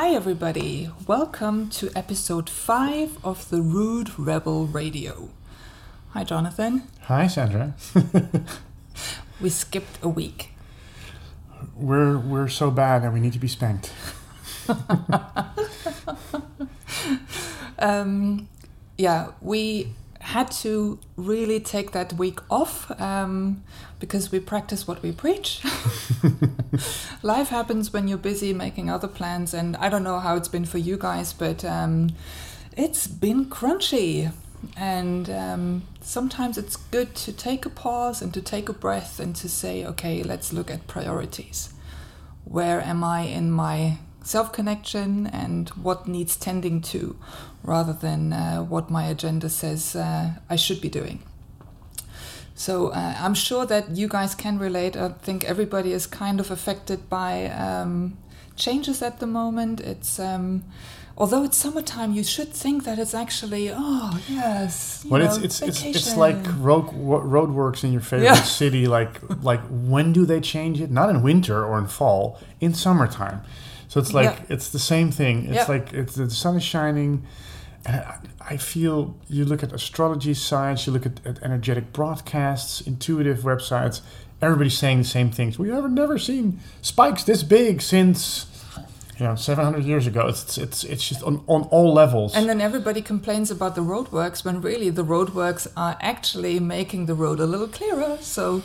Hi, 0.00 0.14
everybody. 0.14 0.88
Welcome 1.06 1.68
to 1.76 1.90
episode 1.94 2.48
5 2.48 3.22
of 3.22 3.50
the 3.50 3.60
Rude 3.60 4.18
Rebel 4.18 4.66
Radio. 4.66 5.28
Hi, 6.14 6.24
Jonathan. 6.24 6.84
Hi, 7.02 7.26
Sandra. 7.26 7.74
We 9.42 9.50
skipped 9.50 9.98
a 10.02 10.08
week. 10.08 10.54
we're 11.76 12.16
we're 12.16 12.48
so 12.48 12.70
bad 12.70 13.02
that 13.02 13.12
we 13.12 13.20
need 13.20 13.34
to 13.34 13.38
be 13.38 13.46
spanked. 13.46 13.92
Um, 17.78 18.48
yeah, 18.96 19.32
we 19.42 19.92
had 20.20 20.50
to 20.50 20.98
really 21.16 21.60
take 21.60 21.92
that 21.92 22.12
week 22.12 22.40
off 22.50 22.90
um, 23.00 23.62
because 23.98 24.30
we 24.30 24.38
practice 24.38 24.86
what 24.86 25.02
we 25.02 25.12
preach. 25.12 25.62
Life 27.22 27.48
happens 27.48 27.92
when 27.92 28.06
you're 28.06 28.18
busy 28.18 28.52
making 28.52 28.90
other 28.90 29.08
plans, 29.08 29.54
and 29.54 29.76
I 29.78 29.88
don't 29.88 30.04
know 30.04 30.20
how 30.20 30.36
it's 30.36 30.48
been 30.48 30.66
for 30.66 30.78
you 30.78 30.98
guys, 30.98 31.32
but 31.32 31.64
um, 31.64 32.10
it's 32.76 33.06
been 33.06 33.46
crunchy. 33.46 34.32
And 34.76 35.30
um, 35.30 35.82
sometimes 36.02 36.58
it's 36.58 36.76
good 36.76 37.14
to 37.16 37.32
take 37.32 37.64
a 37.64 37.70
pause 37.70 38.20
and 38.20 38.32
to 38.34 38.42
take 38.42 38.68
a 38.68 38.74
breath 38.74 39.18
and 39.18 39.34
to 39.36 39.48
say, 39.48 39.86
okay, 39.86 40.22
let's 40.22 40.52
look 40.52 40.70
at 40.70 40.86
priorities. 40.86 41.72
Where 42.44 42.82
am 42.82 43.02
I 43.02 43.22
in 43.22 43.50
my 43.50 43.98
self 44.22 44.52
connection 44.52 45.26
and 45.26 45.70
what 45.70 46.06
needs 46.06 46.36
tending 46.36 46.82
to, 46.82 47.16
rather 47.62 47.92
than 47.92 48.32
uh, 48.32 48.62
what 48.62 48.90
my 48.90 49.04
agenda 49.06 49.48
says 49.48 49.94
uh, 49.96 50.30
I 50.48 50.56
should 50.56 50.80
be 50.80 50.88
doing? 50.88 51.22
So 52.54 52.88
uh, 52.88 53.14
I'm 53.18 53.34
sure 53.34 53.64
that 53.66 53.90
you 53.96 54.06
guys 54.08 54.34
can 54.34 54.58
relate. 54.58 54.96
I 54.96 55.08
think 55.10 55.44
everybody 55.44 55.92
is 55.92 56.06
kind 56.06 56.40
of 56.40 56.50
affected 56.50 57.08
by 57.08 57.46
um, 57.46 58.18
changes 58.56 59.02
at 59.02 59.18
the 59.18 59.26
moment. 59.26 59.80
It's 59.80 60.18
um, 60.18 60.64
although 61.16 61.42
it's 61.42 61.56
summertime, 61.56 62.12
you 62.12 62.22
should 62.22 62.52
think 62.52 62.84
that 62.84 62.98
it's 62.98 63.14
actually 63.14 63.70
oh 63.72 64.20
yes. 64.28 65.00
you 65.04 65.10
But 65.10 65.22
it's 65.22 65.38
know, 65.38 65.44
it's, 65.44 65.62
it's 65.62 65.82
it's 65.84 66.16
like 66.16 66.36
road 66.58 66.92
wo- 66.92 67.22
roadworks 67.22 67.82
in 67.82 67.92
your 67.92 68.02
favorite 68.02 68.26
Yeah. 68.26 68.34
city. 68.60 68.86
Like 68.86 69.20
like 69.42 69.62
when 69.70 70.12
do 70.12 70.26
they 70.26 70.40
change 70.40 70.82
it? 70.82 70.90
Not 70.90 71.08
in 71.08 71.22
winter 71.22 71.64
or 71.64 71.78
in 71.78 71.86
fall. 71.86 72.38
In 72.60 72.74
summertime. 72.74 73.40
So 73.90 73.98
it's 73.98 74.12
like 74.14 74.26
Yeah. 74.38 74.54
it's 74.54 74.68
the 74.68 74.78
same 74.78 75.10
thing. 75.10 75.46
It's 75.46 75.54
Yeah. 75.68 75.74
like 75.74 75.92
it's 75.92 76.14
the 76.14 76.30
sun 76.30 76.56
is 76.56 76.62
shining. 76.62 77.24
And 77.84 77.96
I, 78.12 78.16
I 78.54 78.56
feel 78.56 79.16
you 79.28 79.44
look 79.44 79.62
at 79.64 79.72
astrology 79.72 80.34
sites, 80.34 80.86
you 80.86 80.92
look 80.92 81.06
at, 81.06 81.16
at 81.26 81.42
energetic 81.42 81.92
broadcasts, 81.92 82.80
intuitive 82.80 83.38
websites. 83.40 84.00
Everybody's 84.40 84.78
saying 84.78 84.98
the 84.98 85.08
same 85.18 85.30
things. 85.32 85.58
We 85.58 85.70
have 85.70 85.90
never 85.90 86.18
seen 86.18 86.60
spikes 86.82 87.24
this 87.24 87.42
big 87.42 87.82
since 87.82 88.46
you 89.18 89.24
know 89.26 89.34
700 89.34 89.82
years 89.84 90.06
ago. 90.06 90.28
It's 90.28 90.56
it's 90.56 90.84
it's 90.84 91.08
just 91.08 91.22
on, 91.24 91.42
on 91.48 91.62
all 91.72 91.92
levels. 91.92 92.34
And 92.36 92.48
then 92.48 92.60
everybody 92.60 93.02
complains 93.02 93.50
about 93.50 93.74
the 93.74 93.82
roadworks 93.82 94.44
when 94.44 94.60
really 94.60 94.90
the 94.90 95.04
roadworks 95.04 95.66
are 95.76 95.96
actually 96.00 96.60
making 96.60 97.06
the 97.06 97.14
road 97.14 97.40
a 97.40 97.46
little 97.46 97.68
clearer. 97.68 98.18
So 98.20 98.62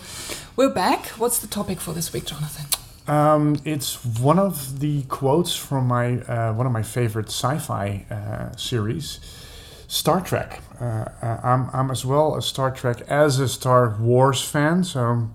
we're 0.56 0.74
back. 0.85 1.08
What's 1.18 1.40
the 1.40 1.47
topic 1.47 1.80
for 1.81 1.94
this 1.96 2.14
week, 2.14 2.25
Jonathan? 2.25 2.68
Um, 3.08 3.58
it's 3.66 4.04
one 4.04 4.40
of 4.40 4.80
the 4.80 5.04
quotes 5.04 5.56
from 5.56 5.88
my 5.88 6.22
uh, 6.22 6.54
one 6.54 6.66
of 6.66 6.72
my 6.72 6.82
favorite 6.82 7.28
sci-fi 7.28 8.06
uh, 8.10 8.56
series, 8.56 9.20
Star 9.88 10.22
Trek. 10.22 10.62
Uh, 10.82 11.06
uh, 11.22 11.40
I'm 11.44 11.70
I'm 11.72 11.92
as 11.92 12.04
well 12.04 12.36
a 12.36 12.42
Star 12.42 12.72
Trek 12.72 13.02
as 13.08 13.40
a 13.40 13.48
Star 13.48 13.96
Wars 14.00 14.42
fan. 14.42 14.84
So, 14.84 15.30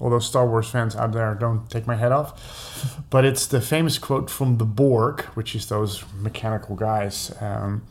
although 0.00 0.18
Star 0.18 0.46
Wars 0.46 0.70
fans 0.70 0.96
out 0.96 1.12
there 1.12 1.34
don't 1.34 1.68
take 1.68 1.86
my 1.86 1.96
head 1.96 2.10
off, 2.10 3.04
but 3.10 3.26
it's 3.26 3.46
the 3.46 3.60
famous 3.60 3.98
quote 3.98 4.30
from 4.30 4.56
the 4.56 4.64
Borg, 4.64 5.22
which 5.34 5.54
is 5.54 5.66
those 5.66 6.02
mechanical 6.14 6.74
guys 6.74 7.34
um, 7.42 7.82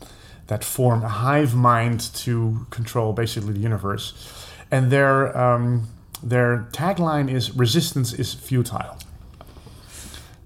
that 0.48 0.64
form 0.64 1.04
a 1.04 1.08
hive 1.08 1.54
mind 1.54 2.00
to 2.14 2.66
control 2.70 3.12
basically 3.12 3.52
the 3.52 3.60
universe, 3.60 4.12
and 4.72 4.90
their 4.90 5.38
um, 5.38 5.86
their 6.20 6.66
tagline 6.72 7.30
is 7.30 7.54
"Resistance 7.54 8.12
is 8.12 8.34
futile." 8.34 8.98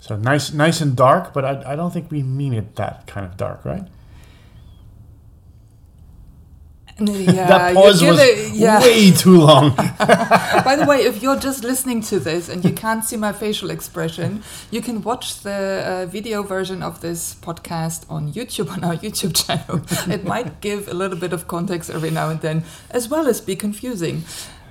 So 0.04 0.16
nice, 0.16 0.52
nice 0.52 0.82
and 0.82 0.94
dark, 0.94 1.32
but 1.32 1.46
I, 1.46 1.72
I 1.72 1.76
don't 1.76 1.90
think 1.90 2.10
we 2.10 2.22
mean 2.22 2.52
it 2.52 2.76
that 2.76 3.06
kind 3.06 3.24
of 3.24 3.38
dark, 3.38 3.64
right? 3.64 3.84
Yeah, 7.00 7.48
that 7.48 7.74
pause 7.74 8.02
was 8.02 8.20
it- 8.20 8.52
yeah. 8.52 8.80
way 8.82 9.10
too 9.10 9.38
long. 9.40 9.74
By 10.68 10.76
the 10.78 10.84
way, 10.86 10.98
if 11.04 11.22
you're 11.22 11.40
just 11.40 11.64
listening 11.64 12.02
to 12.02 12.20
this 12.20 12.50
and 12.50 12.62
you 12.62 12.72
can't 12.84 13.02
see 13.02 13.16
my 13.16 13.32
facial 13.32 13.70
expression, 13.70 14.42
you 14.70 14.82
can 14.82 15.00
watch 15.02 15.40
the 15.40 15.82
uh, 15.86 16.06
video 16.06 16.42
version 16.42 16.82
of 16.82 17.00
this 17.00 17.34
podcast 17.36 18.04
on 18.10 18.30
YouTube 18.34 18.70
on 18.70 18.84
our 18.84 18.96
YouTube 18.96 19.34
channel. 19.34 19.80
it 20.14 20.24
might 20.24 20.60
give 20.60 20.86
a 20.86 20.94
little 20.94 21.18
bit 21.18 21.32
of 21.32 21.48
context 21.48 21.88
every 21.88 22.10
now 22.10 22.28
and 22.28 22.42
then, 22.42 22.62
as 22.90 23.08
well 23.08 23.26
as 23.26 23.40
be 23.40 23.56
confusing. 23.56 24.22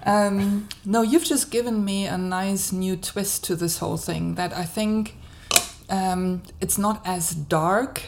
Um, 0.05 0.69
no, 0.85 1.01
you've 1.01 1.25
just 1.25 1.49
given 1.49 1.83
me 1.83 2.05
a 2.05 2.19
nice 2.19 2.71
new 2.71 2.95
twist 2.95 3.43
to 3.45 3.55
this 3.55 3.79
whole 3.79 3.97
thing 3.97 4.35
that 4.35 4.53
I 4.53 4.63
think 4.63 5.17
um, 5.93 6.41
it's 6.59 6.77
not 6.77 7.01
as 7.05 7.29
dark 7.31 8.01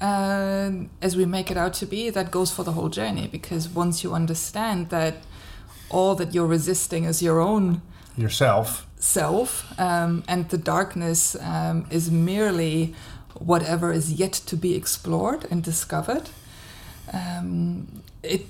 uh, 0.00 0.70
as 1.02 1.16
we 1.16 1.26
make 1.26 1.50
it 1.50 1.56
out 1.56 1.74
to 1.74 1.86
be. 1.86 2.10
That 2.10 2.30
goes 2.30 2.50
for 2.50 2.64
the 2.64 2.72
whole 2.72 2.88
journey 2.88 3.28
because 3.28 3.68
once 3.68 4.02
you 4.02 4.14
understand 4.14 4.88
that 4.88 5.14
all 5.90 6.14
that 6.14 6.34
you're 6.34 6.46
resisting 6.46 7.04
is 7.04 7.22
your 7.22 7.40
own 7.40 7.82
Yourself. 8.16 8.86
self, 8.98 9.78
um, 9.78 10.24
and 10.26 10.48
the 10.48 10.58
darkness 10.58 11.36
um, 11.40 11.86
is 11.90 12.10
merely 12.10 12.94
whatever 13.34 13.92
is 13.92 14.12
yet 14.12 14.32
to 14.32 14.56
be 14.56 14.74
explored 14.74 15.46
and 15.50 15.62
discovered. 15.62 16.30
Um, 17.12 18.02
it 18.22 18.46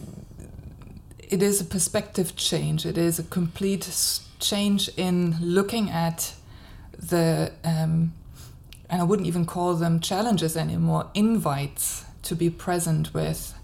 it 1.18 1.42
is 1.42 1.60
a 1.60 1.64
perspective 1.64 2.36
change. 2.36 2.86
It 2.86 2.96
is 2.96 3.18
a 3.18 3.22
complete 3.22 3.86
change 4.38 4.88
in 4.96 5.36
looking 5.40 5.90
at 5.90 6.34
the 6.98 7.52
um, 7.64 8.12
and 8.90 9.00
I 9.00 9.04
wouldn't 9.04 9.28
even 9.28 9.44
call 9.44 9.74
them 9.74 10.00
challenges 10.00 10.56
anymore. 10.56 11.10
Invites 11.14 12.04
to 12.22 12.34
be 12.34 12.50
present 12.50 13.12
with 13.14 13.54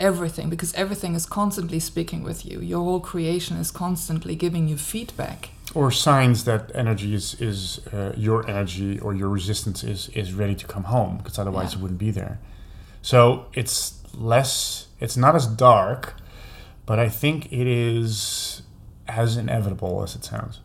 everything 0.00 0.48
because 0.48 0.72
everything 0.74 1.14
is 1.14 1.26
constantly 1.26 1.80
speaking 1.80 2.22
with 2.22 2.46
you. 2.46 2.60
Your 2.60 2.84
whole 2.84 3.00
creation 3.00 3.56
is 3.56 3.70
constantly 3.70 4.34
giving 4.36 4.68
you 4.68 4.76
feedback. 4.76 5.50
Or 5.74 5.90
signs 5.90 6.44
that 6.44 6.70
energy 6.74 7.14
is, 7.14 7.34
is 7.40 7.80
uh, 7.92 8.12
your 8.16 8.48
energy 8.48 8.98
or 9.00 9.14
your 9.14 9.28
resistance 9.28 9.84
is, 9.84 10.08
is 10.10 10.32
ready 10.32 10.54
to 10.54 10.66
come 10.66 10.84
home, 10.84 11.18
because 11.18 11.38
otherwise 11.38 11.72
Yeah. 11.72 11.78
it 11.78 11.82
wouldn't 11.82 11.98
be 11.98 12.10
there. 12.10 12.38
So 13.02 13.46
it's 13.52 13.94
less, 14.14 14.86
it's 14.98 15.16
not 15.16 15.34
as 15.34 15.46
dark, 15.46 16.14
but 16.86 16.98
I 16.98 17.08
think 17.08 17.52
it 17.52 17.66
is 17.66 18.62
as 19.06 19.36
inevitable 19.36 20.02
as 20.02 20.16
it 20.16 20.24
sounds. 20.24 20.60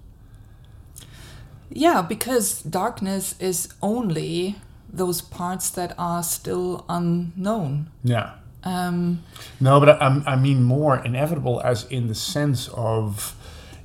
Yeah, 1.75 2.02
because 2.02 2.62
darkness 2.62 3.36
is 3.40 3.74
only 3.81 4.56
those 4.92 5.22
parts 5.22 5.72
that 5.72 5.96
are 5.98 6.22
still 6.24 6.86
unknown. 6.88 7.90
Yeah. 8.04 8.36
Um, 8.64 9.24
No, 9.60 9.80
but 9.80 10.02
I, 10.02 10.22
I 10.25 10.36
mean 10.36 10.64
more 10.64 10.98
inevitable 11.04 11.62
as 11.64 11.86
in 11.86 12.08
the 12.08 12.16
sense 12.16 12.70
of 12.70 13.36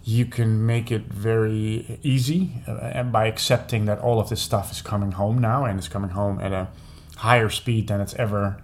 you 0.04 0.24
can 0.24 0.64
make 0.64 0.90
it 0.90 1.02
very 1.06 1.98
easy 2.02 2.62
uh, 2.66 2.76
and 2.76 3.12
by 3.12 3.26
accepting 3.26 3.86
that 3.86 3.98
all 3.98 4.20
of 4.20 4.28
this 4.28 4.40
stuff 4.40 4.70
is 4.70 4.80
coming 4.80 5.12
home 5.12 5.38
now 5.38 5.64
and 5.64 5.78
it's 5.78 5.88
coming 5.88 6.10
home 6.10 6.40
at 6.40 6.52
a 6.52 6.68
higher 7.16 7.50
speed 7.50 7.88
than 7.88 8.00
it's 8.00 8.14
ever 8.14 8.62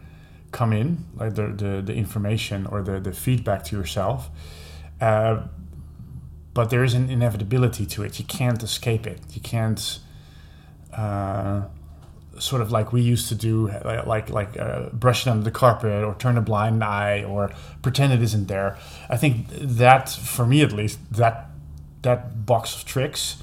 come 0.52 0.72
in, 0.72 1.04
like 1.16 1.34
the, 1.34 1.48
the, 1.48 1.82
the 1.82 1.94
information 1.94 2.66
or 2.66 2.82
the, 2.82 3.00
the 3.00 3.12
feedback 3.12 3.64
to 3.64 3.76
yourself. 3.76 4.30
Uh, 5.00 5.42
but 6.54 6.70
there 6.70 6.84
is 6.84 6.94
an 6.94 7.10
inevitability 7.10 7.84
to 7.86 8.02
it. 8.02 8.18
You 8.18 8.24
can't 8.24 8.62
escape 8.62 9.06
it. 9.06 9.20
You 9.32 9.40
can't. 9.40 9.98
Uh, 10.92 11.62
sort 12.38 12.60
of 12.60 12.72
like 12.72 12.92
we 12.92 13.00
used 13.00 13.28
to 13.28 13.34
do, 13.34 13.68
like 13.84 14.28
like, 14.30 14.58
uh, 14.58 14.88
brush 14.92 15.26
it 15.26 15.30
under 15.30 15.44
the 15.44 15.50
carpet 15.50 16.02
or 16.04 16.14
turn 16.16 16.36
a 16.36 16.40
blind 16.40 16.82
eye 16.82 17.22
or 17.22 17.52
pretend 17.82 18.12
it 18.12 18.22
isn't 18.22 18.48
there. 18.48 18.76
I 19.08 19.16
think 19.16 19.46
that, 19.50 20.08
for 20.08 20.46
me 20.46 20.62
at 20.62 20.72
least, 20.72 20.98
that 21.12 21.50
that 22.02 22.46
box 22.46 22.76
of 22.76 22.84
tricks 22.84 23.42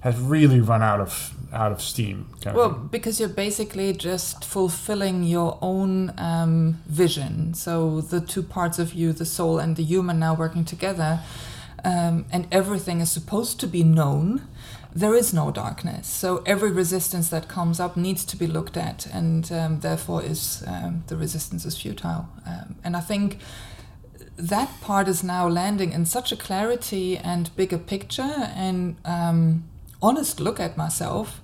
has 0.00 0.18
really 0.18 0.60
run 0.60 0.82
out 0.82 1.00
of 1.00 1.34
out 1.52 1.70
of 1.70 1.82
steam. 1.82 2.28
kind 2.40 2.56
well, 2.56 2.72
thing. 2.72 2.88
because 2.90 3.20
you're 3.20 3.28
basically 3.28 3.92
just 3.92 4.44
fulfilling 4.44 5.22
your 5.22 5.58
own 5.60 6.12
um, 6.18 6.80
vision. 6.86 7.54
So 7.54 8.00
the 8.00 8.20
two 8.20 8.42
parts 8.42 8.78
of 8.78 8.94
you, 8.94 9.12
the 9.12 9.26
soul 9.26 9.58
and 9.58 9.76
the 9.76 9.84
human, 9.84 10.18
now 10.18 10.34
working 10.34 10.64
together, 10.64 11.20
um, 11.84 12.26
and 12.32 12.46
everything 12.50 13.00
is 13.00 13.10
supposed 13.10 13.60
to 13.60 13.66
be 13.66 13.82
known. 13.82 14.42
There 14.94 15.14
is 15.14 15.32
no 15.32 15.50
darkness, 15.50 16.06
so 16.06 16.42
every 16.44 16.70
resistance 16.70 17.30
that 17.30 17.48
comes 17.48 17.80
up 17.80 17.96
needs 17.96 18.24
to 18.26 18.36
be 18.36 18.46
looked 18.46 18.76
at, 18.76 19.06
and 19.06 19.50
um, 19.50 19.80
therefore 19.80 20.22
is 20.22 20.62
um, 20.66 21.04
the 21.06 21.16
resistance 21.16 21.64
is 21.64 21.80
futile. 21.80 22.28
Um, 22.46 22.76
and 22.84 22.96
I 22.96 23.00
think 23.00 23.38
that 24.36 24.80
part 24.80 25.08
is 25.08 25.22
now 25.22 25.48
landing 25.48 25.92
in 25.92 26.04
such 26.04 26.32
a 26.32 26.36
clarity 26.36 27.16
and 27.16 27.54
bigger 27.56 27.78
picture 27.78 28.50
and 28.54 28.96
um, 29.04 29.64
honest 30.00 30.40
look 30.40 30.58
at 30.58 30.76
myself 30.76 31.41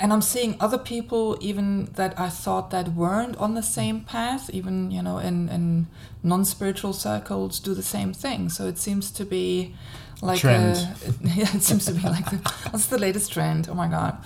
and 0.00 0.12
I'm 0.12 0.22
seeing 0.22 0.56
other 0.60 0.78
people 0.78 1.38
even 1.40 1.86
that 1.94 2.18
I 2.18 2.28
thought 2.28 2.70
that 2.70 2.88
weren't 2.88 3.36
on 3.36 3.54
the 3.54 3.62
same 3.62 4.00
path, 4.00 4.50
even 4.50 4.90
you 4.90 5.02
know 5.02 5.18
in 5.18 5.48
in 5.48 5.86
non-spiritual 6.22 6.92
circles, 6.92 7.60
do 7.60 7.74
the 7.74 7.82
same 7.82 8.12
thing. 8.12 8.48
So 8.48 8.66
it 8.66 8.78
seems 8.78 9.10
to 9.12 9.24
be 9.24 9.74
like 10.20 10.40
Trend. 10.40 10.76
A, 10.76 10.94
yeah, 11.28 11.54
it 11.54 11.62
seems 11.62 11.86
to 11.86 11.92
be 11.92 12.02
like 12.02 12.28
the, 12.30 12.36
what's 12.70 12.86
the 12.86 12.98
latest 12.98 13.32
trend? 13.32 13.68
Oh 13.68 13.74
my 13.74 13.88
god! 13.88 14.18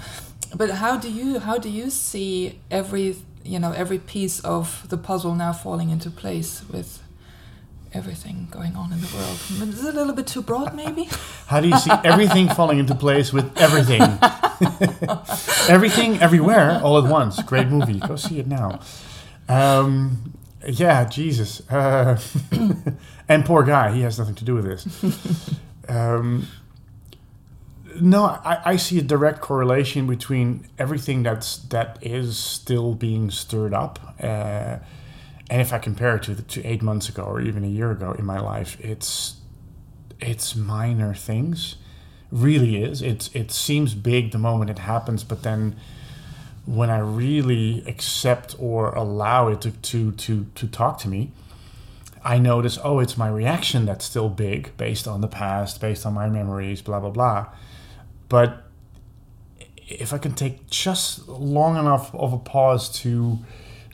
But 0.55 0.71
how 0.71 0.97
do 0.97 1.11
you 1.11 1.39
how 1.39 1.59
do 1.59 1.69
you 1.69 1.91
see 1.91 2.61
every 2.71 3.17
you 3.45 3.59
know 3.59 3.73
every 3.73 3.99
piece 3.99 4.41
of 4.41 4.89
the 4.89 4.97
puzzle 4.97 5.35
now 5.35 5.53
falling 5.53 5.91
into 5.91 6.11
place 6.11 6.63
with 6.71 7.03
everything 7.93 8.49
going 8.51 8.77
on 8.77 8.93
in 8.93 9.01
the 9.01 9.09
world? 9.15 9.69
Is 9.69 9.85
it 9.85 9.95
a 9.95 9.99
little 9.99 10.15
bit 10.15 10.27
too 10.27 10.43
broad, 10.43 10.75
maybe? 10.75 11.05
How 11.47 11.61
do 11.61 11.69
you 11.69 11.79
see 11.79 11.91
everything 12.05 12.49
falling 12.49 12.79
into 12.79 12.95
place 12.95 13.33
with 13.33 13.57
everything? 13.59 14.03
everything, 15.69 16.19
everywhere, 16.21 16.81
all 16.83 16.99
at 17.05 17.11
once. 17.11 17.43
Great 17.43 17.69
movie. 17.69 17.99
Go 18.01 18.17
see 18.17 18.39
it 18.39 18.47
now. 18.47 18.81
Um, 19.49 20.35
yeah, 20.67 21.05
Jesus. 21.05 21.69
Uh, 21.71 22.21
and 23.29 23.45
poor 23.45 23.63
guy, 23.63 23.93
he 23.93 24.03
has 24.03 24.19
nothing 24.19 24.35
to 24.37 24.45
do 24.45 24.55
with 24.55 24.65
this. 24.65 25.55
Um, 25.89 26.47
no, 28.01 28.25
I, 28.25 28.61
I 28.65 28.77
see 28.77 28.99
a 28.99 29.03
direct 29.03 29.41
correlation 29.41 30.07
between 30.07 30.67
everything 30.79 31.23
that's 31.23 31.59
that 31.69 31.99
is 32.03 32.37
still 32.39 32.95
being 32.95 33.31
stirred 33.31 33.75
up, 33.75 33.99
uh, 34.23 34.79
and 35.51 35.61
if 35.61 35.73
I 35.73 35.79
compare 35.79 36.17
it 36.17 36.25
to 36.25 36.35
the, 36.35 36.43
to 36.43 36.65
eight 36.65 36.83
months 36.83 37.09
ago 37.09 37.23
or 37.23 37.41
even 37.41 37.65
a 37.65 37.69
year 37.69 37.91
ago 37.91 38.13
in 38.19 38.25
my 38.25 38.39
life, 38.39 38.79
it's 38.81 39.37
it's 40.21 40.57
minor 40.57 41.15
things, 41.15 41.77
really 42.31 42.83
is. 42.83 43.03
It's 43.03 43.31
it 43.35 43.51
seems 43.51 43.95
big 43.95 44.33
the 44.33 44.39
moment 44.39 44.71
it 44.71 44.81
happens, 44.81 45.25
but 45.25 45.43
then 45.43 45.77
when 46.67 46.91
I 46.91 46.99
really 46.99 47.83
accept 47.87 48.55
or 48.59 48.91
allow 48.91 49.49
it 49.49 49.61
to 49.63 49.71
to 49.71 50.13
to, 50.13 50.47
to 50.55 50.67
talk 50.67 50.99
to 51.01 51.09
me, 51.09 51.33
I 52.25 52.39
notice, 52.39 52.79
oh, 52.85 52.99
it's 52.99 53.17
my 53.17 53.29
reaction 53.29 53.87
that's 53.87 54.05
still 54.05 54.29
big 54.29 54.77
based 54.77 55.09
on 55.09 55.21
the 55.21 55.29
past, 55.29 55.81
based 55.81 56.05
on 56.05 56.15
my 56.15 56.29
memories, 56.29 56.83
blah, 56.83 57.01
blah, 57.01 57.11
blah. 57.11 57.47
But 58.29 58.65
if 59.87 60.13
I 60.13 60.19
can 60.19 60.35
take 60.35 60.69
just 60.69 61.27
long 61.29 61.79
enough 61.79 62.15
of 62.15 62.33
a 62.35 62.39
pause 62.39 62.91
to 63.01 63.39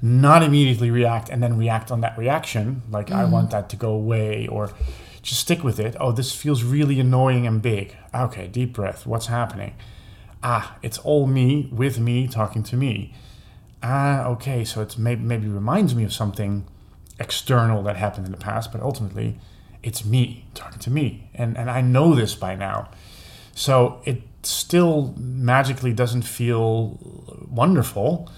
not 0.05 0.43
immediately 0.43 0.91
react 0.91 1.31
and 1.31 1.43
then 1.43 1.57
react 1.57 1.91
on 1.91 2.03
that 2.03 2.19
reaction, 2.19 2.83
like 2.91 3.11
I 3.11 3.25
want 3.25 3.51
that 3.53 3.71
to 3.71 3.77
go 3.77 3.93
away 3.93 4.47
or 4.47 4.71
just 5.23 5.41
stick 5.41 5.65
with 5.65 5.81
it. 5.81 5.97
Oh, 5.99 6.13
this 6.13 6.35
feels 6.35 6.63
really 6.63 7.01
annoying 7.01 7.47
and 7.47 7.63
big. 7.63 7.97
Okay, 8.15 8.47
deep 8.47 8.75
breath. 8.75 9.07
What's 9.07 9.29
happening? 9.29 9.75
Ah, 10.43 10.77
it's 10.83 10.99
all 10.99 11.27
me 11.27 11.71
with 11.73 11.99
me 11.99 12.29
talking 12.29 12.63
to 12.65 12.77
me. 12.77 13.15
Ah, 13.83 14.27
okay, 14.27 14.63
so 14.63 14.83
it's 14.83 14.99
maybe, 14.99 15.23
maybe 15.23 15.49
reminds 15.49 15.95
me 15.95 16.05
of 16.05 16.13
something 16.13 16.67
external 17.19 17.83
that 17.85 17.97
happened 17.97 18.27
in 18.27 18.33
the 18.33 18.39
past, 18.39 18.73
but 18.73 18.83
ultimately 18.83 19.39
it's 19.83 20.05
me 20.05 20.45
talking 20.53 20.81
to 20.81 20.91
me. 20.91 21.31
And, 21.33 21.57
and 21.57 21.71
I 21.71 21.81
know 21.81 22.15
this 22.15 22.35
by 22.35 22.57
now. 22.57 22.91
So 23.55 24.03
it 24.05 24.21
still 24.43 25.15
magically 25.17 25.95
doesn't 25.95 26.27
feel 26.27 26.99
wonderful, 27.51 28.31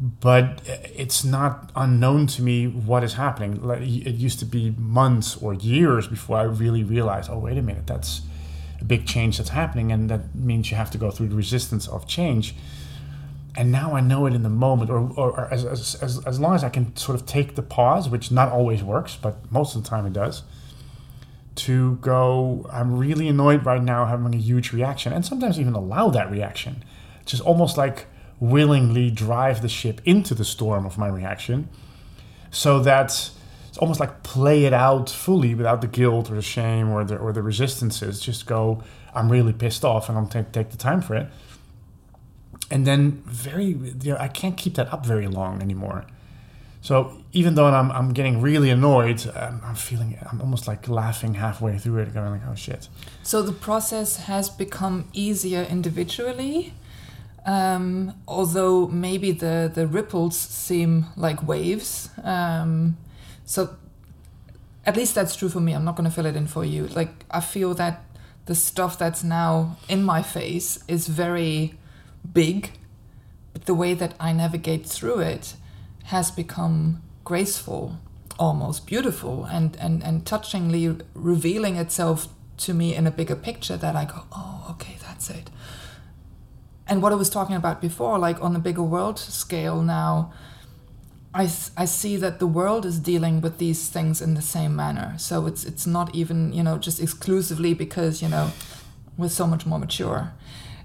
but 0.00 0.60
it's 0.66 1.24
not 1.24 1.70
unknown 1.76 2.26
to 2.28 2.42
me 2.42 2.66
what 2.66 3.04
is 3.04 3.14
happening. 3.14 3.62
Like, 3.62 3.80
It 3.80 4.14
used 4.14 4.38
to 4.40 4.44
be 4.44 4.74
months 4.78 5.36
or 5.36 5.54
years 5.54 6.08
before 6.08 6.38
I 6.38 6.42
really 6.42 6.82
realized, 6.82 7.30
oh, 7.30 7.38
wait 7.38 7.58
a 7.58 7.62
minute, 7.62 7.86
that's 7.86 8.22
a 8.80 8.84
big 8.84 9.06
change 9.06 9.38
that's 9.38 9.50
happening, 9.50 9.92
and 9.92 10.10
that 10.10 10.34
means 10.34 10.70
you 10.70 10.76
have 10.76 10.90
to 10.90 10.98
go 10.98 11.10
through 11.10 11.28
the 11.28 11.36
resistance 11.36 11.86
of 11.86 12.06
change 12.06 12.54
and 13.56 13.70
now 13.70 13.94
I 13.94 14.00
know 14.00 14.26
it 14.26 14.34
in 14.34 14.42
the 14.42 14.48
moment, 14.48 14.90
or, 14.90 14.98
or, 14.98 15.30
or 15.32 15.52
as, 15.52 15.64
as, 15.64 15.94
as, 15.96 16.24
as 16.24 16.40
long 16.40 16.54
as 16.54 16.64
I 16.64 16.70
can 16.70 16.96
sort 16.96 17.20
of 17.20 17.26
take 17.26 17.54
the 17.54 17.62
pause, 17.62 18.08
which 18.08 18.30
not 18.30 18.50
always 18.50 18.82
works, 18.82 19.18
but 19.20 19.50
most 19.52 19.76
of 19.76 19.82
the 19.82 19.88
time 19.88 20.06
it 20.06 20.14
does, 20.14 20.42
to 21.54 21.96
go, 21.96 22.66
I'm 22.72 22.96
really 22.96 23.28
annoyed 23.28 23.66
right 23.66 23.82
now, 23.82 24.06
having 24.06 24.34
a 24.34 24.38
huge 24.38 24.72
reaction, 24.72 25.12
and 25.12 25.24
sometimes 25.24 25.60
even 25.60 25.74
allow 25.74 26.08
that 26.10 26.30
reaction. 26.30 26.82
It's 27.20 27.32
Just 27.32 27.42
almost 27.42 27.76
like 27.76 28.06
willingly 28.42 29.10
drive 29.10 29.62
the 29.62 29.68
ship 29.68 30.00
into 30.04 30.34
the 30.34 30.44
storm 30.44 30.84
of 30.84 30.98
my 30.98 31.08
reaction, 31.08 31.68
so 32.50 32.80
that 32.80 33.30
it's 33.68 33.78
almost 33.78 34.00
like 34.00 34.22
play 34.22 34.64
it 34.64 34.72
out 34.72 35.08
fully 35.08 35.54
without 35.54 35.80
the 35.80 35.86
guilt 35.86 36.30
or 36.30 36.34
the 36.34 36.42
shame 36.42 36.90
or 36.90 37.04
the, 37.04 37.16
or 37.16 37.32
the 37.32 37.42
resistances. 37.42 38.20
Just 38.20 38.46
go, 38.46 38.82
I'm 39.14 39.30
really 39.30 39.52
pissed 39.52 39.84
off, 39.84 40.08
and 40.08 40.18
I'm 40.18 40.28
take 40.28 40.52
take 40.52 40.70
the 40.70 40.76
time 40.76 41.00
for 41.00 41.14
it 41.14 41.28
and 42.72 42.86
then 42.86 43.22
very 43.26 43.66
you 43.66 44.12
know, 44.12 44.16
I 44.18 44.28
can't 44.28 44.56
keep 44.56 44.74
that 44.76 44.92
up 44.92 45.04
very 45.04 45.28
long 45.28 45.60
anymore. 45.60 46.06
So 46.80 47.22
even 47.32 47.54
though 47.54 47.66
I'm, 47.66 47.92
I'm 47.92 48.12
getting 48.12 48.40
really 48.40 48.70
annoyed, 48.70 49.24
um, 49.36 49.60
I'm 49.62 49.76
feeling 49.76 50.18
I'm 50.28 50.40
almost 50.40 50.66
like 50.66 50.88
laughing 50.88 51.34
halfway 51.34 51.78
through 51.78 51.98
it, 51.98 52.14
going 52.14 52.32
like, 52.32 52.40
oh 52.50 52.56
shit. 52.56 52.88
So 53.22 53.42
the 53.42 53.52
process 53.52 54.16
has 54.16 54.48
become 54.48 55.08
easier 55.12 55.62
individually, 55.62 56.72
um, 57.44 58.14
although 58.28 58.86
maybe 58.88 59.32
the 59.32 59.70
the 59.72 59.86
ripples 59.86 60.38
seem 60.38 61.06
like 61.16 61.46
waves. 61.46 62.10
Um, 62.22 62.96
so 63.44 63.76
at 64.84 64.96
least 64.96 65.14
that's 65.14 65.36
true 65.36 65.48
for 65.48 65.60
me. 65.60 65.72
I'm 65.72 65.84
not 65.84 65.96
going 65.96 66.08
to 66.08 66.14
fill 66.14 66.26
it 66.26 66.36
in 66.36 66.46
for 66.46 66.64
you. 66.64 66.86
Like 66.88 67.24
I 67.30 67.40
feel 67.40 67.74
that 67.74 68.04
the 68.46 68.54
stuff 68.54 68.98
that's 68.98 69.22
now 69.22 69.76
in 69.88 70.02
my 70.02 70.22
face 70.22 70.82
is 70.88 71.06
very 71.06 71.74
big, 72.32 72.72
but 73.52 73.66
the 73.66 73.74
way 73.74 73.94
that 73.94 74.14
I 74.18 74.32
navigate 74.32 74.86
through 74.86 75.20
it 75.20 75.54
has 76.04 76.30
become 76.30 77.02
graceful, 77.24 77.98
almost 78.38 78.86
beautiful, 78.86 79.44
and, 79.44 79.76
and, 79.76 80.02
and 80.02 80.26
touchingly 80.26 80.98
revealing 81.14 81.76
itself 81.76 82.28
to 82.58 82.74
me 82.74 82.94
in 82.94 83.06
a 83.06 83.10
bigger 83.10 83.36
picture 83.36 83.76
that 83.76 83.94
I 83.94 84.04
go, 84.04 84.24
oh, 84.32 84.66
okay, 84.70 84.96
that's 85.06 85.30
it. 85.30 85.50
And 86.92 87.00
what 87.00 87.10
I 87.10 87.14
was 87.14 87.30
talking 87.30 87.56
about 87.56 87.80
before, 87.80 88.18
like 88.18 88.38
on 88.44 88.54
a 88.54 88.58
bigger 88.58 88.82
world 88.82 89.18
scale 89.18 89.80
now, 89.80 90.30
I, 91.32 91.44
I 91.74 91.86
see 91.86 92.18
that 92.18 92.38
the 92.38 92.46
world 92.46 92.84
is 92.84 92.98
dealing 92.98 93.40
with 93.40 93.56
these 93.56 93.88
things 93.88 94.20
in 94.20 94.34
the 94.34 94.42
same 94.42 94.76
manner. 94.76 95.14
So 95.16 95.46
it's 95.46 95.64
it's 95.64 95.86
not 95.86 96.14
even 96.14 96.52
you 96.52 96.62
know 96.62 96.76
just 96.76 97.00
exclusively 97.00 97.72
because 97.72 98.20
you 98.20 98.28
know 98.28 98.50
we're 99.16 99.30
so 99.30 99.46
much 99.46 99.64
more 99.64 99.78
mature 99.78 100.34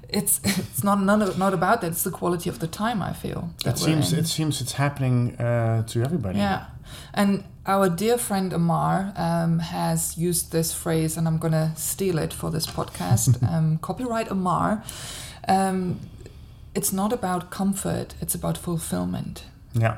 it's 0.10 0.40
it's 0.44 0.84
not 0.84 1.02
none 1.02 1.22
of, 1.22 1.38
not 1.38 1.54
about 1.54 1.82
that. 1.82 1.92
It's 1.92 2.04
the 2.04 2.12
quality 2.12 2.50
of 2.50 2.60
the 2.60 2.68
time. 2.68 3.02
I 3.02 3.14
feel. 3.14 3.50
It 3.66 3.78
seems 3.78 4.14
it 4.14 4.28
seems 4.28 4.62
it's 4.62 4.74
happening 4.74 5.36
uh, 5.38 5.84
to 5.88 6.04
everybody. 6.04 6.40
Yeah, 6.40 6.68
and 7.14 7.44
our 7.66 7.90
dear 7.90 8.18
friend 8.18 8.54
Amar 8.54 9.14
um, 9.16 9.60
has 9.60 10.18
used 10.18 10.52
this 10.52 10.74
phrase, 10.74 11.18
and 11.18 11.28
I'm 11.28 11.38
gonna 11.38 11.74
steal 11.76 12.18
it 12.18 12.34
for 12.34 12.52
this 12.52 12.68
podcast. 12.68 13.42
um, 13.52 13.78
copyright 13.80 14.32
Amar. 14.32 14.84
Um, 15.48 16.00
it's 16.76 16.94
not 16.94 17.12
about 17.14 17.50
comfort. 17.50 18.16
It's 18.22 18.36
about 18.36 18.58
fulfillment. 18.58 19.46
Yeah. 19.74 19.98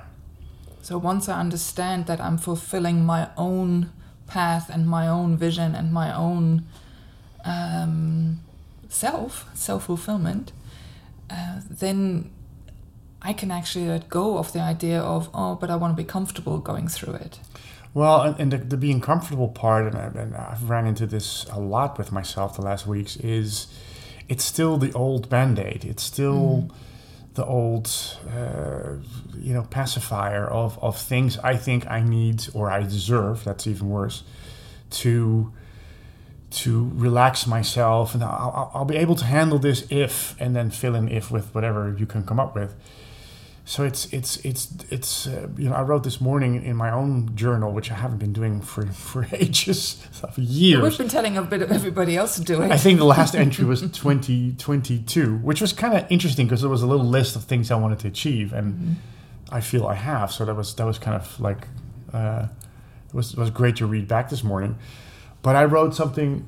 So 0.81 0.97
once 0.97 1.27
I 1.27 1.39
understand 1.39 2.05
that 2.05 2.21
I'm 2.21 2.37
fulfilling 2.37 3.05
my 3.05 3.29
own 3.37 3.91
path 4.27 4.69
and 4.69 4.87
my 4.87 5.07
own 5.07 5.37
vision 5.37 5.75
and 5.75 5.91
my 5.91 6.15
own 6.15 6.65
um, 7.43 8.39
self, 8.87 9.49
self 9.53 9.85
fulfillment, 9.85 10.51
uh, 11.29 11.61
then 11.69 12.31
I 13.21 13.33
can 13.33 13.51
actually 13.51 13.87
let 13.87 14.09
go 14.09 14.37
of 14.37 14.53
the 14.53 14.61
idea 14.61 14.99
of, 15.01 15.29
oh, 15.33 15.55
but 15.55 15.69
I 15.69 15.75
want 15.75 15.97
to 15.97 16.01
be 16.01 16.07
comfortable 16.07 16.59
going 16.59 16.87
through 16.87 17.15
it. 17.15 17.39
Well, 17.93 18.35
and 18.37 18.53
the, 18.53 18.57
the 18.57 18.77
being 18.77 19.01
comfortable 19.01 19.49
part, 19.49 19.87
and, 19.87 19.95
I, 19.97 20.21
and 20.21 20.35
I've 20.35 20.69
ran 20.69 20.85
into 20.85 21.05
this 21.07 21.45
a 21.51 21.59
lot 21.59 21.97
with 21.97 22.11
myself 22.11 22.55
the 22.55 22.61
last 22.61 22.87
weeks, 22.87 23.17
is 23.17 23.67
it's 24.29 24.45
still 24.45 24.77
the 24.77 24.93
old 24.93 25.27
band 25.27 25.59
aid. 25.59 25.83
It's 25.83 26.03
still 26.03 26.69
mm. 26.69 26.71
the 27.33 27.43
old, 27.43 27.89
uh, 28.31 28.98
you 29.38 29.53
know, 29.53 29.63
pacifier 29.63 30.48
of, 30.48 30.81
of 30.81 30.98
things 30.98 31.38
I 31.39 31.57
think 31.57 31.89
I 31.89 32.01
need 32.01 32.48
or 32.53 32.69
I 32.69 32.83
deserve. 32.83 33.43
That's 33.43 33.67
even 33.67 33.89
worse. 33.89 34.24
To 34.91 35.51
to 36.51 36.89
relax 36.95 37.45
myself 37.45 38.15
and 38.15 38.24
I'll, 38.24 38.71
I'll, 38.74 38.86
be 38.86 38.95
able 38.95 39.13
to 39.17 39.25
handle 39.25 39.59
this 39.59 39.86
if 39.91 40.36
and 40.39 40.55
then 40.55 40.71
fill 40.71 40.95
in 40.95 41.07
if 41.07 41.29
with 41.29 41.53
whatever 41.53 41.95
you 41.95 42.07
can 42.07 42.24
come 42.24 42.39
up 42.39 42.55
with 42.55 42.74
so 43.69 43.83
it's 43.83 44.11
it's 44.11 44.38
it's 44.38 44.73
it's 44.89 45.27
uh, 45.27 45.47
you 45.55 45.69
know 45.69 45.75
I 45.75 45.83
wrote 45.83 46.03
this 46.03 46.19
morning 46.19 46.65
in 46.65 46.75
my 46.75 46.89
own 46.89 47.35
journal 47.35 47.71
which 47.71 47.91
I 47.91 47.93
haven't 47.93 48.17
been 48.17 48.33
doing 48.33 48.61
for 48.61 48.88
for 48.88 49.27
ages 49.31 50.03
for 50.11 50.41
years 50.41 50.81
we've 50.81 50.97
been 50.97 51.07
telling 51.07 51.38
a 51.38 51.43
bit 51.43 51.61
of 51.61 51.71
everybody 51.71 52.17
else 52.17 52.35
to 52.38 52.41
do 52.41 52.63
it 52.63 52.71
I 52.71 52.77
think 52.77 52.97
the 52.97 53.05
last 53.05 53.35
entry 53.45 53.65
was 53.65 53.81
2022 53.81 55.38
which 55.38 55.61
was 55.61 55.71
kind 55.71 55.95
of 55.95 56.03
interesting 56.09 56.47
because 56.47 56.61
there 56.61 56.69
was 56.69 56.81
a 56.81 56.88
little 56.88 57.05
list 57.05 57.35
of 57.35 57.43
things 57.43 57.69
I 57.69 57.75
wanted 57.75 57.99
to 57.99 58.07
achieve 58.07 58.53
and 58.53 58.73
mm-hmm. 58.73 58.93
I 59.55 59.61
feel 59.61 59.85
I 59.85 59.93
have 59.93 60.31
so 60.31 60.45
that 60.45 60.55
was 60.55 60.73
that 60.73 60.88
was 60.88 60.97
kind 60.97 61.15
of 61.15 61.39
like 61.39 61.67
uh, 62.11 62.47
it 63.07 63.13
was 63.13 63.33
it 63.33 63.38
was 63.38 63.51
great 63.51 63.75
to 63.75 63.85
read 63.85 64.07
back 64.07 64.29
this 64.31 64.43
morning 64.43 64.79
but 65.43 65.55
I 65.55 65.65
wrote 65.65 65.93
something 65.93 66.47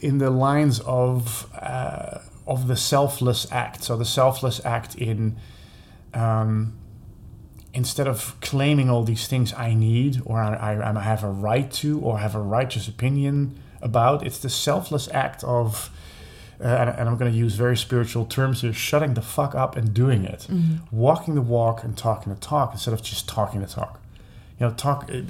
in 0.00 0.18
the 0.18 0.28
lines 0.28 0.80
of 0.80 1.48
uh, 1.58 2.18
of 2.46 2.66
the 2.66 2.76
selfless 2.76 3.50
act. 3.52 3.84
So 3.84 3.96
the 3.96 4.04
selfless 4.04 4.64
act 4.64 4.94
in 4.96 5.36
um, 6.14 6.78
instead 7.74 8.06
of 8.06 8.38
claiming 8.40 8.90
all 8.90 9.04
these 9.04 9.26
things 9.26 9.52
I 9.54 9.74
need 9.74 10.20
or 10.24 10.40
I, 10.40 10.74
I, 10.74 10.98
I 10.98 11.02
have 11.02 11.24
a 11.24 11.30
right 11.30 11.70
to 11.72 12.00
or 12.00 12.18
have 12.18 12.34
a 12.34 12.40
righteous 12.40 12.88
opinion 12.88 13.58
about, 13.80 14.26
it's 14.26 14.38
the 14.38 14.50
selfless 14.50 15.08
act 15.12 15.42
of. 15.44 15.90
Uh, 16.60 16.66
and, 16.66 16.90
and, 16.90 17.08
I'm 17.08 17.16
going 17.16 17.32
to 17.32 17.36
use 17.36 17.54
very 17.54 17.76
spiritual 17.76 18.24
terms 18.24 18.60
here 18.60 18.72
shutting 18.72 19.14
the 19.14 19.22
fuck 19.22 19.52
up 19.56 19.74
and 19.74 19.92
doing 19.92 20.24
it. 20.24 20.46
Mm-hmm. 20.48 20.96
Walking 20.96 21.34
the 21.34 21.42
walk 21.42 21.82
and 21.82 21.98
talking 21.98 22.32
the 22.32 22.38
talk 22.38 22.70
instead 22.72 22.94
of 22.94 23.02
just 23.02 23.28
talking 23.28 23.60
the 23.62 23.66
talk. 23.66 24.00
You 24.60 24.68
know, 24.68 24.72
talk. 24.74 25.10
uh, 25.12 25.22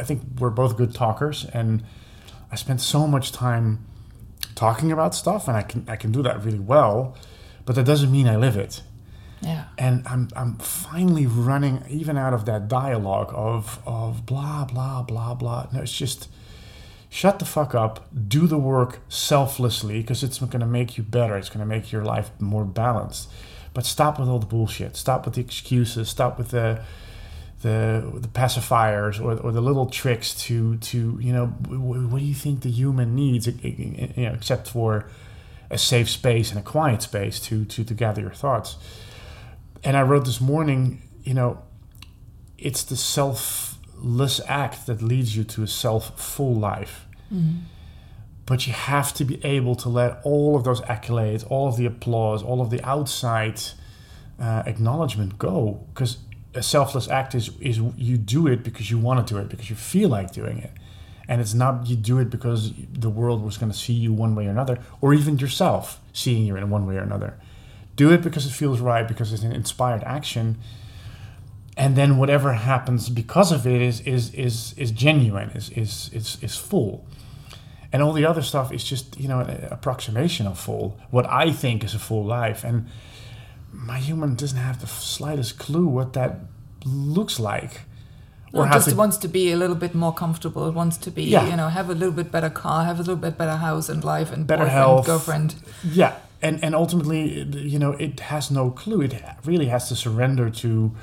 I 0.00 0.02
think 0.02 0.22
we're 0.40 0.50
both 0.50 0.76
good 0.76 0.92
talkers, 0.92 1.44
and 1.52 1.84
I 2.50 2.56
spend 2.56 2.80
so 2.80 3.06
much 3.06 3.30
time 3.30 3.86
talking 4.56 4.90
about 4.90 5.14
stuff, 5.14 5.46
and 5.46 5.56
I 5.56 5.62
can 5.62 5.84
I 5.88 5.94
can 5.94 6.10
do 6.10 6.22
that 6.22 6.44
really 6.44 6.58
well, 6.58 7.16
but 7.64 7.76
that 7.76 7.84
doesn't 7.84 8.10
mean 8.10 8.26
I 8.26 8.34
live 8.34 8.56
it. 8.56 8.82
Yeah. 9.42 9.64
And 9.78 10.06
I'm 10.06 10.28
I'm 10.36 10.56
finally 10.56 11.26
running 11.26 11.82
even 11.88 12.18
out 12.18 12.34
of 12.34 12.44
that 12.44 12.68
dialogue 12.68 13.32
of 13.34 13.80
of 13.86 14.26
blah 14.26 14.64
blah 14.66 15.02
blah 15.02 15.34
blah. 15.34 15.68
No, 15.72 15.80
it's 15.80 15.96
just 15.96 16.28
shut 17.08 17.38
the 17.38 17.44
fuck 17.44 17.74
up, 17.74 18.06
do 18.28 18.46
the 18.46 18.58
work 18.58 19.00
selflessly 19.08 20.00
because 20.00 20.22
it's 20.22 20.38
going 20.38 20.60
to 20.60 20.66
make 20.66 20.96
you 20.96 21.02
better. 21.02 21.36
It's 21.36 21.48
going 21.48 21.60
to 21.60 21.66
make 21.66 21.90
your 21.90 22.04
life 22.04 22.30
more 22.38 22.64
balanced. 22.64 23.30
But 23.72 23.86
stop 23.86 24.18
with 24.18 24.28
all 24.28 24.38
the 24.38 24.46
bullshit. 24.46 24.96
Stop 24.96 25.24
with 25.24 25.34
the 25.34 25.40
excuses. 25.40 26.08
Stop 26.08 26.38
with 26.38 26.50
the 26.50 26.82
the 27.62 28.10
the 28.14 28.28
pacifiers 28.28 29.20
or, 29.20 29.38
or 29.40 29.52
the 29.52 29.60
little 29.60 29.86
tricks 29.86 30.34
to 30.34 30.76
to 30.78 31.18
you 31.20 31.32
know 31.32 31.46
what 31.46 32.18
do 32.18 32.24
you 32.24 32.34
think 32.34 32.62
the 32.62 32.70
human 32.70 33.14
needs 33.14 33.46
you 33.46 34.12
know 34.16 34.32
except 34.32 34.68
for 34.68 35.10
a 35.70 35.76
safe 35.76 36.08
space 36.08 36.50
and 36.50 36.58
a 36.58 36.62
quiet 36.62 37.02
space 37.02 37.38
to 37.38 37.64
to 37.66 37.84
to 37.84 37.92
gather 37.92 38.22
your 38.22 38.30
thoughts 38.30 38.76
and 39.84 39.96
i 39.96 40.02
wrote 40.02 40.24
this 40.24 40.40
morning 40.40 41.02
you 41.24 41.34
know 41.34 41.62
it's 42.58 42.82
the 42.82 42.96
selfless 42.96 44.40
act 44.46 44.86
that 44.86 45.00
leads 45.00 45.36
you 45.36 45.44
to 45.44 45.62
a 45.62 45.66
self-full 45.66 46.54
life. 46.54 47.06
Mm-hmm. 47.32 47.58
but 48.44 48.66
you 48.66 48.72
have 48.72 49.14
to 49.14 49.24
be 49.24 49.38
able 49.44 49.76
to 49.76 49.88
let 49.88 50.20
all 50.24 50.56
of 50.56 50.64
those 50.64 50.80
accolades 50.80 51.48
all 51.48 51.68
of 51.68 51.76
the 51.76 51.86
applause 51.86 52.42
all 52.42 52.60
of 52.60 52.70
the 52.70 52.84
outside 52.84 53.60
uh, 54.40 54.62
acknowledgement 54.66 55.38
go. 55.38 55.86
Because 55.92 56.18
a 56.54 56.62
selfless 56.62 57.08
act 57.08 57.34
is 57.34 57.50
is 57.60 57.78
you 57.96 58.16
do 58.16 58.46
it 58.46 58.64
because 58.64 58.90
you 58.90 58.98
want 58.98 59.24
to 59.26 59.34
do 59.34 59.38
it 59.38 59.48
because 59.48 59.70
you 59.70 59.76
feel 59.76 60.08
like 60.08 60.32
doing 60.32 60.58
it. 60.58 60.72
And 61.28 61.40
it's 61.40 61.54
not 61.54 61.86
you 61.86 61.94
do 61.94 62.18
it 62.18 62.28
because 62.30 62.72
the 62.92 63.10
world 63.10 63.44
was 63.44 63.56
going 63.56 63.70
to 63.70 63.78
see 63.78 63.92
you 63.92 64.12
one 64.12 64.34
way 64.34 64.46
or 64.46 64.50
another 64.50 64.78
or 65.00 65.14
even 65.14 65.38
yourself 65.38 66.00
seeing 66.12 66.44
you 66.44 66.56
in 66.56 66.70
one 66.70 66.86
way 66.86 66.96
or 66.96 67.02
another 67.02 67.38
do 68.02 68.08
it 68.14 68.20
because 68.26 68.44
it 68.46 68.54
feels 68.62 68.78
right 68.80 69.06
because 69.12 69.28
it's 69.34 69.42
an 69.50 69.54
inspired 69.62 70.02
action 70.18 70.46
and 71.76 71.90
then 71.96 72.10
whatever 72.20 72.52
happens 72.52 73.08
because 73.22 73.50
of 73.56 73.66
it 73.66 73.80
is 73.90 74.00
is 74.16 74.24
is 74.46 74.74
is 74.82 74.90
genuine 75.06 75.50
is 75.60 75.66
is 75.70 76.10
is, 76.18 76.26
is 76.46 76.54
full 76.56 76.92
and 77.92 78.02
all 78.02 78.14
the 78.20 78.26
other 78.30 78.42
stuff 78.42 78.72
is 78.72 78.82
just 78.92 79.18
you 79.22 79.28
know 79.30 79.40
an 79.40 79.50
approximation 79.76 80.44
of 80.46 80.58
full 80.58 80.86
what 81.10 81.26
i 81.42 81.46
think 81.62 81.76
is 81.84 81.94
a 81.94 82.02
full 82.08 82.24
life 82.24 82.62
and 82.68 82.86
my 83.72 83.98
human 83.98 84.34
doesn't 84.34 84.58
have 84.58 84.80
the 84.80 84.86
slightest 84.86 85.58
clue 85.58 85.86
what 85.86 86.12
that 86.14 86.40
looks 86.84 87.38
like. 87.38 87.82
Or 88.52 88.66
no, 88.66 88.72
just 88.72 88.90
to, 88.90 88.96
wants 88.96 89.16
to 89.18 89.28
be 89.28 89.52
a 89.52 89.56
little 89.56 89.76
bit 89.76 89.94
more 89.94 90.12
comfortable. 90.12 90.66
It 90.66 90.74
wants 90.74 90.96
to 90.98 91.10
be, 91.10 91.22
yeah. 91.22 91.48
you 91.48 91.56
know, 91.56 91.68
have 91.68 91.88
a 91.88 91.94
little 91.94 92.14
bit 92.14 92.32
better 92.32 92.50
car, 92.50 92.84
have 92.84 92.96
a 92.96 93.02
little 93.02 93.14
bit 93.16 93.38
better 93.38 93.56
house 93.56 93.88
and 93.88 94.02
life 94.02 94.32
and 94.32 94.44
better 94.44 94.64
boyfriend, 94.64 94.76
health, 94.76 95.06
girlfriend. 95.06 95.54
Yeah, 95.84 96.16
and 96.42 96.62
and 96.64 96.74
ultimately, 96.74 97.42
you 97.42 97.78
know, 97.78 97.92
it 97.92 98.20
has 98.20 98.50
no 98.50 98.70
clue. 98.70 99.02
It 99.02 99.22
really 99.44 99.66
has 99.66 99.88
to 99.88 99.96
surrender 99.96 100.50
to 100.50 100.94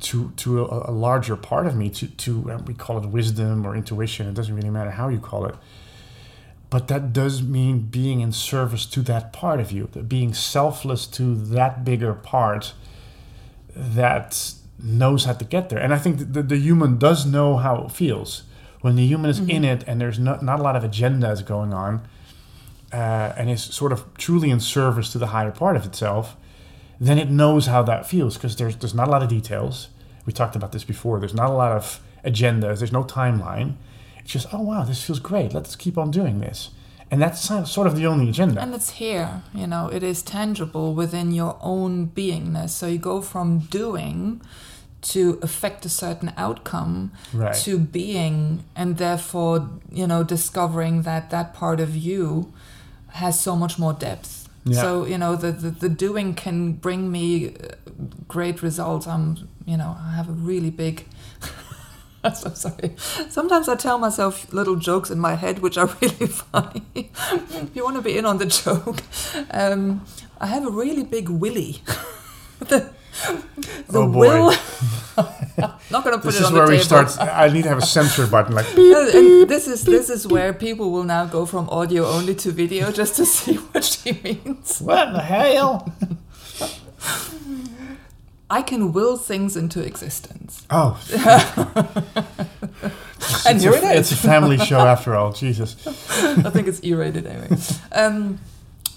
to 0.00 0.32
to 0.36 0.64
a, 0.64 0.90
a 0.90 0.92
larger 0.92 1.36
part 1.36 1.66
of 1.66 1.76
me. 1.76 1.90
To 1.90 2.06
to 2.06 2.40
we 2.66 2.74
call 2.74 2.98
it 2.98 3.08
wisdom 3.08 3.66
or 3.66 3.74
intuition. 3.74 4.26
It 4.28 4.34
doesn't 4.34 4.54
really 4.54 4.70
matter 4.70 4.90
how 4.90 5.08
you 5.08 5.18
call 5.18 5.46
it 5.46 5.54
but 6.72 6.88
that 6.88 7.12
does 7.12 7.42
mean 7.42 7.80
being 7.80 8.20
in 8.20 8.32
service 8.32 8.86
to 8.86 9.02
that 9.02 9.30
part 9.30 9.60
of 9.60 9.70
you, 9.72 9.88
being 10.08 10.32
selfless 10.32 11.06
to 11.06 11.34
that 11.34 11.84
bigger 11.84 12.14
part 12.14 12.72
that 13.76 14.54
knows 14.82 15.26
how 15.26 15.34
to 15.34 15.44
get 15.44 15.68
there. 15.68 15.78
And 15.78 15.92
I 15.92 15.98
think 15.98 16.32
the, 16.32 16.42
the 16.42 16.56
human 16.56 16.96
does 16.96 17.26
know 17.26 17.58
how 17.58 17.84
it 17.84 17.92
feels. 17.92 18.44
When 18.80 18.96
the 18.96 19.06
human 19.06 19.30
is 19.30 19.38
mm-hmm. 19.38 19.50
in 19.50 19.64
it 19.66 19.84
and 19.86 20.00
there's 20.00 20.18
not, 20.18 20.42
not 20.42 20.60
a 20.60 20.62
lot 20.62 20.74
of 20.74 20.82
agendas 20.82 21.44
going 21.44 21.74
on, 21.74 22.08
uh, 22.92 23.32
and 23.36 23.50
is 23.50 23.62
sort 23.62 23.92
of 23.92 24.04
truly 24.14 24.50
in 24.50 24.60
service 24.60 25.10
to 25.12 25.18
the 25.18 25.28
higher 25.28 25.50
part 25.50 25.76
of 25.76 25.84
itself, 25.84 26.36
then 27.00 27.18
it 27.18 27.30
knows 27.30 27.66
how 27.66 27.82
that 27.82 28.06
feels 28.06 28.36
because 28.36 28.56
there's, 28.56 28.76
there's 28.76 28.94
not 28.94 29.08
a 29.08 29.10
lot 29.10 29.22
of 29.22 29.28
details. 29.28 29.88
We 30.26 30.32
talked 30.32 30.56
about 30.56 30.72
this 30.72 30.84
before. 30.84 31.18
There's 31.18 31.34
not 31.34 31.50
a 31.50 31.54
lot 31.54 31.72
of 31.72 32.00
agendas, 32.24 32.78
there's 32.78 32.92
no 32.92 33.02
timeline 33.02 33.74
it's 34.22 34.32
just, 34.32 34.46
oh 34.52 34.60
wow, 34.60 34.84
this 34.84 35.02
feels 35.02 35.18
great. 35.18 35.52
Let's 35.52 35.76
keep 35.76 35.98
on 35.98 36.10
doing 36.10 36.40
this. 36.40 36.70
And 37.10 37.20
that's 37.20 37.42
sort 37.70 37.86
of 37.86 37.96
the 37.96 38.06
only 38.06 38.30
agenda. 38.30 38.62
And 38.62 38.74
it's 38.74 38.90
here, 38.90 39.42
you 39.52 39.66
know, 39.66 39.88
it 39.88 40.02
is 40.02 40.22
tangible 40.22 40.94
within 40.94 41.30
your 41.30 41.58
own 41.60 42.06
beingness. 42.06 42.70
So 42.70 42.86
you 42.86 42.98
go 42.98 43.20
from 43.20 43.58
doing 43.58 44.40
to 45.02 45.38
affect 45.42 45.84
a 45.84 45.90
certain 45.90 46.32
outcome 46.38 47.12
right. 47.34 47.54
to 47.56 47.78
being, 47.78 48.64
and 48.74 48.96
therefore, 48.96 49.68
you 49.90 50.06
know, 50.06 50.22
discovering 50.22 51.02
that 51.02 51.28
that 51.30 51.52
part 51.52 51.80
of 51.80 51.94
you 51.96 52.52
has 53.12 53.40
so 53.40 53.56
much 53.56 53.78
more 53.78 53.92
depth. 53.92 54.48
Yeah. 54.64 54.80
So, 54.80 55.04
you 55.06 55.18
know, 55.18 55.34
the, 55.34 55.50
the, 55.50 55.70
the 55.70 55.88
doing 55.88 56.34
can 56.34 56.72
bring 56.72 57.10
me 57.10 57.48
uh, 57.48 57.74
great 58.28 58.62
results. 58.62 59.06
I'm, 59.06 59.48
you 59.66 59.76
know, 59.76 59.96
I 60.00 60.12
have 60.12 60.28
a 60.28 60.32
really 60.32 60.70
big 60.70 61.06
I'm 62.24 62.34
so 62.34 62.50
sorry. 62.54 62.94
Sometimes 63.28 63.68
I 63.68 63.76
tell 63.76 63.98
myself 63.98 64.52
little 64.52 64.76
jokes 64.76 65.10
in 65.10 65.18
my 65.18 65.34
head, 65.34 65.58
which 65.58 65.76
are 65.76 65.86
really 66.00 66.26
funny. 66.26 66.84
if 66.94 67.70
you 67.74 67.84
want 67.84 67.96
to 67.96 68.02
be 68.02 68.16
in 68.16 68.24
on 68.24 68.38
the 68.38 68.46
joke, 68.46 69.02
um, 69.50 70.04
I 70.40 70.46
have 70.46 70.66
a 70.66 70.70
really 70.70 71.04
big 71.04 71.28
willy. 71.28 71.82
the 72.60 72.90
the 73.88 74.00
oh 74.00 74.10
will. 74.10 74.54
not 75.90 76.04
going 76.04 76.16
to 76.16 76.22
put 76.22 76.32
this 76.32 76.40
it 76.40 76.44
on 76.44 76.54
the 76.54 76.60
table. 76.60 76.70
This 76.70 76.84
is 76.84 76.90
where 76.90 77.00
we 77.00 77.08
start. 77.08 77.20
I 77.20 77.48
need 77.48 77.62
to 77.62 77.68
have 77.68 77.78
a 77.78 77.86
censor 77.86 78.26
button, 78.26 78.54
like. 78.54 78.74
Beep, 78.74 78.96
and 79.14 79.48
this 79.48 79.68
is 79.68 79.84
this 79.84 80.08
is 80.08 80.26
where 80.26 80.52
people 80.52 80.90
will 80.90 81.04
now 81.04 81.26
go 81.26 81.44
from 81.44 81.68
audio 81.68 82.06
only 82.06 82.34
to 82.36 82.50
video 82.50 82.90
just 82.90 83.16
to 83.16 83.26
see 83.26 83.56
what 83.56 83.84
she 83.84 84.12
means. 84.24 84.80
What 84.80 85.12
the 85.12 85.20
hell? 85.20 85.92
I 88.48 88.62
can 88.62 88.92
will 88.92 89.16
things 89.16 89.56
into 89.56 89.80
existence. 89.80 90.66
Oh. 90.68 91.00
and 93.46 93.60
here 93.60 93.72
a, 93.72 93.76
it 93.76 93.96
is. 93.96 94.12
It's 94.12 94.12
a 94.12 94.16
family 94.16 94.58
show 94.58 94.80
after 94.80 95.14
all. 95.14 95.32
Jesus. 95.32 95.86
I 95.86 96.50
think 96.50 96.68
it's 96.68 96.82
E-rated 96.84 97.26
anyway. 97.26 97.56
Um, 97.92 98.40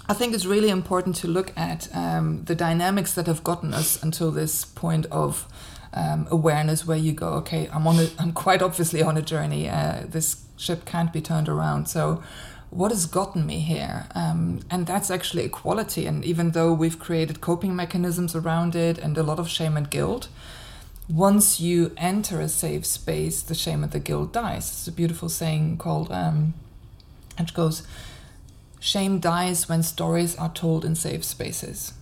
I 0.07 0.13
think 0.13 0.35
it's 0.35 0.45
really 0.45 0.69
important 0.69 1.15
to 1.17 1.27
look 1.27 1.51
at 1.57 1.93
um, 1.95 2.43
the 2.45 2.55
dynamics 2.55 3.13
that 3.13 3.25
have 3.25 3.43
gotten 3.43 3.73
us 3.73 4.01
until 4.03 4.31
this 4.31 4.63
point 4.63 5.07
of 5.07 5.47
um, 5.93 6.27
awareness, 6.29 6.85
where 6.85 6.97
you 6.97 7.13
go, 7.13 7.29
okay, 7.35 7.69
I'm 7.73 7.87
on 7.87 7.99
a, 7.99 8.09
I'm 8.19 8.33
quite 8.33 8.61
obviously 8.61 9.01
on 9.01 9.17
a 9.17 9.21
journey. 9.21 9.69
Uh, 9.69 10.03
this 10.07 10.43
ship 10.57 10.85
can't 10.85 11.11
be 11.11 11.21
turned 11.21 11.49
around. 11.49 11.87
So 11.87 12.21
what 12.69 12.91
has 12.91 13.05
gotten 13.05 13.45
me 13.45 13.59
here? 13.59 14.07
Um, 14.13 14.59
and 14.69 14.85
that's 14.85 15.09
actually 15.09 15.43
equality. 15.43 16.05
And 16.05 16.23
even 16.23 16.51
though 16.51 16.73
we've 16.73 16.99
created 16.99 17.41
coping 17.41 17.75
mechanisms 17.75 18.35
around 18.35 18.75
it 18.75 18.97
and 18.97 19.17
a 19.17 19.23
lot 19.23 19.39
of 19.39 19.49
shame 19.49 19.77
and 19.77 19.89
guilt, 19.89 20.27
once 21.07 21.59
you 21.59 21.93
enter 21.97 22.41
a 22.41 22.49
safe 22.49 22.85
space, 22.85 23.41
the 23.41 23.55
shame 23.55 23.83
and 23.83 23.91
the 23.91 23.99
guilt 23.99 24.33
dies. 24.33 24.69
It's 24.69 24.87
a 24.87 24.91
beautiful 24.91 25.29
saying 25.29 25.77
called, 25.77 26.11
um, 26.11 26.53
it 27.37 27.53
goes, 27.53 27.83
shame 28.85 29.19
dies 29.19 29.67
when 29.69 29.81
stories 29.83 30.35
are 30.35 30.53
told 30.53 30.85
in 30.85 30.95
safe 30.95 31.23
spaces 31.23 31.93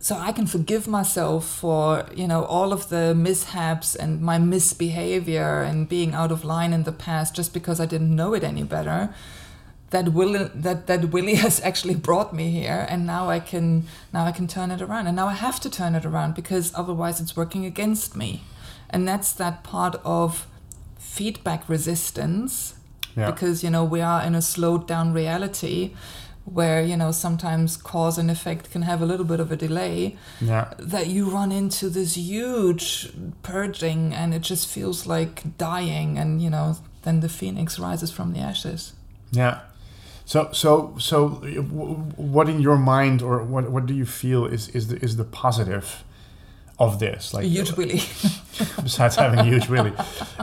so 0.00 0.16
I 0.16 0.32
can 0.32 0.46
forgive 0.46 0.86
myself 0.86 1.46
for 1.46 2.06
you 2.14 2.28
know 2.28 2.44
all 2.44 2.72
of 2.72 2.88
the 2.88 3.14
mishaps 3.14 3.96
and 3.96 4.20
my 4.20 4.38
misbehavior 4.38 5.62
and 5.62 5.88
being 5.88 6.14
out 6.14 6.30
of 6.30 6.44
line 6.44 6.72
in 6.72 6.84
the 6.84 6.92
past 6.92 7.34
just 7.34 7.52
because 7.52 7.80
I 7.80 7.86
didn't 7.86 8.14
know 8.14 8.34
it 8.34 8.44
any 8.44 8.62
better. 8.62 9.12
That 9.90 10.12
will 10.12 10.50
that 10.54 10.86
that 10.86 11.06
Willie 11.06 11.34
has 11.46 11.60
actually 11.62 11.96
brought 11.96 12.32
me 12.32 12.50
here, 12.50 12.86
and 12.88 13.06
now 13.06 13.28
I 13.28 13.40
can 13.40 13.84
now 14.12 14.24
I 14.24 14.32
can 14.32 14.46
turn 14.46 14.70
it 14.70 14.80
around, 14.80 15.08
and 15.08 15.16
now 15.16 15.26
I 15.26 15.34
have 15.34 15.58
to 15.60 15.70
turn 15.70 15.94
it 15.94 16.04
around 16.04 16.34
because 16.34 16.72
otherwise 16.74 17.20
it's 17.20 17.36
working 17.36 17.64
against 17.64 18.14
me, 18.14 18.44
and 18.90 19.08
that's 19.08 19.32
that 19.32 19.64
part 19.64 19.96
of 20.04 20.46
feedback 20.98 21.68
resistance 21.68 22.77
yeah. 23.18 23.30
because 23.30 23.64
you 23.64 23.70
know 23.70 23.84
we 23.84 24.00
are 24.00 24.22
in 24.22 24.34
a 24.34 24.42
slowed 24.42 24.86
down 24.86 25.12
reality 25.12 25.94
where 26.44 26.82
you 26.82 26.96
know 26.96 27.12
sometimes 27.12 27.76
cause 27.76 28.16
and 28.16 28.30
effect 28.30 28.70
can 28.70 28.82
have 28.82 29.02
a 29.02 29.06
little 29.06 29.26
bit 29.26 29.40
of 29.40 29.52
a 29.52 29.56
delay 29.56 30.16
yeah. 30.40 30.72
that 30.78 31.06
you 31.08 31.28
run 31.28 31.52
into 31.52 31.90
this 31.90 32.16
huge 32.16 33.12
purging 33.42 34.14
and 34.14 34.32
it 34.32 34.40
just 34.40 34.66
feels 34.68 35.06
like 35.06 35.58
dying 35.58 36.18
and 36.18 36.40
you 36.40 36.48
know 36.48 36.76
then 37.02 37.20
the 37.20 37.28
phoenix 37.28 37.78
rises 37.78 38.10
from 38.10 38.32
the 38.32 38.40
ashes 38.40 38.94
yeah 39.32 39.60
So, 40.28 40.50
so, 40.52 40.94
so, 40.98 41.40
what 42.16 42.50
in 42.50 42.60
your 42.60 42.76
mind, 42.76 43.22
or 43.22 43.42
what, 43.42 43.70
what 43.70 43.86
do 43.86 43.94
you 43.94 44.04
feel 44.04 44.44
is 44.44 44.68
is 44.74 44.88
the 44.88 44.96
is 45.02 45.16
the 45.16 45.24
positive 45.24 46.04
of 46.78 46.98
this? 46.98 47.34
Like 47.34 47.44
huge 47.44 47.72
willy. 47.72 47.94
besides 48.82 49.16
having 49.16 49.38
a 49.40 49.44
huge 49.44 49.68
willy, 49.68 49.92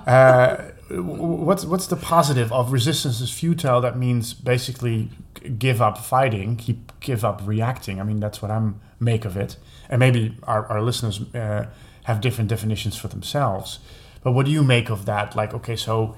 uh, 0.07 0.57
what's 0.89 1.65
what's 1.65 1.87
the 1.87 1.95
positive 1.95 2.51
of 2.51 2.71
resistance 2.71 3.21
is 3.21 3.31
futile? 3.31 3.81
That 3.81 3.97
means 3.97 4.33
basically 4.33 5.09
give 5.57 5.81
up 5.81 5.97
fighting, 5.97 6.55
keep 6.57 6.91
give 6.99 7.23
up 7.23 7.41
reacting. 7.45 7.99
I 7.99 8.03
mean, 8.03 8.19
that's 8.19 8.41
what 8.41 8.51
I'm 8.51 8.79
make 8.99 9.25
of 9.25 9.37
it, 9.37 9.57
and 9.89 9.99
maybe 9.99 10.37
our 10.43 10.65
our 10.67 10.81
listeners 10.81 11.21
uh, 11.33 11.67
have 12.03 12.21
different 12.21 12.49
definitions 12.49 12.95
for 12.95 13.07
themselves. 13.07 13.79
But 14.23 14.31
what 14.31 14.45
do 14.45 14.51
you 14.51 14.63
make 14.63 14.89
of 14.89 15.05
that? 15.05 15.35
Like, 15.35 15.53
okay, 15.53 15.75
so 15.75 16.15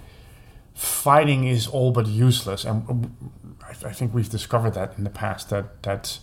fighting 0.74 1.46
is 1.46 1.68
all 1.68 1.92
but 1.92 2.08
useless, 2.08 2.66
and 2.66 3.16
I, 3.64 3.90
I 3.90 3.94
think 3.94 4.14
we've 4.14 4.30
discovered 4.30 4.74
that 4.74 4.98
in 4.98 5.04
the 5.04 5.10
past 5.10 5.50
that 5.50 5.84
that 5.84 6.20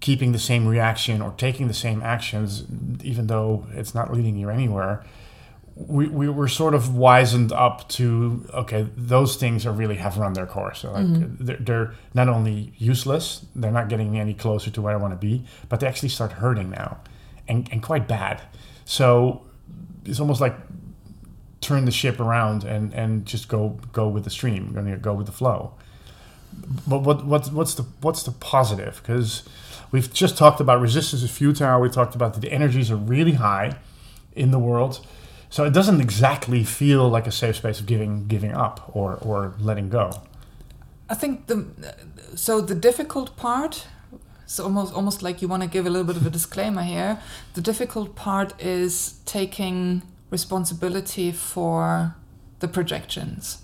keeping 0.00 0.32
the 0.32 0.38
same 0.38 0.66
reaction 0.66 1.22
or 1.22 1.32
taking 1.32 1.68
the 1.68 1.74
same 1.74 2.02
actions, 2.02 2.64
even 3.02 3.26
though 3.26 3.66
it's 3.72 3.94
not 3.94 4.12
leading 4.12 4.36
you 4.36 4.50
anywhere, 4.50 5.04
we, 5.74 6.06
we 6.08 6.28
were 6.28 6.48
sort 6.48 6.74
of 6.74 6.96
wizened 6.96 7.52
up 7.52 7.86
to 7.88 8.48
okay, 8.54 8.88
those 8.96 9.36
things 9.36 9.66
are 9.66 9.72
really 9.72 9.96
have 9.96 10.16
run 10.16 10.32
their 10.32 10.46
course. 10.46 10.80
So 10.80 10.92
like 10.92 11.04
mm-hmm. 11.04 11.44
they're, 11.44 11.56
they're, 11.56 11.94
not 12.14 12.28
only 12.28 12.72
useless, 12.78 13.44
they're 13.54 13.70
not 13.70 13.88
getting 13.88 14.10
me 14.10 14.18
any 14.18 14.32
closer 14.32 14.70
to 14.70 14.82
where 14.82 14.92
I 14.92 14.96
want 14.96 15.12
to 15.12 15.18
be, 15.18 15.44
but 15.68 15.80
they 15.80 15.86
actually 15.86 16.08
start 16.08 16.32
hurting 16.32 16.70
now, 16.70 16.98
and, 17.46 17.68
and 17.70 17.82
quite 17.82 18.08
bad. 18.08 18.40
So 18.86 19.42
it's 20.06 20.20
almost 20.20 20.40
like 20.40 20.56
turn 21.60 21.84
the 21.84 21.90
ship 21.90 22.20
around 22.20 22.64
and, 22.64 22.94
and 22.94 23.26
just 23.26 23.48
go 23.48 23.78
go 23.92 24.08
with 24.08 24.24
the 24.24 24.30
stream, 24.30 24.72
going 24.72 24.86
to 24.86 24.96
go 24.96 25.12
with 25.12 25.26
the 25.26 25.32
flow 25.32 25.74
but 26.86 27.02
what, 27.02 27.24
what 27.24 27.52
what's 27.52 27.74
the 27.74 27.84
what's 28.00 28.22
the 28.22 28.32
positive? 28.32 29.00
Because 29.02 29.42
we've 29.90 30.12
just 30.12 30.36
talked 30.36 30.60
about 30.60 30.80
resistance 30.80 31.22
is 31.22 31.30
futile. 31.30 31.80
We 31.80 31.88
talked 31.88 32.14
about 32.14 32.34
that 32.34 32.40
the 32.40 32.52
energies 32.52 32.90
are 32.90 32.96
really 32.96 33.32
high 33.32 33.76
in 34.34 34.50
the 34.50 34.58
world, 34.58 35.04
so 35.50 35.64
it 35.64 35.72
doesn't 35.72 36.00
exactly 36.00 36.64
feel 36.64 37.08
like 37.08 37.26
a 37.26 37.32
safe 37.32 37.56
space 37.56 37.80
of 37.80 37.86
giving 37.86 38.26
giving 38.26 38.52
up 38.52 38.90
or 38.94 39.14
or 39.16 39.54
letting 39.58 39.88
go. 39.88 40.10
I 41.08 41.14
think 41.14 41.46
the 41.46 41.66
so 42.34 42.60
the 42.60 42.74
difficult 42.74 43.36
part. 43.36 43.86
So 44.48 44.62
almost 44.64 44.94
almost 44.94 45.22
like 45.22 45.42
you 45.42 45.48
want 45.48 45.62
to 45.62 45.68
give 45.68 45.86
a 45.86 45.90
little 45.90 46.06
bit 46.06 46.16
of 46.16 46.26
a 46.26 46.30
disclaimer 46.30 46.82
here. 46.82 47.18
The 47.54 47.60
difficult 47.60 48.14
part 48.14 48.54
is 48.62 49.20
taking 49.24 50.02
responsibility 50.30 51.32
for 51.32 52.14
the 52.60 52.68
projections. 52.68 53.58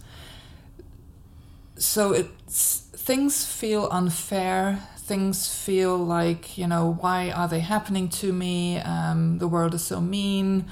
So 1.76 2.12
it's 2.12 2.88
things 2.92 3.44
feel 3.44 3.88
unfair. 3.90 4.78
Things 5.12 5.46
feel 5.46 5.98
like, 5.98 6.56
you 6.56 6.66
know, 6.66 6.96
why 7.02 7.30
are 7.30 7.46
they 7.46 7.60
happening 7.60 8.08
to 8.20 8.32
me? 8.32 8.78
Um, 8.78 9.36
the 9.36 9.46
world 9.46 9.74
is 9.74 9.84
so 9.84 10.00
mean. 10.00 10.64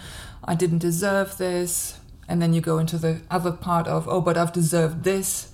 I 0.43 0.55
didn't 0.55 0.79
deserve 0.79 1.37
this. 1.37 1.99
And 2.27 2.41
then 2.41 2.55
you 2.55 2.63
go 2.63 2.79
into 2.79 2.97
the 2.97 3.21
other 3.31 3.53
part 3.53 3.87
of, 3.87 4.09
oh, 4.09 4.23
but 4.23 4.39
I've 4.39 4.55
deserved 4.55 5.05
this. 5.05 5.53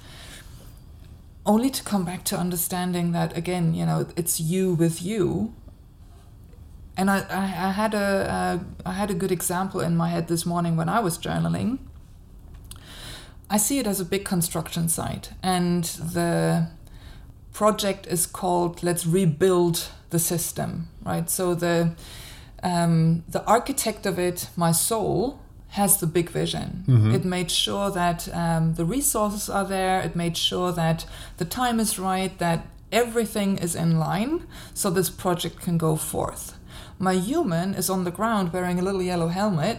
Only 1.44 1.68
to 1.70 1.82
come 1.82 2.04
back 2.04 2.22
to 2.26 2.38
understanding 2.38 3.10
that, 3.10 3.36
again, 3.36 3.74
you 3.74 3.84
know, 3.86 4.06
it's 4.16 4.38
you 4.38 4.74
with 4.74 5.02
you. 5.02 5.52
And 6.96 7.10
I, 7.10 7.18
I, 7.28 7.42
I 7.68 7.70
had 7.72 7.92
a, 7.92 7.98
uh, 8.38 8.58
I 8.84 8.92
had 8.92 9.10
a 9.10 9.14
good 9.14 9.32
example 9.32 9.80
in 9.80 9.96
my 9.96 10.10
head 10.10 10.28
this 10.28 10.46
morning 10.46 10.76
when 10.76 10.88
I 10.88 11.00
was 11.00 11.18
journaling 11.18 11.80
I 13.48 13.58
see 13.58 13.78
it 13.78 13.86
as 13.86 14.00
a 14.00 14.04
big 14.04 14.24
construction 14.24 14.88
site, 14.88 15.30
and 15.40 15.84
the 15.84 16.68
project 17.56 18.06
is 18.06 18.26
called 18.26 18.82
"Let's 18.82 19.06
Rebuild 19.06 19.88
the 20.10 20.18
System." 20.18 20.88
Right. 21.04 21.30
So 21.30 21.54
the 21.54 21.90
um, 22.62 23.24
the 23.28 23.42
architect 23.44 24.06
of 24.06 24.18
it, 24.18 24.50
my 24.56 24.72
soul, 24.72 25.40
has 25.68 25.98
the 25.98 26.06
big 26.06 26.30
vision. 26.30 26.84
Mm-hmm. 26.86 27.14
It 27.14 27.24
made 27.24 27.50
sure 27.50 27.90
that 27.90 28.28
um, 28.34 28.74
the 28.74 28.84
resources 28.84 29.48
are 29.48 29.64
there. 29.64 30.00
It 30.00 30.14
made 30.14 30.36
sure 30.36 30.72
that 30.72 31.06
the 31.38 31.44
time 31.44 31.80
is 31.80 31.98
right. 31.98 32.38
That 32.38 32.60
everything 32.92 33.58
is 33.58 33.74
in 33.74 33.98
line, 33.98 34.46
so 34.74 34.90
this 34.90 35.10
project 35.10 35.56
can 35.64 35.78
go 35.78 35.96
forth. 35.96 36.44
My 36.98 37.14
human 37.14 37.74
is 37.74 37.90
on 37.90 38.04
the 38.04 38.10
ground 38.10 38.52
wearing 38.52 38.78
a 38.78 38.82
little 38.82 39.02
yellow 39.02 39.28
helmet 39.28 39.78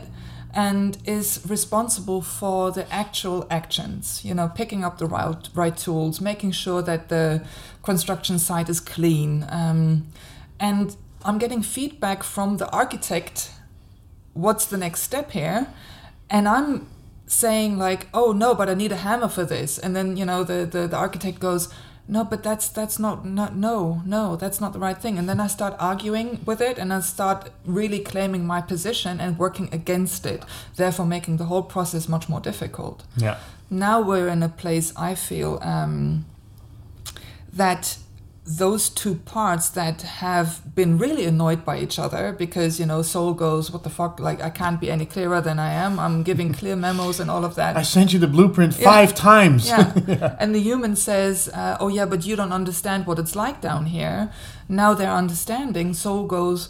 and 0.57 0.97
is 1.05 1.39
responsible 1.47 2.19
for 2.19 2.71
the 2.71 2.91
actual 2.91 3.45
actions 3.49 4.25
you 4.25 4.33
know 4.33 4.51
picking 4.55 4.83
up 4.83 4.97
the 4.97 5.05
right, 5.05 5.47
right 5.53 5.77
tools 5.77 6.19
making 6.19 6.51
sure 6.51 6.81
that 6.81 7.09
the 7.09 7.45
construction 7.83 8.39
site 8.39 8.67
is 8.67 8.79
clean. 8.79 9.45
Um, 9.49 10.07
and 10.59 10.97
i'm 11.23 11.37
getting 11.37 11.61
feedback 11.61 12.23
from 12.23 12.57
the 12.57 12.67
architect 12.71 13.51
what's 14.33 14.65
the 14.65 14.77
next 14.77 15.01
step 15.01 15.31
here? 15.31 15.67
And 16.29 16.47
i'm 16.47 16.87
saying 17.27 17.77
like 17.77 18.07
oh 18.13 18.31
no 18.31 18.55
but 18.55 18.67
i 18.69 18.73
need 18.73 18.91
a 18.91 18.97
hammer 18.97 19.27
for 19.27 19.45
this. 19.45 19.77
And 19.77 19.95
then 19.95 20.17
you 20.17 20.25
know 20.25 20.43
the, 20.43 20.65
the, 20.65 20.87
the 20.87 20.97
architect 20.97 21.39
goes 21.39 21.71
no 22.07 22.23
but 22.23 22.43
that's 22.43 22.69
that's 22.69 22.97
not, 22.99 23.25
not 23.25 23.55
no 23.55 24.01
no 24.05 24.35
that's 24.35 24.61
not 24.61 24.73
the 24.73 24.79
right 24.79 24.97
thing. 24.97 25.17
And 25.17 25.27
then 25.27 25.39
i 25.39 25.47
start 25.47 25.75
arguing 25.79 26.39
with 26.45 26.61
it 26.61 26.77
and 26.77 26.93
i 26.93 26.99
start 27.01 27.49
really 27.65 27.99
claiming 27.99 28.45
my 28.45 28.61
position 28.61 29.19
and 29.19 29.37
working 29.37 29.69
against 29.71 30.25
it 30.25 30.43
therefore 30.75 31.05
making 31.05 31.37
the 31.37 31.45
whole 31.45 31.63
process 31.63 32.07
much 32.07 32.29
more 32.29 32.39
difficult. 32.39 33.03
Yeah. 33.15 33.37
Now 33.69 34.01
we're 34.01 34.29
in 34.29 34.43
a 34.43 34.49
place 34.49 34.93
i 34.95 35.15
feel 35.15 35.59
um, 35.61 36.25
that 37.51 37.97
those 38.47 38.87
two 38.87 39.15
parts 39.15 39.67
that 39.69 40.01
have 40.03 40.61
been 40.73 40.97
really 40.97 41.25
annoyed 41.25 41.65
by 41.65 41.77
each 41.77 41.99
other 41.99 42.31
because 42.31 42.79
you 42.79 42.85
know 42.85 43.01
soul 43.01 43.33
goes 43.33 43.69
what 43.69 43.83
the 43.83 43.89
fuck? 43.89 44.21
Like 44.21 44.41
i 44.41 44.49
can't 44.49 44.79
be 44.79 44.89
any 44.89 45.05
clearer 45.05 45.41
than 45.41 45.59
i 45.59 45.73
am. 45.73 45.99
I'm 45.99 46.23
giving 46.23 46.53
clear 46.53 46.77
memos 46.77 47.19
and 47.19 47.29
all 47.29 47.43
of 47.43 47.55
that. 47.55 47.75
I 47.75 47.81
sent 47.81 48.13
you 48.13 48.19
the 48.19 48.27
blueprint 48.27 48.73
five 48.73 49.13
times. 49.13 49.67
Yeah. 49.67 49.93
yeah. 50.07 50.37
and 50.39 50.55
the 50.55 50.61
human 50.61 50.95
says 50.95 51.49
uh, 51.49 51.75
oh 51.81 51.89
yeah 51.89 52.05
but 52.05 52.25
you 52.25 52.37
don't 52.37 52.53
understand 52.53 53.05
what 53.05 53.19
it's 53.19 53.35
like 53.35 53.59
down 53.59 53.87
here. 53.87 54.31
Now 54.69 54.93
they're 54.93 55.11
understanding. 55.11 55.93
Soul 55.93 56.25
goes 56.25 56.69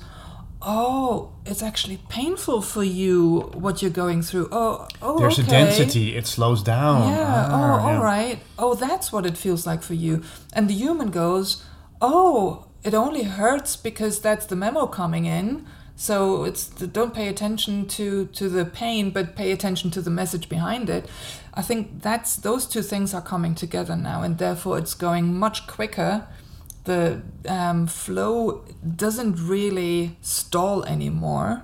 oh 0.68 1.32
it's 1.46 1.64
actually 1.64 1.98
painful 2.10 2.62
for 2.62 2.84
you 2.84 3.50
what 3.54 3.82
you're 3.82 3.90
going 3.90 4.22
through. 4.22 4.50
Oh 4.52 4.88
oh 5.02 5.18
there's 5.18 5.40
okay. 5.40 5.48
a 5.48 5.50
density. 5.50 6.16
It 6.16 6.28
slows 6.28 6.62
down. 6.62 7.10
Yeah. 7.10 7.48
Ah, 7.50 7.56
oh 7.56 7.90
yeah. 7.90 7.98
all 7.98 8.04
right. 8.04 8.40
Oh 8.60 8.76
that's 8.76 9.12
what 9.12 9.26
it 9.26 9.38
feels 9.38 9.66
like 9.66 9.82
for 9.82 9.94
you. 9.94 10.22
And 10.54 10.70
the 10.70 10.74
human 10.74 11.10
goes 11.10 11.64
oh 12.02 12.66
it 12.84 12.94
only 12.94 13.24
hurts 13.24 13.76
because 13.78 14.20
that's 14.20 14.46
the 14.46 14.56
memo 14.56 14.86
coming 14.88 15.26
in. 15.26 15.66
So 15.96 16.44
it's 16.44 16.68
don't 16.68 17.14
pay 17.14 17.30
attention 17.30 17.88
to 17.88 18.28
to 18.28 18.50
the 18.50 18.66
pain 18.66 19.10
but 19.10 19.38
pay 19.38 19.52
attention 19.54 19.90
to 19.92 20.02
the 20.02 20.12
message 20.12 20.50
behind 20.50 20.90
it. 20.90 21.10
I 21.54 21.62
think 21.62 22.02
that's 22.02 22.36
those 22.36 22.68
two 22.68 22.84
things 22.84 23.14
are 23.14 23.22
coming 23.22 23.56
together 23.56 23.96
now 23.96 24.22
and 24.22 24.38
therefore 24.38 24.78
it's 24.78 24.94
going 24.94 25.34
much 25.34 25.66
quicker 25.66 26.28
the 26.88 27.22
um, 27.48 27.86
flow 27.86 28.66
doesn't 28.96 29.36
really 29.36 30.18
stall 30.22 30.84
anymore. 30.86 31.64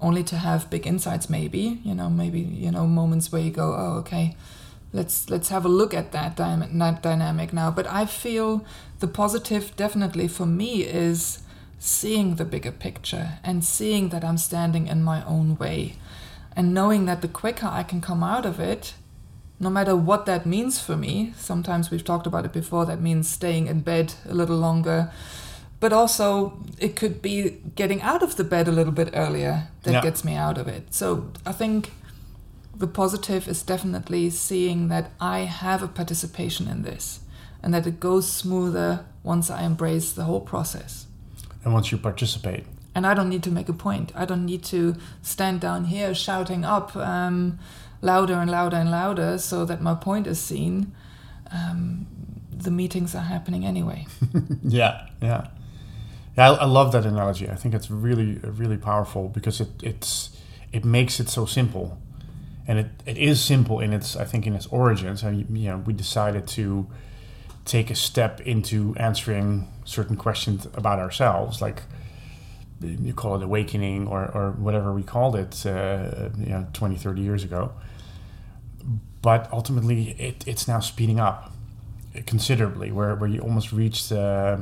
Only 0.00 0.24
to 0.24 0.36
have 0.36 0.68
big 0.68 0.86
insights 0.86 1.30
maybe 1.30 1.80
you 1.82 1.94
know 1.94 2.10
maybe 2.10 2.40
you 2.40 2.70
know 2.70 2.86
moments 2.86 3.32
where 3.32 3.40
you 3.40 3.50
go 3.50 3.74
oh 3.74 3.92
okay 4.00 4.36
let's 4.92 5.30
let's 5.30 5.48
have 5.48 5.64
a 5.64 5.68
look 5.80 5.94
at 5.94 6.12
that, 6.12 6.36
dy- 6.36 6.98
dynamic 7.00 7.52
now. 7.54 7.70
But 7.70 7.86
i 7.86 8.04
feel 8.04 8.66
the 9.00 9.08
positive 9.08 9.74
definitely 9.76 10.28
for 10.28 10.46
me 10.46 10.82
is 10.82 11.38
seeing 11.78 12.36
the 12.36 12.44
bigger 12.44 12.72
picture 12.72 13.38
and 13.42 13.64
seeing 13.64 14.08
that 14.08 14.24
i'm 14.24 14.38
standing 14.38 14.86
in 14.86 15.02
my 15.02 15.24
own 15.24 15.56
way 15.56 15.94
and 16.56 16.72
knowing 16.72 17.04
that 17.06 17.20
the 17.20 17.28
quicker 17.28 17.66
i 17.66 17.82
can 17.82 18.00
come 18.00 18.22
out 18.22 18.46
of 18.46 18.58
it 18.58 18.94
no 19.60 19.70
matter 19.70 19.96
what 19.96 20.26
that 20.26 20.46
means 20.46 20.80
for 20.80 20.96
me. 20.96 21.32
Sometimes 21.36 21.90
we've 21.90 22.04
talked 22.04 22.26
about 22.26 22.44
it 22.44 22.52
before, 22.52 22.86
that 22.86 23.00
means 23.00 23.28
staying 23.28 23.66
in 23.66 23.80
bed 23.80 24.14
a 24.28 24.34
little 24.34 24.56
longer. 24.56 25.10
But 25.80 25.92
also, 25.92 26.58
it 26.78 26.96
could 26.96 27.20
be 27.20 27.60
getting 27.74 28.00
out 28.00 28.22
of 28.22 28.36
the 28.36 28.44
bed 28.44 28.68
a 28.68 28.72
little 28.72 28.92
bit 28.92 29.10
earlier 29.12 29.68
that 29.82 29.92
yeah. 29.92 30.00
gets 30.00 30.24
me 30.24 30.34
out 30.34 30.56
of 30.56 30.66
it. 30.66 30.94
So 30.94 31.30
I 31.44 31.52
think 31.52 31.92
the 32.74 32.86
positive 32.86 33.46
is 33.46 33.62
definitely 33.62 34.30
seeing 34.30 34.88
that 34.88 35.12
I 35.20 35.40
have 35.40 35.82
a 35.82 35.88
participation 35.88 36.68
in 36.68 36.82
this 36.82 37.20
and 37.62 37.72
that 37.72 37.86
it 37.86 38.00
goes 38.00 38.30
smoother 38.30 39.04
once 39.22 39.50
I 39.50 39.62
embrace 39.62 40.12
the 40.12 40.24
whole 40.24 40.40
process. 40.40 41.06
And 41.64 41.72
once 41.72 41.92
you 41.92 41.98
participate. 41.98 42.64
And 42.94 43.06
I 43.06 43.14
don't 43.14 43.28
need 43.28 43.42
to 43.44 43.50
make 43.50 43.68
a 43.68 43.72
point. 43.72 44.12
I 44.14 44.24
don't 44.24 44.44
need 44.44 44.62
to 44.64 44.96
stand 45.22 45.60
down 45.60 45.86
here 45.86 46.14
shouting 46.14 46.64
up. 46.64 46.94
Um, 46.94 47.58
louder 48.04 48.34
and 48.34 48.50
louder 48.50 48.76
and 48.76 48.90
louder 48.90 49.38
so 49.38 49.64
that 49.64 49.80
my 49.80 49.94
point 49.94 50.26
is 50.26 50.38
seen, 50.38 50.92
um, 51.50 52.06
the 52.50 52.70
meetings 52.70 53.14
are 53.14 53.22
happening 53.22 53.64
anyway. 53.64 54.06
yeah, 54.62 55.08
yeah. 55.20 55.48
Yeah, 56.36 56.50
I, 56.50 56.54
I, 56.54 56.64
love 56.64 56.92
that 56.92 57.06
analogy. 57.06 57.48
I 57.48 57.54
think 57.54 57.74
it's 57.74 57.90
really, 57.90 58.38
really 58.42 58.76
powerful 58.76 59.28
because 59.28 59.60
it 59.60 59.68
it's 59.82 60.36
it 60.72 60.84
makes 60.84 61.20
it 61.20 61.28
so 61.28 61.46
simple, 61.46 61.98
and 62.66 62.78
it, 62.80 62.86
it 63.06 63.18
is 63.18 63.40
simple 63.40 63.78
in 63.80 63.92
its 63.92 64.16
I 64.16 64.24
think 64.24 64.46
in 64.46 64.54
its 64.54 64.66
origins. 64.66 65.22
And 65.22 65.56
you 65.56 65.68
know, 65.70 65.78
we 65.78 65.92
decided 65.92 66.48
to 66.48 66.88
take 67.64 67.90
a 67.90 67.94
step 67.94 68.40
into 68.40 68.94
answering 68.96 69.68
certain 69.84 70.16
questions 70.16 70.66
about 70.74 70.98
ourselves, 70.98 71.62
like 71.62 71.82
you 72.80 73.14
call 73.14 73.36
it 73.36 73.42
awakening 73.42 74.06
or, 74.06 74.24
or 74.34 74.50
whatever 74.52 74.92
we 74.92 75.02
called 75.02 75.36
it, 75.36 75.64
uh, 75.64 76.28
you 76.36 76.50
know, 76.50 76.66
20, 76.72 76.96
30 76.96 77.22
years 77.22 77.44
ago. 77.44 77.72
But 79.28 79.48
ultimately, 79.58 80.00
it, 80.28 80.36
it's 80.46 80.68
now 80.68 80.80
speeding 80.80 81.18
up 81.28 81.50
considerably, 82.26 82.92
where, 82.92 83.14
where 83.16 83.28
you 83.34 83.40
almost 83.40 83.72
reach 83.72 84.12
uh, 84.12 84.58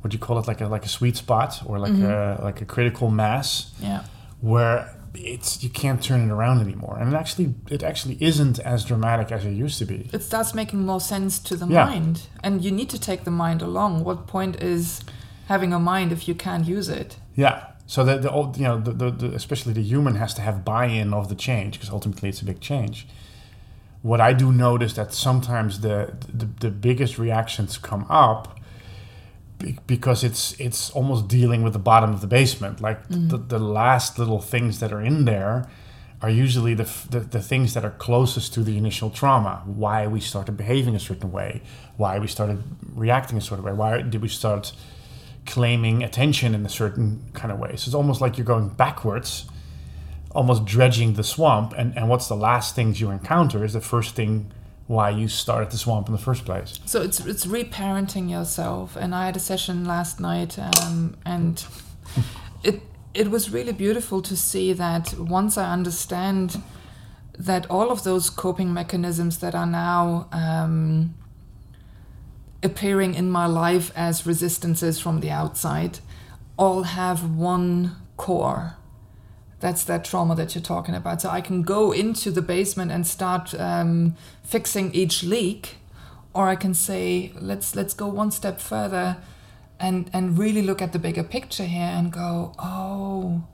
what 0.00 0.10
do 0.10 0.14
you 0.16 0.18
call 0.26 0.38
it, 0.40 0.48
like 0.48 0.60
a 0.60 0.66
like 0.76 0.84
a 0.84 0.88
sweet 0.98 1.16
spot 1.16 1.62
or 1.66 1.78
like 1.78 1.98
a 2.14 2.40
like 2.48 2.60
a 2.62 2.64
critical 2.64 3.08
mass, 3.10 3.70
Yeah. 3.80 4.02
where 4.40 4.78
it's 5.14 5.62
you 5.62 5.70
can't 5.82 6.02
turn 6.02 6.20
it 6.28 6.32
around 6.32 6.58
anymore. 6.60 6.96
And 6.98 7.12
it 7.12 7.16
actually 7.22 7.54
it 7.70 7.82
actually 7.90 8.16
isn't 8.30 8.58
as 8.60 8.84
dramatic 8.84 9.30
as 9.30 9.44
it 9.44 9.52
used 9.52 9.78
to 9.78 9.84
be. 9.84 10.08
It 10.12 10.22
starts 10.22 10.54
making 10.54 10.80
more 10.86 11.00
sense 11.00 11.38
to 11.48 11.54
the 11.56 11.66
Yeah. 11.68 11.84
mind. 11.84 12.16
And 12.42 12.64
you 12.64 12.72
need 12.72 12.90
to 12.90 12.98
take 12.98 13.20
the 13.24 13.30
mind 13.30 13.60
along. 13.62 14.04
What 14.04 14.26
point 14.26 14.54
is 14.62 15.02
having 15.48 15.72
a 15.74 15.78
mind 15.78 16.12
if 16.12 16.26
you 16.28 16.34
can't 16.34 16.66
use 16.66 16.88
it? 16.88 17.18
Yeah. 17.36 17.56
So 17.86 18.04
the, 18.04 18.16
the 18.16 18.30
old, 18.30 18.56
you 18.56 18.64
know, 18.68 18.80
the, 18.80 18.92
the, 18.92 19.10
the, 19.10 19.26
especially 19.34 19.74
the 19.74 19.82
human 19.92 20.14
has 20.14 20.32
to 20.34 20.40
have 20.42 20.64
buy-in 20.64 21.12
of 21.12 21.28
the 21.28 21.34
change 21.34 21.70
because 21.74 21.90
ultimately 21.90 22.28
it's 22.30 22.40
a 22.40 22.44
big 22.52 22.60
change. 22.60 23.06
What 24.02 24.20
I 24.20 24.32
do 24.32 24.52
notice 24.52 24.94
that 24.94 25.14
sometimes 25.14 25.80
the 25.80 26.14
the, 26.32 26.46
the 26.60 26.70
biggest 26.70 27.18
reactions 27.18 27.78
come 27.78 28.06
up 28.08 28.58
because 29.86 30.24
it's 30.24 30.58
it's 30.60 30.90
almost 30.90 31.28
dealing 31.28 31.62
with 31.62 31.72
the 31.72 31.78
bottom 31.78 32.12
of 32.12 32.20
the 32.20 32.26
basement. 32.26 32.80
Like 32.80 33.08
mm-hmm. 33.08 33.28
the, 33.28 33.38
the 33.38 33.58
last 33.58 34.18
little 34.18 34.40
things 34.40 34.80
that 34.80 34.92
are 34.92 35.00
in 35.00 35.24
there 35.24 35.68
are 36.20 36.30
usually 36.30 36.74
the, 36.74 36.84
f- 36.84 37.08
the 37.10 37.20
the 37.20 37.40
things 37.40 37.74
that 37.74 37.84
are 37.84 37.90
closest 37.90 38.54
to 38.54 38.62
the 38.62 38.76
initial 38.76 39.10
trauma. 39.10 39.62
Why 39.66 40.06
we 40.06 40.20
started 40.20 40.56
behaving 40.56 40.96
a 40.96 41.00
certain 41.00 41.30
way, 41.30 41.62
why 41.96 42.18
we 42.18 42.26
started 42.26 42.62
reacting 42.94 43.38
a 43.38 43.40
certain 43.40 43.64
way, 43.64 43.72
why 43.72 44.02
did 44.02 44.20
we 44.20 44.28
start 44.28 44.72
claiming 45.46 46.02
attention 46.02 46.54
in 46.54 46.64
a 46.64 46.68
certain 46.68 47.22
kind 47.32 47.52
of 47.52 47.58
way. 47.58 47.70
So 47.70 47.88
it's 47.88 47.94
almost 47.94 48.20
like 48.20 48.38
you're 48.38 48.44
going 48.44 48.68
backwards, 48.68 49.46
almost 50.34 50.64
dredging 50.64 51.14
the 51.14 51.24
swamp. 51.24 51.74
And, 51.76 51.96
and 51.96 52.08
what's 52.08 52.28
the 52.28 52.36
last 52.36 52.74
things 52.74 53.00
you 53.00 53.10
encounter 53.10 53.64
is 53.64 53.72
the 53.72 53.80
first 53.80 54.14
thing 54.14 54.50
why 54.86 55.10
you 55.10 55.28
started 55.28 55.70
the 55.70 55.78
swamp 55.78 56.08
in 56.08 56.12
the 56.12 56.20
first 56.20 56.44
place. 56.44 56.78
So 56.84 57.02
it's 57.02 57.20
it's 57.20 57.46
reparenting 57.46 58.30
yourself. 58.30 58.96
And 58.96 59.14
I 59.14 59.26
had 59.26 59.36
a 59.36 59.40
session 59.40 59.84
last 59.84 60.20
night, 60.20 60.58
um, 60.58 61.16
and 61.24 61.64
it 62.64 62.82
it 63.14 63.30
was 63.30 63.50
really 63.50 63.72
beautiful 63.72 64.22
to 64.22 64.36
see 64.36 64.72
that 64.72 65.14
once 65.18 65.56
I 65.56 65.72
understand 65.72 66.62
that 67.38 67.66
all 67.70 67.90
of 67.90 68.04
those 68.04 68.30
coping 68.30 68.72
mechanisms 68.72 69.38
that 69.38 69.54
are 69.54 69.66
now 69.66 70.28
um, 70.32 71.14
appearing 72.62 73.14
in 73.14 73.30
my 73.30 73.46
life 73.46 73.90
as 73.96 74.26
resistances 74.26 75.00
from 75.00 75.20
the 75.20 75.30
outside 75.30 75.98
all 76.58 76.82
have 76.82 77.34
one 77.36 77.96
core. 78.16 78.76
That's 79.62 79.84
that 79.84 80.04
trauma 80.04 80.34
that 80.34 80.56
you're 80.56 80.62
talking 80.62 80.96
about. 80.96 81.22
So 81.22 81.30
I 81.30 81.40
can 81.40 81.62
go 81.62 81.92
into 81.92 82.32
the 82.32 82.42
basement 82.42 82.90
and 82.90 83.06
start 83.06 83.54
um, 83.54 84.16
fixing 84.42 84.92
each 84.92 85.22
leak, 85.22 85.76
or 86.34 86.48
I 86.48 86.56
can 86.56 86.74
say, 86.74 87.32
let's 87.40 87.76
let's 87.76 87.94
go 87.94 88.08
one 88.08 88.32
step 88.32 88.58
further, 88.58 89.18
and 89.78 90.10
and 90.12 90.36
really 90.36 90.62
look 90.62 90.82
at 90.82 90.92
the 90.92 90.98
bigger 90.98 91.22
picture 91.22 91.66
here 91.66 91.92
and 91.96 92.10
go, 92.10 92.54
oh, 92.58 93.44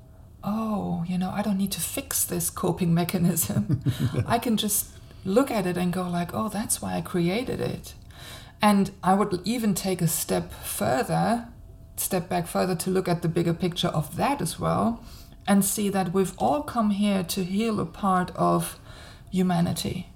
oh, 0.42 1.04
you 1.06 1.18
know, 1.18 1.30
I 1.30 1.42
don't 1.42 1.58
need 1.58 1.72
to 1.72 1.80
fix 1.80 2.24
this 2.24 2.48
coping 2.48 2.94
mechanism. 3.02 3.82
I 4.26 4.38
can 4.38 4.56
just 4.56 4.86
look 5.26 5.50
at 5.50 5.66
it 5.66 5.76
and 5.76 5.92
go 5.92 6.08
like, 6.08 6.32
oh, 6.32 6.48
that's 6.48 6.80
why 6.80 6.96
I 6.96 7.02
created 7.02 7.60
it. 7.60 7.92
And 8.62 8.92
I 9.04 9.12
would 9.12 9.42
even 9.44 9.74
take 9.74 10.00
a 10.00 10.08
step 10.08 10.54
further, 10.54 11.48
step 11.96 12.30
back 12.30 12.46
further 12.46 12.74
to 12.76 12.90
look 12.90 13.08
at 13.08 13.20
the 13.20 13.28
bigger 13.28 13.52
picture 13.52 13.88
of 13.88 14.16
that 14.16 14.40
as 14.40 14.58
well, 14.58 15.04
and 15.48 15.64
see 15.64 15.88
that 15.88 16.12
we've 16.12 16.34
all 16.38 16.62
come 16.62 16.90
here 16.90 17.24
to 17.24 17.42
heal 17.42 17.80
a 17.80 17.86
part 17.86 18.30
of 18.36 18.78
humanity. 19.30 20.08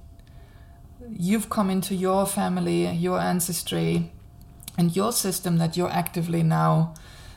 You've 1.08 1.48
come 1.48 1.70
into 1.70 1.94
your 1.94 2.26
family, 2.26 2.86
your 2.88 3.18
ancestry, 3.18 4.12
and 4.76 4.94
your 4.94 5.10
system 5.10 5.56
that 5.56 5.76
you're 5.76 5.90
actively 5.90 6.42
now 6.42 6.94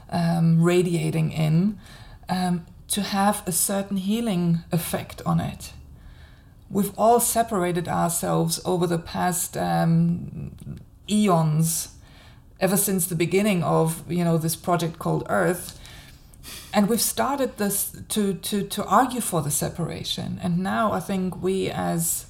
um, 0.10 0.62
radiating 0.62 1.31
in 1.31 1.79
um, 2.27 2.65
to 2.89 3.01
have 3.01 3.41
a 3.47 3.51
certain 3.51 3.97
healing 3.97 4.60
effect 4.71 5.21
on 5.25 5.39
it. 5.39 5.71
We've 6.69 6.93
all 6.97 7.19
separated 7.19 7.88
ourselves 7.88 8.60
over 8.65 8.88
the 8.88 8.99
past 8.99 9.55
um, 9.55 10.51
eons, 11.10 11.95
ever 12.60 12.77
since 12.77 13.08
the 13.08 13.15
beginning 13.15 13.63
of 13.63 14.10
you 14.12 14.23
know 14.23 14.38
this 14.38 14.55
project 14.55 14.99
called 14.99 15.25
Earth, 15.29 15.79
and 16.76 16.90
we've 16.90 17.02
started 17.02 17.58
this 17.58 17.96
to 18.10 18.34
to 18.34 18.64
to 18.68 18.86
argue 18.86 19.22
for 19.22 19.42
the 19.42 19.50
separation. 19.50 20.40
And 20.44 20.58
now 20.58 20.92
I 20.92 21.00
think 21.00 21.42
we 21.42 21.70
as 21.70 22.26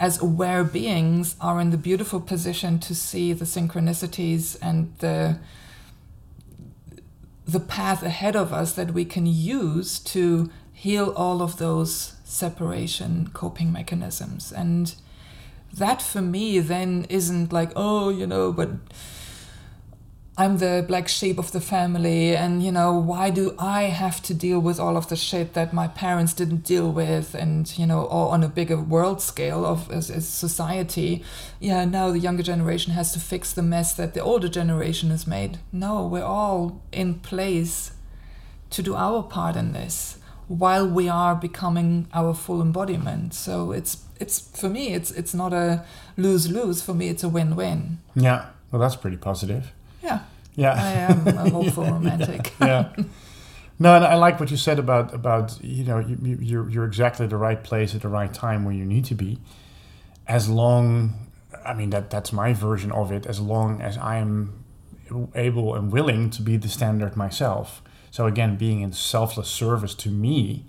as 0.00 0.20
aware 0.22 0.64
beings 0.64 1.36
are 1.38 1.60
in 1.60 1.70
the 1.70 1.76
beautiful 1.76 2.18
position 2.18 2.78
to 2.78 2.94
see 2.94 3.34
the 3.34 3.44
synchronicities 3.44 4.56
and 4.62 4.94
the 4.98 5.38
the 7.46 7.60
path 7.60 8.02
ahead 8.02 8.34
of 8.34 8.54
us 8.54 8.72
that 8.72 8.92
we 8.94 9.04
can 9.04 9.26
use 9.26 9.98
to 9.98 10.50
heal 10.72 11.12
all 11.14 11.42
of 11.42 11.58
those 11.58 12.14
separation 12.24 13.30
coping 13.34 13.70
mechanisms 13.70 14.50
and 14.50 14.96
that 15.72 16.02
for 16.02 16.20
me 16.20 16.58
then 16.58 17.06
isn't 17.08 17.52
like 17.52 17.70
oh 17.76 18.08
you 18.08 18.26
know 18.26 18.52
but 18.52 18.70
i'm 20.38 20.58
the 20.58 20.84
black 20.86 21.08
sheep 21.08 21.38
of 21.38 21.50
the 21.52 21.60
family 21.60 22.36
and 22.36 22.62
you 22.62 22.70
know 22.70 22.92
why 22.92 23.30
do 23.30 23.54
i 23.58 23.84
have 23.84 24.20
to 24.22 24.34
deal 24.34 24.60
with 24.60 24.78
all 24.78 24.96
of 24.96 25.08
the 25.08 25.16
shit 25.16 25.54
that 25.54 25.72
my 25.72 25.88
parents 25.88 26.32
didn't 26.34 26.62
deal 26.62 26.90
with? 26.92 27.34
And 27.34 27.76
you 27.78 27.86
know 27.86 28.02
or 28.04 28.32
on 28.32 28.42
a 28.44 28.48
bigger 28.48 28.76
world 28.80 29.20
scale 29.22 29.64
of 29.64 29.90
as, 29.90 30.10
as 30.10 30.28
society. 30.28 31.24
Yeah 31.60 31.84
now 31.84 32.10
the 32.10 32.18
younger 32.18 32.42
generation 32.42 32.92
has 32.92 33.12
to 33.12 33.20
fix 33.20 33.52
the 33.52 33.62
mess 33.62 33.94
that 33.94 34.14
the 34.14 34.20
older 34.20 34.48
generation 34.48 35.10
has 35.10 35.26
made. 35.26 35.58
No 35.72 36.06
we're 36.06 36.22
all 36.22 36.82
in 36.92 37.14
place 37.14 37.92
to 38.70 38.82
do 38.82 38.94
our 38.94 39.22
part 39.22 39.56
in 39.56 39.72
this 39.72 40.18
while 40.48 40.88
we 40.88 41.08
are 41.08 41.34
becoming 41.34 42.06
our 42.14 42.32
full 42.34 42.60
embodiment. 42.60 43.34
So 43.34 43.72
it's 43.72 44.04
it's 44.20 44.38
for 44.60 44.68
me 44.68 44.92
it's 44.92 45.10
it's 45.10 45.34
not 45.34 45.52
a 45.52 45.84
lose 46.16 46.50
lose 46.50 46.82
for 46.82 46.94
me 46.94 47.08
it's 47.08 47.24
a 47.24 47.28
win 47.28 47.56
win 47.56 47.98
Yeah. 48.14 48.46
Well, 48.70 48.80
that's 48.80 48.96
pretty 48.96 49.16
positive. 49.16 49.72
Yeah 50.06 50.20
Yeah. 50.54 50.74
i 50.90 50.92
am 51.10 51.26
a 51.28 51.50
hopeful 51.50 51.84
romantic 51.84 52.52
yeah. 52.60 52.82
No, 53.78 53.94
and 53.94 54.04
I 54.06 54.14
like 54.14 54.40
what 54.40 54.50
you 54.50 54.56
said 54.56 54.78
about 54.78 55.12
about 55.12 55.46
you 55.62 55.84
know 55.84 55.98
you, 55.98 56.16
you, 56.22 56.38
you're 56.40 56.68
you're 56.72 56.84
exactly 56.92 57.26
the 57.26 57.36
right 57.48 57.62
place 57.62 57.94
at 57.94 58.00
the 58.00 58.08
right 58.08 58.32
time 58.32 58.64
where 58.64 58.74
you 58.80 58.86
need 58.86 59.04
to 59.12 59.14
be. 59.14 59.38
As 60.26 60.48
long, 60.48 60.88
I 61.62 61.74
mean 61.74 61.90
that 61.90 62.08
that's 62.08 62.32
my 62.32 62.54
version 62.54 62.90
of 62.90 63.12
it. 63.12 63.26
As 63.26 63.38
long 63.38 63.82
as 63.82 63.98
I 63.98 64.16
am 64.16 64.64
able 65.34 65.74
and 65.74 65.92
willing 65.92 66.30
to 66.30 66.40
be 66.42 66.56
the 66.56 66.68
standard 66.68 67.16
myself. 67.16 67.82
So 68.10 68.26
again, 68.26 68.56
being 68.56 68.80
in 68.80 68.92
selfless 68.94 69.48
service 69.48 69.94
to 69.96 70.08
me, 70.08 70.64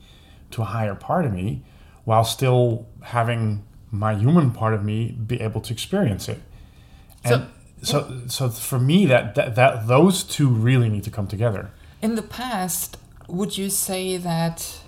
to 0.52 0.62
a 0.64 0.66
higher 0.66 0.96
part 0.96 1.24
of 1.26 1.32
me, 1.32 1.64
while 2.04 2.26
still 2.26 2.88
having 3.04 3.64
my 3.90 4.14
human 4.16 4.52
part 4.52 4.74
of 4.74 4.84
me 4.84 5.12
be 5.32 5.40
able 5.40 5.62
to 5.62 5.72
experience 5.74 6.28
it. 6.28 6.42
And 7.24 7.34
so, 7.44 7.48
so, 7.82 8.22
so 8.28 8.50
for 8.50 8.80
me, 8.80 9.06
that, 9.06 9.36
that 9.36 9.56
that 9.56 9.88
those 9.88 10.24
two 10.24 10.50
really 10.50 10.90
need 10.90 11.04
to 11.04 11.12
come 11.12 11.28
together. 11.28 11.70
in 12.02 12.16
the 12.16 12.22
past 12.22 12.98
would 13.28 13.58
you 13.58 13.70
say 13.70 14.18
that 14.18 14.80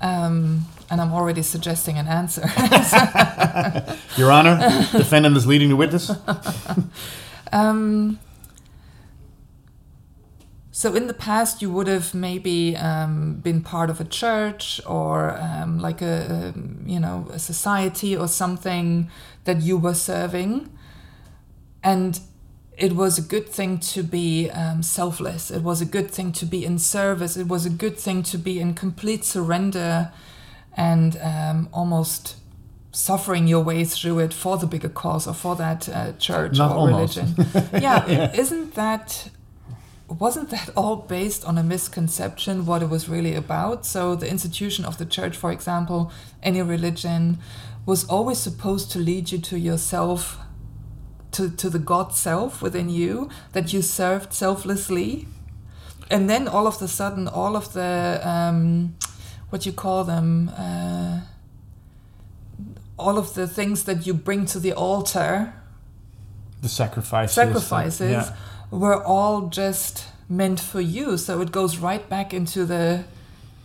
um, 0.00 0.64
and 0.90 1.00
i'm 1.00 1.12
already 1.12 1.42
suggesting 1.42 1.96
an 1.96 2.08
answer 2.08 2.42
Your 4.16 4.32
Honor, 4.32 4.56
defendant 4.92 5.36
is 5.36 5.46
leading 5.46 5.68
the 5.68 5.76
witness. 5.76 6.10
Um, 7.52 8.18
so 10.72 10.94
in 10.94 11.06
the 11.06 11.14
past, 11.14 11.62
you 11.62 11.70
would 11.70 11.86
have 11.86 12.12
maybe 12.12 12.76
um, 12.76 13.36
been 13.36 13.62
part 13.62 13.88
of 13.88 14.00
a 14.00 14.04
church 14.04 14.80
or 14.86 15.38
um, 15.38 15.78
like 15.78 16.02
a, 16.02 16.52
a 16.54 16.88
you 16.88 17.00
know 17.00 17.28
a 17.32 17.38
society 17.38 18.16
or 18.16 18.28
something 18.28 19.10
that 19.44 19.62
you 19.62 19.78
were 19.78 19.94
serving, 19.94 20.68
and 21.86 22.18
it 22.76 22.92
was 22.94 23.16
a 23.16 23.22
good 23.22 23.48
thing 23.48 23.78
to 23.78 24.02
be 24.02 24.50
um, 24.50 24.82
selfless. 24.82 25.52
It 25.52 25.62
was 25.62 25.80
a 25.80 25.86
good 25.86 26.10
thing 26.10 26.32
to 26.32 26.44
be 26.44 26.64
in 26.64 26.80
service. 26.80 27.36
It 27.36 27.46
was 27.46 27.64
a 27.64 27.70
good 27.70 27.96
thing 27.96 28.24
to 28.24 28.36
be 28.36 28.58
in 28.58 28.74
complete 28.74 29.24
surrender 29.24 30.10
and 30.76 31.16
um, 31.22 31.68
almost 31.72 32.36
suffering 32.90 33.46
your 33.46 33.62
way 33.62 33.84
through 33.84 34.18
it 34.18 34.34
for 34.34 34.58
the 34.58 34.66
bigger 34.66 34.88
cause 34.88 35.28
or 35.28 35.34
for 35.34 35.54
that 35.56 35.88
uh, 35.88 36.12
church 36.14 36.58
Not 36.58 36.72
or 36.72 36.90
almost. 36.90 37.16
religion. 37.16 37.46
yeah, 37.80 38.32
isn't 38.34 38.74
that 38.74 39.30
wasn't 40.08 40.50
that 40.50 40.70
all 40.76 40.96
based 40.96 41.44
on 41.44 41.58
a 41.58 41.62
misconception 41.62 42.66
what 42.66 42.82
it 42.82 42.88
was 42.88 43.08
really 43.08 43.34
about? 43.34 43.86
So 43.86 44.16
the 44.16 44.28
institution 44.28 44.84
of 44.84 44.98
the 44.98 45.06
church, 45.06 45.36
for 45.36 45.52
example, 45.52 46.12
any 46.42 46.62
religion, 46.62 47.38
was 47.84 48.04
always 48.04 48.38
supposed 48.38 48.90
to 48.92 48.98
lead 48.98 49.30
you 49.32 49.38
to 49.38 49.58
yourself 49.58 50.38
to, 51.36 51.50
to 51.50 51.68
the 51.68 51.78
God 51.78 52.14
self 52.14 52.62
within 52.62 52.88
you 52.88 53.28
that 53.52 53.72
you 53.72 53.82
served 53.82 54.32
selflessly. 54.32 55.26
And 56.10 56.30
then 56.30 56.48
all 56.48 56.66
of 56.66 56.80
a 56.80 56.88
sudden, 56.88 57.28
all 57.28 57.56
of 57.56 57.72
the, 57.72 58.20
um, 58.22 58.96
what 59.50 59.66
you 59.66 59.72
call 59.72 60.04
them, 60.04 60.48
uh, 60.56 61.20
all 62.98 63.18
of 63.18 63.34
the 63.34 63.46
things 63.46 63.84
that 63.84 64.06
you 64.06 64.14
bring 64.14 64.46
to 64.46 64.58
the 64.58 64.72
altar, 64.72 65.52
the 66.62 66.68
sacrifices, 66.68 67.34
sacrifices, 67.34 68.10
yeah. 68.10 68.34
were 68.70 69.02
all 69.04 69.48
just 69.48 70.06
meant 70.28 70.58
for 70.58 70.80
you. 70.80 71.18
So 71.18 71.42
it 71.42 71.52
goes 71.52 71.76
right 71.78 72.08
back 72.08 72.32
into 72.32 72.64
the 72.64 73.04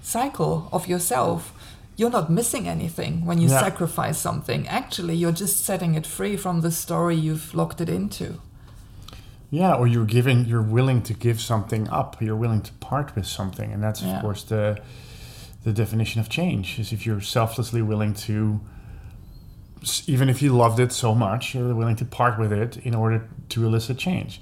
cycle 0.01 0.67
of 0.73 0.87
yourself. 0.87 1.53
You're 2.01 2.09
not 2.09 2.31
missing 2.31 2.67
anything 2.67 3.25
when 3.27 3.37
you 3.37 3.47
Yeah. 3.47 3.59
sacrifice 3.59 4.17
something. 4.17 4.67
Actually, 4.67 5.15
you're 5.15 5.31
just 5.43 5.63
setting 5.63 5.93
it 5.93 6.07
free 6.07 6.35
from 6.35 6.61
the 6.61 6.71
story 6.71 7.15
you've 7.15 7.53
locked 7.53 7.79
it 7.79 7.89
into. 7.89 8.39
Yeah, 9.51 9.73
or 9.75 9.85
you're 9.85 10.05
giving, 10.17 10.45
you're 10.45 10.63
willing 10.77 11.03
to 11.03 11.13
give 11.13 11.39
something 11.39 11.87
up. 11.89 12.19
You're 12.19 12.35
willing 12.45 12.61
to 12.61 12.73
part 12.89 13.15
with 13.15 13.27
something, 13.27 13.71
and 13.71 13.83
that's 13.83 14.01
of 14.01 14.07
Yeah. 14.07 14.21
course 14.21 14.41
the 14.43 14.79
the 15.63 15.71
definition 15.71 16.19
of 16.19 16.27
change. 16.27 16.79
Is 16.79 16.91
if 16.91 17.05
you're 17.05 17.21
selflessly 17.21 17.83
willing 17.83 18.15
to, 18.27 18.61
even 20.07 20.27
if 20.27 20.41
you 20.41 20.57
loved 20.57 20.79
it 20.79 20.91
so 20.91 21.13
much, 21.13 21.53
you're 21.53 21.75
willing 21.75 21.97
to 21.97 22.05
part 22.05 22.39
with 22.39 22.51
it 22.51 22.77
in 22.77 22.95
order 22.95 23.29
to 23.49 23.63
elicit 23.67 23.97
change. 23.99 24.41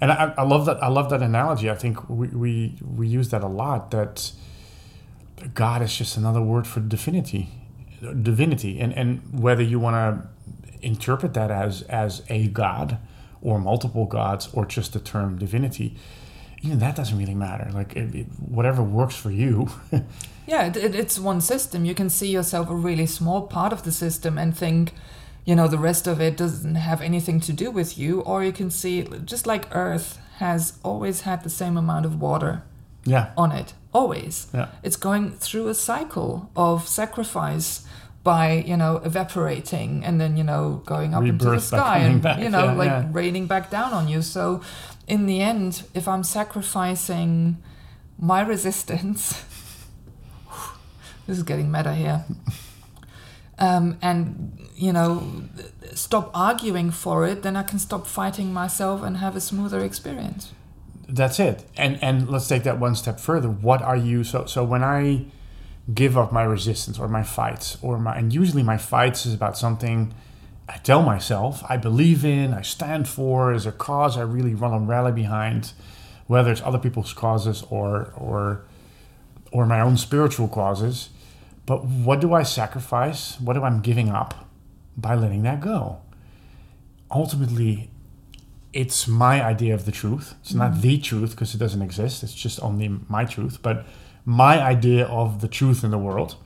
And 0.00 0.12
I, 0.12 0.32
I 0.38 0.44
love 0.44 0.66
that. 0.66 0.78
I 0.80 0.86
love 0.98 1.10
that 1.10 1.20
analogy. 1.22 1.68
I 1.68 1.74
think 1.74 2.08
we, 2.08 2.28
we 2.28 2.76
we 2.98 3.08
use 3.08 3.28
that 3.30 3.42
a 3.42 3.48
lot. 3.48 3.90
That 3.90 4.30
God 5.54 5.82
is 5.82 5.96
just 5.96 6.16
another 6.16 6.40
word 6.40 6.66
for 6.66 6.80
divinity, 6.80 7.48
divinity, 8.00 8.80
and 8.80 8.92
and 8.92 9.20
whether 9.32 9.62
you 9.62 9.78
want 9.78 9.96
to 9.96 10.28
interpret 10.86 11.34
that 11.34 11.50
as 11.50 11.82
as 11.82 12.22
a 12.28 12.48
god 12.48 12.98
or 13.40 13.58
multiple 13.58 14.06
gods 14.06 14.48
or 14.52 14.64
just 14.64 14.92
the 14.92 15.00
term 15.00 15.38
divinity, 15.38 15.96
even 16.62 16.78
that 16.78 16.94
doesn't 16.96 17.18
really 17.18 17.34
matter. 17.34 17.70
Like 17.72 17.96
it, 17.96 18.14
it, 18.14 18.26
whatever 18.38 18.82
works 18.82 19.16
for 19.16 19.30
you. 19.30 19.68
Yeah, 20.46 20.66
it, 20.66 20.76
it, 20.76 20.94
it's 20.94 21.18
one 21.18 21.40
system. 21.40 21.84
You 21.84 21.94
can 21.94 22.10
see 22.10 22.28
yourself 22.28 22.68
a 22.68 22.74
really 22.74 23.06
small 23.06 23.46
part 23.46 23.72
of 23.72 23.84
the 23.84 23.92
system 23.92 24.38
and 24.38 24.56
think, 24.56 24.92
you 25.44 25.54
know, 25.54 25.68
the 25.68 25.78
rest 25.78 26.06
of 26.06 26.20
it 26.20 26.36
doesn't 26.36 26.74
have 26.74 27.00
anything 27.00 27.40
to 27.40 27.52
do 27.52 27.70
with 27.70 27.96
you. 27.96 28.20
Or 28.22 28.42
you 28.42 28.52
can 28.52 28.70
see, 28.70 29.02
just 29.24 29.46
like 29.46 29.74
Earth 29.74 30.18
has 30.38 30.78
always 30.82 31.20
had 31.20 31.44
the 31.44 31.50
same 31.50 31.76
amount 31.76 32.06
of 32.06 32.20
water 32.20 32.64
yeah, 33.04 33.32
on 33.36 33.52
it, 33.52 33.74
always. 33.92 34.48
yeah, 34.54 34.68
It's 34.82 34.96
going 34.96 35.32
through 35.32 35.68
a 35.68 35.74
cycle 35.74 36.50
of 36.56 36.86
sacrifice 36.88 37.84
by, 38.22 38.62
you 38.66 38.76
know, 38.76 38.98
evaporating 39.04 40.04
and 40.04 40.20
then, 40.20 40.36
you 40.36 40.44
know, 40.44 40.82
going 40.86 41.14
up 41.14 41.24
into 41.24 41.44
the 41.44 41.58
sky 41.58 41.98
and, 41.98 42.22
back, 42.22 42.38
you 42.38 42.48
know, 42.48 42.66
yeah, 42.66 42.72
like 42.72 42.88
yeah. 42.88 43.08
raining 43.10 43.46
back 43.46 43.70
down 43.70 43.92
on 43.92 44.06
you. 44.08 44.22
So 44.22 44.62
in 45.08 45.26
the 45.26 45.40
end, 45.40 45.82
if 45.94 46.06
I'm 46.06 46.22
sacrificing 46.22 47.60
my 48.18 48.40
resistance, 48.40 49.44
this 51.26 51.36
is 51.36 51.42
getting 51.42 51.72
meta 51.72 51.94
here. 51.94 52.24
Um, 53.58 53.98
and 54.00 54.58
you 54.74 54.92
know, 54.92 55.44
stop 55.94 56.30
arguing 56.34 56.90
for 56.90 57.26
it, 57.26 57.42
then 57.42 57.56
I 57.56 57.62
can 57.62 57.78
stop 57.78 58.06
fighting 58.06 58.52
myself 58.52 59.02
and 59.02 59.18
have 59.18 59.36
a 59.36 59.40
smoother 59.40 59.80
experience. 59.84 60.52
That's 61.12 61.38
it. 61.38 61.64
And 61.76 62.02
and 62.02 62.28
let's 62.28 62.48
take 62.48 62.64
that 62.64 62.78
one 62.78 62.94
step 62.94 63.20
further. 63.20 63.48
What 63.48 63.82
are 63.82 63.96
you? 63.96 64.24
So 64.24 64.46
so 64.46 64.64
when 64.64 64.82
I 64.82 65.26
give 65.92 66.16
up 66.16 66.32
my 66.32 66.42
resistance 66.42 66.98
or 66.98 67.08
my 67.08 67.22
fights 67.22 67.76
or 67.82 67.98
my 67.98 68.16
and 68.16 68.32
usually 68.32 68.62
my 68.62 68.78
fights 68.78 69.26
is 69.26 69.34
about 69.34 69.58
something 69.58 70.14
I 70.68 70.78
tell 70.78 71.02
myself 71.02 71.62
I 71.68 71.76
believe 71.76 72.24
in, 72.24 72.54
I 72.54 72.62
stand 72.62 73.08
for, 73.08 73.52
is 73.52 73.66
a 73.66 73.72
cause 73.72 74.16
I 74.16 74.22
really 74.22 74.54
run 74.54 74.72
and 74.72 74.88
rally 74.88 75.12
behind, 75.12 75.72
whether 76.26 76.50
it's 76.50 76.62
other 76.62 76.78
people's 76.78 77.12
causes 77.12 77.64
or 77.70 78.12
or 78.16 78.64
or 79.52 79.66
my 79.66 79.80
own 79.80 79.96
spiritual 79.96 80.48
causes. 80.48 81.10
But 81.66 81.84
what 81.84 82.20
do 82.20 82.32
I 82.32 82.42
sacrifice? 82.42 83.38
What 83.38 83.52
do 83.52 83.62
I 83.62 83.78
giving 83.78 84.08
up 84.08 84.48
by 84.96 85.14
letting 85.14 85.42
that 85.42 85.60
go? 85.60 86.00
Ultimately, 87.10 87.91
it's 88.72 89.06
my 89.06 89.44
idea 89.44 89.74
of 89.74 89.84
the 89.84 89.92
truth. 89.92 90.34
It's 90.40 90.54
not 90.54 90.72
mm. 90.72 90.80
the 90.80 90.98
truth 90.98 91.32
because 91.32 91.54
it 91.54 91.58
doesn't 91.58 91.82
exist. 91.82 92.22
It's 92.22 92.34
just 92.34 92.62
only 92.62 92.88
my 93.08 93.24
truth, 93.24 93.58
but 93.62 93.84
my 94.24 94.60
idea 94.60 95.06
of 95.06 95.40
the 95.40 95.48
truth 95.48 95.84
in 95.84 95.90
the 95.90 95.98
world. 95.98 96.36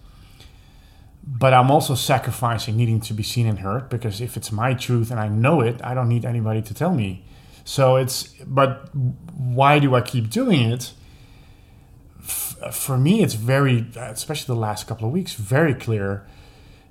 But 1.27 1.53
I'm 1.55 1.71
also 1.71 1.95
sacrificing 1.95 2.77
needing 2.77 3.01
to 3.01 3.15
be 3.15 3.23
seen 3.23 3.47
and 3.47 3.59
heard 3.61 3.89
because 3.89 4.21
if 4.21 4.37
it's 4.37 4.53
my 4.53 4.75
truth 4.75 5.11
and 5.11 5.19
I 5.19 5.29
know 5.29 5.61
it, 5.61 5.81
I 5.83 5.95
don't 5.95 6.09
need 6.09 6.25
anybody 6.25 6.63
to 6.63 6.75
tell 6.75 6.95
me. 6.95 7.25
So 7.65 7.97
it's, 7.97 8.29
but 8.47 8.95
why 8.95 9.81
do 9.81 9.95
I 9.97 10.01
keep 10.01 10.31
doing 10.31 10.61
it? 10.71 10.93
F- 12.21 12.57
For 12.73 12.97
me, 12.97 13.23
it's 13.23 13.35
very, 13.35 13.87
especially 13.97 14.55
the 14.55 14.61
last 14.61 14.87
couple 14.87 15.07
of 15.07 15.13
weeks, 15.13 15.35
very 15.35 15.75
clear 15.75 16.27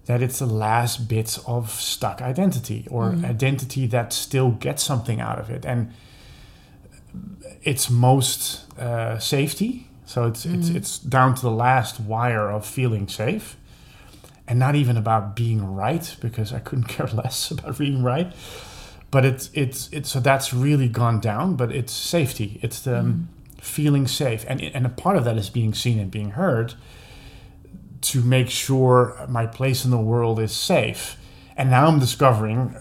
that 0.06 0.22
it's 0.22 0.40
the 0.40 0.46
last 0.46 1.08
bits 1.08 1.40
of 1.48 1.72
stuck 1.72 2.22
identity 2.22 2.88
or 2.92 3.16
identity 3.24 3.88
that 3.88 4.14
still 4.14 4.52
gets 4.52 4.84
something 4.84 5.20
out 5.20 5.40
of 5.40 5.50
it. 5.50 5.66
And 5.66 5.92
it's 7.64 7.90
most 7.90 8.72
uh, 8.80 9.18
safety. 9.20 9.88
So 10.06 10.26
it's, 10.28 10.46
it's 10.46 10.70
it's 10.70 11.00
down 11.00 11.34
to 11.34 11.42
the 11.42 11.52
last 11.52 12.00
wire 12.00 12.52
of 12.52 12.64
feeling 12.64 13.08
safe, 13.08 13.58
and 14.48 14.60
not 14.60 14.76
even 14.76 14.98
about 14.98 15.36
being 15.36 15.74
right 15.74 16.16
because 16.22 16.54
I 16.54 16.60
couldn't 16.60 16.84
care 16.96 17.08
less 17.08 17.50
about 17.50 17.80
being 17.80 18.04
right. 18.04 18.32
But 19.10 19.26
it's 19.26 19.50
it's 19.56 19.90
it's 19.92 20.12
so 20.12 20.20
that's 20.20 20.54
really 20.54 20.88
gone 20.88 21.20
down. 21.20 21.56
But 21.56 21.72
it's 21.72 21.92
safety. 21.92 22.60
It's 22.62 22.82
the 22.82 23.00
um, 23.00 23.30
feeling 23.60 24.06
safe, 24.06 24.46
and 24.48 24.62
and 24.62 24.86
a 24.86 24.90
part 24.90 25.18
of 25.18 25.26
that 25.26 25.38
is 25.38 25.50
being 25.50 25.74
seen 25.74 25.98
and 26.00 26.12
being 26.12 26.32
heard 26.32 26.76
to 28.02 28.22
make 28.22 28.50
sure 28.50 29.26
my 29.30 29.46
place 29.46 29.86
in 29.86 29.92
the 29.92 29.98
world 29.98 30.40
is 30.40 30.52
safe. 30.52 31.18
And 31.58 31.70
now 31.70 31.88
I'm 31.88 32.00
discovering, 32.00 32.76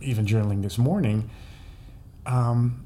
even 0.00 0.24
journaling 0.26 0.62
this 0.62 0.78
morning, 0.78 1.30
um, 2.26 2.84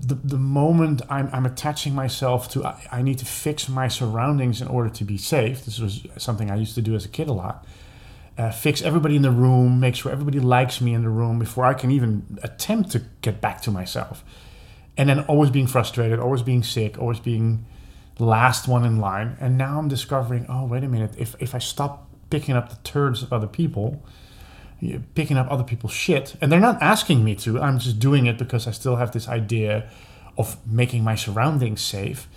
the, 0.00 0.14
the 0.14 0.38
moment 0.38 1.02
I'm, 1.10 1.28
I'm 1.32 1.44
attaching 1.44 1.94
myself 1.94 2.48
to, 2.52 2.64
I, 2.64 2.86
I 2.90 3.02
need 3.02 3.18
to 3.18 3.26
fix 3.26 3.68
my 3.68 3.88
surroundings 3.88 4.62
in 4.62 4.68
order 4.68 4.88
to 4.88 5.04
be 5.04 5.18
safe. 5.18 5.64
This 5.64 5.78
was 5.78 6.06
something 6.16 6.50
I 6.50 6.56
used 6.56 6.74
to 6.76 6.82
do 6.82 6.94
as 6.94 7.04
a 7.04 7.08
kid 7.08 7.28
a 7.28 7.32
lot. 7.32 7.66
Uh, 8.38 8.50
fix 8.50 8.80
everybody 8.80 9.16
in 9.16 9.22
the 9.22 9.30
room, 9.30 9.80
make 9.80 9.94
sure 9.94 10.10
everybody 10.10 10.40
likes 10.40 10.80
me 10.80 10.94
in 10.94 11.02
the 11.02 11.10
room 11.10 11.38
before 11.38 11.66
I 11.66 11.74
can 11.74 11.90
even 11.90 12.38
attempt 12.42 12.90
to 12.92 13.02
get 13.20 13.42
back 13.42 13.60
to 13.62 13.70
myself. 13.70 14.24
And 14.96 15.10
then 15.10 15.20
always 15.24 15.50
being 15.50 15.66
frustrated, 15.66 16.18
always 16.18 16.42
being 16.42 16.62
sick, 16.62 16.98
always 16.98 17.20
being 17.20 17.66
last 18.20 18.68
one 18.68 18.84
in 18.84 18.98
line. 18.98 19.36
And 19.40 19.56
now 19.56 19.78
I'm 19.78 19.88
discovering, 19.88 20.46
oh, 20.48 20.66
wait 20.66 20.84
a 20.84 20.88
minute, 20.88 21.14
if, 21.18 21.34
if 21.40 21.54
I 21.54 21.58
stop 21.58 22.08
picking 22.30 22.54
up 22.54 22.70
the 22.70 22.78
turds 22.84 23.22
of 23.22 23.32
other 23.32 23.46
people, 23.46 24.04
picking 25.14 25.36
up 25.36 25.50
other 25.50 25.64
people's 25.64 25.92
shit, 25.92 26.36
and 26.40 26.50
they're 26.50 26.60
not 26.60 26.80
asking 26.80 27.24
me 27.24 27.34
to, 27.36 27.60
I'm 27.60 27.78
just 27.78 27.98
doing 27.98 28.26
it 28.26 28.38
because 28.38 28.66
I 28.66 28.70
still 28.70 28.96
have 28.96 29.12
this 29.12 29.28
idea 29.28 29.90
of 30.38 30.56
making 30.66 31.04
my 31.04 31.14
surroundings 31.16 31.82
safe, 31.82 32.28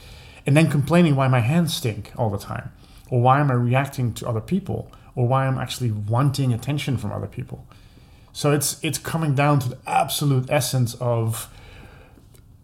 and 0.46 0.58
then 0.58 0.70
complaining 0.70 1.16
why 1.16 1.28
my 1.28 1.40
hands 1.40 1.74
stink 1.74 2.12
all 2.18 2.30
the 2.30 2.38
time, 2.38 2.72
or 3.10 3.22
why 3.22 3.40
am 3.40 3.50
I 3.50 3.54
reacting 3.54 4.14
to 4.16 4.28
other 4.28 4.42
people, 4.42 4.92
or 5.16 5.28
why 5.28 5.48
I'm 5.48 5.58
actually 5.58 5.92
wanting 5.92 6.52
attention 6.54 6.98
from 6.98 7.12
other 7.12 7.28
people. 7.28 7.66
So 8.34 8.52
it's 8.52 8.84
it's 8.84 8.98
coming 8.98 9.36
down 9.36 9.60
to 9.60 9.70
the 9.70 9.78
absolute 9.86 10.50
essence 10.50 10.96
of 10.96 11.53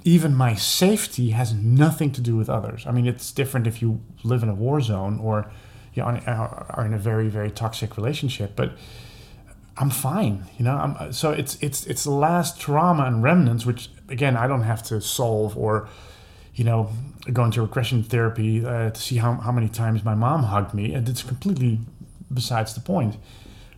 even 0.03 0.33
my 0.33 0.55
safety 0.55 1.31
has 1.31 1.53
nothing 1.53 2.11
to 2.11 2.21
do 2.21 2.35
with 2.35 2.49
others. 2.49 2.85
I 2.87 2.91
mean, 2.91 3.05
it's 3.05 3.31
different 3.31 3.67
if 3.67 3.81
you 3.81 4.01
live 4.23 4.43
in 4.43 4.49
a 4.49 4.55
war 4.55 4.81
zone 4.81 5.19
or 5.19 5.51
you 5.93 6.03
know, 6.03 6.07
are 6.07 6.85
in 6.85 6.93
a 6.93 6.97
very 6.97 7.27
very 7.29 7.51
toxic 7.51 7.97
relationship, 7.97 8.55
but 8.55 8.73
I'm 9.77 9.89
fine. 9.89 10.45
You 10.57 10.65
know, 10.65 10.75
I'm, 10.75 11.13
so 11.13 11.31
it's 11.31 11.57
it's 11.61 11.85
it's 11.87 12.03
the 12.03 12.11
last 12.11 12.59
trauma 12.59 13.05
and 13.05 13.23
remnants, 13.23 13.65
which 13.65 13.89
again 14.09 14.37
I 14.37 14.47
don't 14.47 14.63
have 14.63 14.83
to 14.83 15.01
solve 15.01 15.57
or 15.57 15.87
you 16.53 16.63
know 16.63 16.91
go 17.31 17.45
into 17.45 17.61
regression 17.61 18.03
therapy 18.03 18.65
uh, 18.65 18.91
to 18.91 19.01
see 19.01 19.17
how 19.17 19.35
how 19.35 19.51
many 19.51 19.69
times 19.69 20.03
my 20.03 20.15
mom 20.15 20.43
hugged 20.43 20.73
me, 20.73 20.93
and 20.93 21.07
it's 21.07 21.23
completely 21.23 21.79
besides 22.33 22.73
the 22.73 22.81
point. 22.81 23.17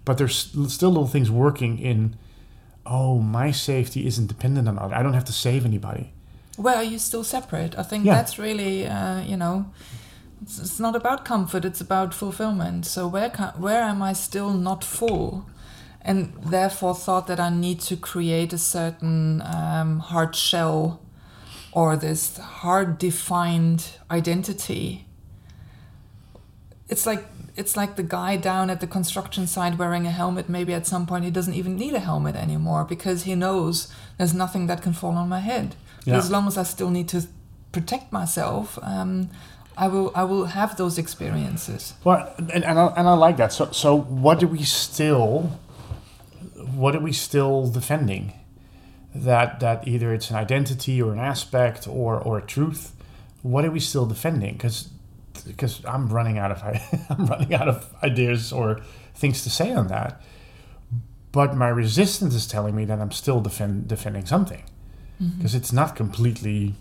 But 0.03 0.17
there's 0.17 0.35
still 0.35 0.89
little 0.89 1.07
things 1.07 1.31
working 1.31 1.79
in. 1.79 2.17
Oh, 2.85 3.19
my 3.19 3.51
safety 3.51 4.05
isn't 4.07 4.27
dependent 4.27 4.67
on 4.67 4.79
other. 4.79 4.95
I 4.95 5.03
don't 5.03 5.13
have 5.13 5.25
to 5.25 5.33
save 5.33 5.65
anybody. 5.65 6.13
Well, 6.57 6.77
are 6.77 6.83
you 6.83 6.99
still 6.99 7.23
separate? 7.23 7.77
I 7.77 7.83
think 7.83 8.05
Yeah. 8.05 8.15
that's 8.15 8.37
really, 8.39 8.87
uh, 8.87 9.21
you 9.21 9.37
know, 9.37 9.65
it's, 10.41 10.59
it's 10.59 10.79
not 10.79 10.95
about 10.95 11.23
comfort; 11.23 11.63
it's 11.65 11.81
about 11.81 12.13
fulfillment. 12.13 12.85
So 12.85 13.07
where 13.07 13.29
ca- 13.29 13.53
where 13.57 13.83
am 13.83 14.01
I 14.01 14.13
still 14.13 14.53
not 14.53 14.83
full, 14.83 15.45
and 16.01 16.33
therefore 16.43 16.95
thought 16.95 17.27
that 17.27 17.39
I 17.39 17.49
need 17.49 17.79
to 17.81 17.95
create 17.95 18.51
a 18.53 18.57
certain 18.57 19.41
um, 19.43 19.99
hard 19.99 20.35
shell, 20.35 20.99
or 21.71 21.95
this 21.95 22.37
hard 22.37 22.97
defined 22.97 23.85
identity. 24.09 25.05
It's 26.89 27.05
like 27.05 27.25
it's 27.55 27.75
like 27.75 27.95
the 27.95 28.03
guy 28.03 28.37
down 28.37 28.69
at 28.69 28.79
the 28.79 28.87
construction 28.87 29.47
site 29.47 29.77
wearing 29.77 30.07
a 30.07 30.11
helmet. 30.11 30.47
Maybe 30.49 30.73
at 30.73 30.87
some 30.87 31.05
point 31.05 31.25
he 31.25 31.31
doesn't 31.31 31.53
even 31.53 31.75
need 31.75 31.93
a 31.93 31.99
helmet 31.99 32.35
anymore 32.35 32.85
because 32.85 33.23
he 33.23 33.35
knows 33.35 33.91
there's 34.17 34.33
nothing 34.33 34.67
that 34.67 34.81
can 34.81 34.93
fall 34.93 35.15
on 35.15 35.29
my 35.29 35.39
head. 35.39 35.75
Yeah. 36.05 36.17
As 36.17 36.31
long 36.31 36.47
as 36.47 36.57
I 36.57 36.63
still 36.63 36.89
need 36.89 37.07
to 37.09 37.27
protect 37.71 38.11
myself, 38.11 38.79
um, 38.81 39.29
I 39.77 39.87
will 39.87 40.11
I 40.15 40.23
will 40.23 40.45
have 40.45 40.75
those 40.77 40.97
experiences. 40.97 41.93
Well, 42.03 42.33
and, 42.37 42.63
and, 42.63 42.79
I, 42.79 42.87
and 42.97 43.07
I 43.07 43.13
like 43.13 43.37
that. 43.37 43.53
So, 43.53 43.71
so 43.71 43.95
what 43.95 44.39
do 44.39 44.47
we 44.47 44.63
still, 44.63 45.59
what 46.75 46.95
are 46.95 46.99
we 46.99 47.13
still 47.13 47.67
defending? 47.67 48.33
That 49.13 49.59
that 49.59 49.87
either 49.87 50.13
it's 50.13 50.29
an 50.29 50.37
identity 50.37 51.01
or 51.01 51.11
an 51.11 51.19
aspect 51.19 51.87
or 51.87 52.17
or 52.17 52.37
a 52.37 52.41
truth. 52.41 52.93
What 53.41 53.65
are 53.65 53.71
we 53.71 53.79
still 53.79 54.05
defending? 54.05 54.53
Because 54.53 54.89
because 55.45 55.83
I'm 55.85 56.07
running 56.07 56.37
out 56.37 56.51
of 56.51 56.61
I'm 57.09 57.25
running 57.25 57.53
out 57.53 57.67
of 57.67 57.93
ideas 58.03 58.51
or 58.51 58.81
things 59.15 59.43
to 59.43 59.49
say 59.49 59.73
on 59.73 59.87
that. 59.87 60.21
But 61.31 61.55
my 61.55 61.69
resistance 61.69 62.35
is 62.35 62.45
telling 62.45 62.75
me 62.75 62.85
that 62.85 62.99
I'm 62.99 63.11
still 63.11 63.39
defend, 63.39 63.87
defending 63.87 64.25
something 64.25 64.63
because 65.37 65.53
it's 65.53 65.71
not 65.71 65.95
completely 65.95 66.73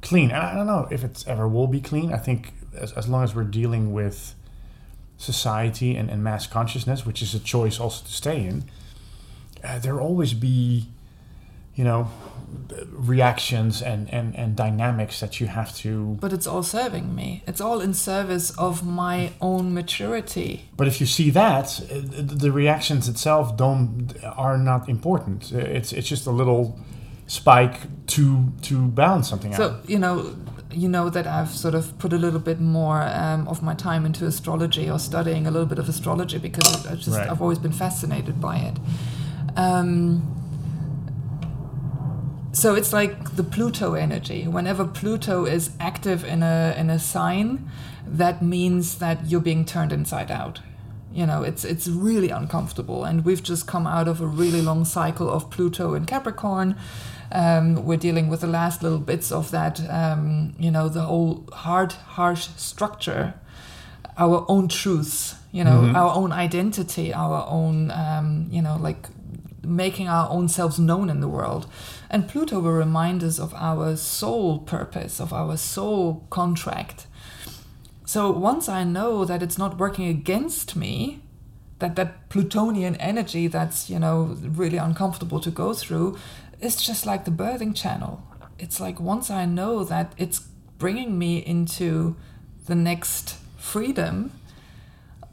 clean. 0.00 0.30
And 0.30 0.42
I 0.42 0.54
don't 0.54 0.66
know 0.66 0.88
if 0.90 1.04
it's 1.04 1.26
ever 1.26 1.46
will 1.46 1.66
be 1.66 1.80
clean. 1.80 2.12
I 2.12 2.16
think 2.16 2.54
as, 2.74 2.92
as 2.92 3.08
long 3.08 3.22
as 3.22 3.34
we're 3.34 3.44
dealing 3.44 3.92
with 3.92 4.34
society 5.18 5.96
and, 5.96 6.10
and 6.10 6.24
mass 6.24 6.46
consciousness, 6.46 7.04
which 7.04 7.22
is 7.22 7.34
a 7.34 7.38
choice 7.38 7.78
also 7.78 8.04
to 8.04 8.12
stay 8.12 8.44
in, 8.44 8.64
uh, 9.62 9.78
there'll 9.78 10.00
always 10.00 10.32
be, 10.32 10.88
you 11.74 11.84
know, 11.84 12.10
reactions 12.92 13.82
and, 13.82 14.12
and, 14.12 14.34
and 14.36 14.56
dynamics 14.56 15.20
that 15.20 15.40
you 15.40 15.46
have 15.46 15.74
to. 15.76 16.16
But 16.20 16.32
it's 16.32 16.46
all 16.46 16.62
serving 16.62 17.14
me. 17.14 17.42
It's 17.46 17.60
all 17.60 17.80
in 17.80 17.94
service 17.94 18.50
of 18.58 18.84
my 18.84 19.32
own 19.40 19.74
maturity. 19.74 20.68
But 20.76 20.86
if 20.88 21.00
you 21.00 21.06
see 21.06 21.30
that, 21.30 21.80
uh, 21.90 22.00
the 22.00 22.52
reactions 22.52 23.08
itself 23.08 23.56
don't 23.56 24.14
are 24.24 24.58
not 24.58 24.88
important. 24.88 25.52
It's 25.52 25.92
it's 25.92 26.08
just 26.08 26.26
a 26.26 26.30
little 26.30 26.78
spike 27.26 27.80
to 28.06 28.52
to 28.62 28.86
balance 28.88 29.28
something 29.28 29.52
out. 29.52 29.56
So 29.58 29.80
you 29.86 29.98
know, 29.98 30.36
you 30.70 30.88
know 30.88 31.10
that 31.10 31.26
I've 31.26 31.50
sort 31.50 31.74
of 31.74 31.98
put 31.98 32.12
a 32.12 32.18
little 32.18 32.40
bit 32.40 32.60
more 32.60 33.02
um, 33.02 33.48
of 33.48 33.62
my 33.62 33.74
time 33.74 34.06
into 34.06 34.26
astrology 34.26 34.90
or 34.90 34.98
studying 34.98 35.46
a 35.46 35.50
little 35.50 35.66
bit 35.68 35.78
of 35.78 35.88
astrology 35.88 36.38
because 36.38 36.86
I 36.86 36.94
just 36.94 37.08
Right. 37.16 37.28
I've 37.28 37.42
always 37.42 37.58
been 37.58 37.72
fascinated 37.72 38.40
by 38.40 38.56
it. 38.58 38.76
Um, 39.56 40.22
so 42.56 42.74
it's 42.74 42.90
like 42.90 43.36
the 43.36 43.44
Pluto 43.44 43.92
energy. 43.92 44.48
Whenever 44.48 44.86
Pluto 44.86 45.44
is 45.44 45.72
active 45.78 46.24
in 46.24 46.42
a 46.42 46.74
in 46.78 46.88
a 46.88 46.98
sign, 46.98 47.70
that 48.06 48.40
means 48.40 48.96
that 48.96 49.26
you're 49.26 49.42
being 49.42 49.66
turned 49.66 49.92
inside 49.92 50.30
out. 50.30 50.60
You 51.12 51.26
know, 51.26 51.42
it's 51.42 51.66
it's 51.66 51.86
really 51.86 52.30
uncomfortable, 52.30 53.04
and 53.04 53.26
we've 53.26 53.42
just 53.42 53.66
come 53.66 53.86
out 53.86 54.08
of 54.08 54.22
a 54.22 54.26
really 54.26 54.62
long 54.62 54.86
cycle 54.86 55.28
of 55.28 55.50
Pluto 55.50 55.92
in 55.92 56.06
Capricorn. 56.06 56.76
Um, 57.30 57.84
we're 57.84 57.98
dealing 57.98 58.28
with 58.28 58.40
the 58.40 58.46
last 58.46 58.82
little 58.82 59.00
bits 59.00 59.30
of 59.30 59.50
that. 59.50 59.78
Um, 59.90 60.54
you 60.58 60.70
know, 60.70 60.88
the 60.88 61.02
whole 61.02 61.44
hard, 61.52 61.92
harsh 61.92 62.48
structure, 62.56 63.34
our 64.16 64.46
own 64.48 64.68
truths. 64.68 65.34
You 65.52 65.64
know, 65.64 65.92
our 65.94 66.14
own 66.14 66.32
identity, 66.32 67.12
our 67.12 67.46
own. 67.48 67.90
Um, 67.90 68.46
you 68.50 68.62
know, 68.62 68.78
like 68.80 69.08
making 69.66 70.08
our 70.08 70.30
own 70.30 70.48
selves 70.48 70.78
known 70.78 71.10
in 71.10 71.20
the 71.20 71.28
world. 71.28 71.66
And 72.08 72.28
Pluto 72.28 72.60
will 72.60 72.72
remind 72.72 73.22
us 73.22 73.38
of 73.38 73.52
our 73.54 73.96
soul 73.96 74.58
purpose, 74.60 75.20
of 75.20 75.32
our 75.32 75.56
soul 75.56 76.26
contract. 76.30 77.06
So 78.04 78.30
once 78.30 78.68
I 78.68 78.84
know 78.84 79.24
that 79.24 79.42
it's 79.42 79.58
not 79.58 79.78
working 79.78 80.06
against 80.06 80.76
me, 80.76 81.22
that 81.78 81.96
that 81.96 82.28
Plutonian 82.28 82.96
energy 82.96 83.48
that's, 83.48 83.90
you 83.90 83.98
know, 83.98 84.36
really 84.40 84.78
uncomfortable 84.78 85.40
to 85.40 85.50
go 85.50 85.74
through, 85.74 86.16
it's 86.60 86.84
just 86.84 87.04
like 87.04 87.24
the 87.24 87.30
birthing 87.30 87.74
channel. 87.74 88.22
It's 88.58 88.80
like 88.80 89.00
once 89.00 89.30
I 89.30 89.44
know 89.44 89.84
that 89.84 90.14
it's 90.16 90.40
bringing 90.78 91.18
me 91.18 91.38
into 91.38 92.16
the 92.66 92.74
next 92.74 93.36
freedom, 93.58 94.32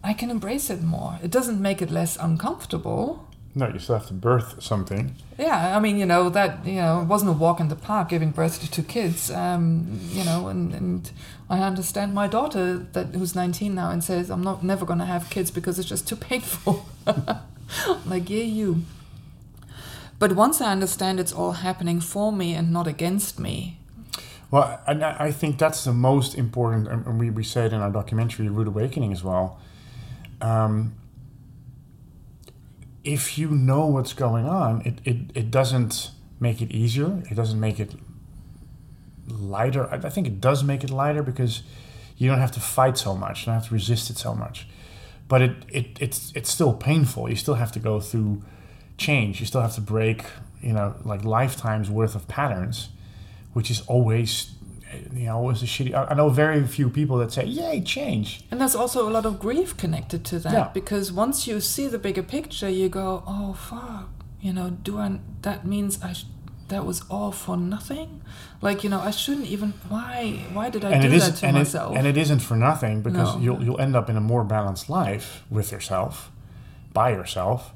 I 0.04 0.14
can 0.14 0.30
embrace 0.30 0.70
it 0.70 0.82
more. 0.82 1.18
It 1.24 1.32
doesn't 1.32 1.62
make 1.62 1.82
it 1.82 1.90
less 1.90 2.18
uncomfortable. 2.18 3.28
No, 3.56 3.68
you 3.68 3.78
still 3.78 3.98
have 3.98 4.08
to 4.08 4.14
birth 4.14 4.64
something. 4.64 5.16
Yeah, 5.38 5.78
I 5.78 5.80
mean, 5.80 5.98
you 5.98 6.08
know, 6.08 6.30
that, 6.30 6.66
you 6.66 6.76
know, 6.76 7.02
it 7.02 7.06
wasn't 7.06 7.30
a 7.30 7.34
walk 7.34 7.60
in 7.60 7.68
the 7.68 7.76
park 7.76 8.10
giving 8.10 8.32
birth 8.32 8.60
to 8.62 8.72
two 8.72 8.82
kids, 8.82 9.30
um, 9.30 10.00
you 10.10 10.24
know, 10.24 10.48
and, 10.48 10.74
and 10.74 11.12
I 11.50 11.60
understand 11.60 12.16
my 12.16 12.28
daughter 12.28 12.78
that 12.94 13.14
who's 13.14 13.36
19 13.36 13.76
now 13.76 13.92
and 13.92 14.04
says, 14.04 14.32
I'm 14.32 14.42
not 14.42 14.64
never 14.64 14.86
going 14.86 15.00
to 15.00 15.06
have 15.06 15.30
kids 15.30 15.52
because 15.52 15.78
it's 15.78 15.88
just 15.88 16.08
too 16.08 16.16
painful. 16.16 16.88
like, 18.06 18.30
yeah, 18.30 18.44
you. 18.44 18.84
But 20.18 20.34
once 20.34 20.60
I 20.60 20.72
understand 20.72 21.20
it's 21.20 21.34
all 21.34 21.52
happening 21.52 22.00
for 22.00 22.32
me 22.32 22.54
and 22.54 22.74
not 22.74 22.88
against 22.88 23.40
me, 23.40 23.78
Well, 24.50 24.80
and 24.88 25.04
I 25.04 25.32
think 25.32 25.60
that's 25.60 25.84
the 25.84 25.94
most 25.94 26.36
important, 26.36 26.88
and 26.88 27.20
we, 27.20 27.30
we 27.30 27.44
say 27.44 27.66
it 27.66 27.74
in 27.74 27.82
our 27.82 27.92
documentary, 27.92 28.50
Rude 28.50 28.68
Awakening, 28.68 29.12
as 29.12 29.24
well. 29.24 29.60
Um, 30.42 30.94
if 33.04 33.38
you 33.38 33.50
know 33.50 33.86
what's 33.88 34.14
going 34.14 34.48
on, 34.48 34.82
it, 34.82 35.00
it, 35.04 35.18
it 35.36 35.52
doesn't 35.52 36.12
make 36.40 36.62
it 36.62 36.72
easier. 36.72 37.22
It 37.30 37.36
doesn't 37.36 37.60
make 37.60 37.80
it 37.80 37.94
lighter. 39.28 39.88
I 39.90 39.96
I 39.96 40.10
think 40.10 40.28
it 40.28 40.40
does 40.42 40.64
make 40.64 40.84
it 40.84 40.90
lighter 40.90 41.24
because 41.24 41.64
you 42.18 42.30
don't 42.30 42.40
have 42.40 42.52
to 42.52 42.60
fight 42.60 42.98
so 42.98 43.16
much. 43.16 43.42
You 43.42 43.46
don't 43.48 43.56
have 43.56 43.68
to 43.68 43.74
resist 43.74 44.10
it 44.10 44.18
so 44.18 44.34
much. 44.34 44.68
But 45.28 45.42
it, 45.42 45.56
it 45.70 45.98
it's 46.00 46.32
it's 46.36 46.50
still 46.50 46.74
painful. 46.74 47.30
You 47.30 47.36
still 47.36 47.56
have 47.56 47.72
to 47.74 47.80
go 47.80 48.00
through 48.00 48.44
change. 48.98 49.40
You 49.40 49.46
still 49.46 49.62
have 49.62 49.76
to 49.76 49.82
break, 49.82 50.24
you 50.62 50.74
know, 50.74 50.96
like 51.04 51.24
lifetimes 51.24 51.90
worth 51.90 52.16
of 52.16 52.28
patterns, 52.28 52.90
which 53.54 53.72
is 53.72 53.82
always, 53.82 54.52
you 55.14 55.26
know, 55.26 55.38
always 55.38 55.62
a 55.64 55.66
shitty. 55.66 55.94
I 55.94 56.14
know 56.16 56.30
very 56.30 56.64
few 56.68 56.90
people 56.90 57.18
that 57.18 57.32
say, 57.32 57.46
"Yay, 57.46 57.82
change." 57.82 58.44
And 58.52 58.60
there's 58.62 58.76
also 58.76 59.08
a 59.08 59.12
lot 59.12 59.26
of 59.26 59.40
grief 59.40 59.76
connected 59.78 60.24
to 60.26 60.40
that 60.40 60.54
Yeah. 60.54 60.70
because 60.74 61.12
once 61.12 61.48
you 61.48 61.60
see 61.62 61.88
the 61.88 62.00
bigger 62.00 62.24
picture, 62.24 62.70
you 62.70 62.90
go, 62.90 63.24
"Oh 63.28 63.54
fuck," 63.54 64.10
you 64.42 64.54
know. 64.54 64.70
Do 64.70 64.98
I? 65.00 65.20
That 65.42 65.66
means 65.66 66.00
I. 66.04 66.14
Sh- 66.14 66.26
that 66.70 66.86
was 66.86 67.04
all 67.10 67.32
for 67.32 67.56
nothing. 67.58 68.22
Like 68.62 68.84
you 68.84 68.90
know, 68.90 69.02
I 69.02 69.12
shouldn't 69.12 69.48
even. 69.48 69.74
Why? 69.90 70.46
Why 70.54 70.70
did 70.70 70.84
I 70.86 70.92
and 70.92 71.02
do 71.04 71.20
that 71.20 71.36
to 71.36 71.46
and 71.48 71.58
myself? 71.58 71.94
It, 71.94 71.98
and 72.00 72.08
it 72.08 72.18
isn't 72.18 72.40
for 72.40 72.56
nothing 72.56 73.02
because 73.02 73.36
No. 73.36 73.42
you'll 73.42 73.64
you'll 73.64 73.82
end 73.82 73.96
up 73.96 74.10
in 74.10 74.18
a 74.18 74.22
more 74.22 74.44
balanced 74.44 74.90
life 74.90 75.44
with 75.50 75.72
yourself, 75.72 76.32
by 76.94 77.12
yourself. 77.12 77.74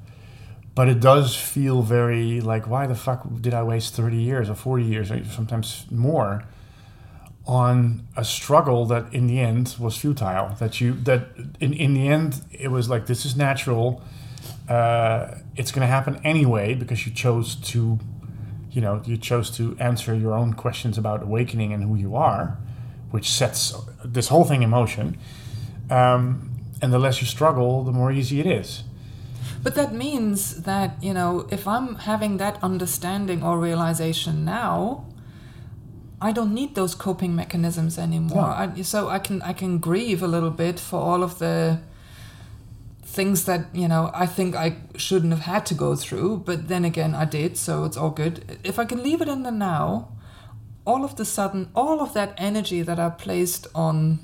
But 0.73 0.87
it 0.89 0.99
does 0.99 1.35
feel 1.35 1.81
very 1.81 2.39
like, 2.39 2.67
why 2.67 2.85
the 2.87 2.95
fuck 2.95 3.27
did 3.41 3.53
I 3.53 3.63
waste 3.63 3.93
thirty 3.95 4.21
years 4.21 4.49
or 4.49 4.55
forty 4.55 4.85
years 4.85 5.11
or 5.11 5.23
sometimes 5.25 5.85
more 5.91 6.43
on 7.47 8.07
a 8.15 8.23
struggle 8.23 8.85
that 8.85 9.13
in 9.13 9.27
the 9.27 9.39
end 9.39 9.75
was 9.79 9.97
futile? 9.97 10.55
That 10.59 10.79
you 10.81 10.93
that 11.03 11.29
in 11.59 11.73
in 11.73 11.93
the 11.93 12.07
end 12.07 12.41
it 12.51 12.69
was 12.69 12.89
like 12.89 13.05
this 13.05 13.25
is 13.25 13.35
natural. 13.35 14.01
Uh, 14.69 15.35
it's 15.55 15.71
going 15.71 15.81
to 15.81 15.87
happen 15.87 16.19
anyway 16.23 16.75
because 16.75 17.05
you 17.05 17.13
chose 17.13 17.55
to 17.55 17.99
you 18.71 18.81
know 18.81 19.01
you 19.05 19.17
chose 19.17 19.49
to 19.49 19.77
answer 19.79 20.13
your 20.13 20.33
own 20.33 20.53
questions 20.53 20.97
about 20.97 21.23
awakening 21.23 21.73
and 21.73 21.83
who 21.83 21.95
you 21.95 22.15
are 22.15 22.57
which 23.11 23.29
sets 23.29 23.73
this 24.03 24.27
whole 24.27 24.43
thing 24.43 24.61
in 24.61 24.69
motion 24.69 25.17
um, 25.89 26.51
and 26.81 26.91
the 26.91 26.99
less 26.99 27.21
you 27.21 27.27
struggle 27.27 27.83
the 27.83 27.93
more 27.93 28.11
easy 28.11 28.39
it 28.41 28.45
is 28.45 28.83
But 29.63 29.75
that 29.75 29.93
means 29.93 30.63
that, 30.63 31.01
you 31.01 31.13
know, 31.13 31.47
if 31.51 31.67
I'm 31.67 31.95
having 31.95 32.37
that 32.37 32.57
understanding 32.63 33.43
or 33.43 33.59
realization 33.59 34.45
now, 34.45 35.05
I 36.21 36.31
don't 36.31 36.53
need 36.53 36.75
those 36.75 36.95
coping 36.95 37.35
mechanisms 37.35 37.97
anymore. 37.97 38.45
I, 38.45 38.81
so 38.81 39.07
I 39.07 39.19
can 39.19 39.41
I 39.41 39.53
can 39.53 39.77
grieve 39.77 40.23
a 40.23 40.27
little 40.27 40.49
bit 40.49 40.79
for 40.79 40.99
all 40.99 41.23
of 41.23 41.37
the 41.37 41.79
things 43.03 43.45
that, 43.45 43.73
you 43.73 43.87
know, 43.87 44.11
I 44.13 44.25
think 44.25 44.55
I 44.55 44.77
shouldn't 44.95 45.31
have 45.31 45.41
had 45.41 45.65
to 45.67 45.73
go 45.73 45.95
through, 45.95 46.37
but 46.45 46.67
then 46.67 46.85
again 46.85 47.15
I 47.15 47.25
did, 47.25 47.57
so 47.57 47.85
it's 47.85 47.97
all 47.97 48.09
good. 48.09 48.59
If 48.63 48.79
I 48.79 48.85
can 48.85 49.03
leave 49.03 49.21
it 49.21 49.27
in 49.27 49.43
the 49.43 49.51
now, 49.51 50.09
all 50.85 51.03
of 51.03 51.15
the 51.15 51.25
sudden 51.25 51.69
all 51.75 52.01
of 52.01 52.13
that 52.13 52.33
energy 52.37 52.81
that 52.81 52.99
I 52.99 53.09
placed 53.09 53.67
on 53.75 54.19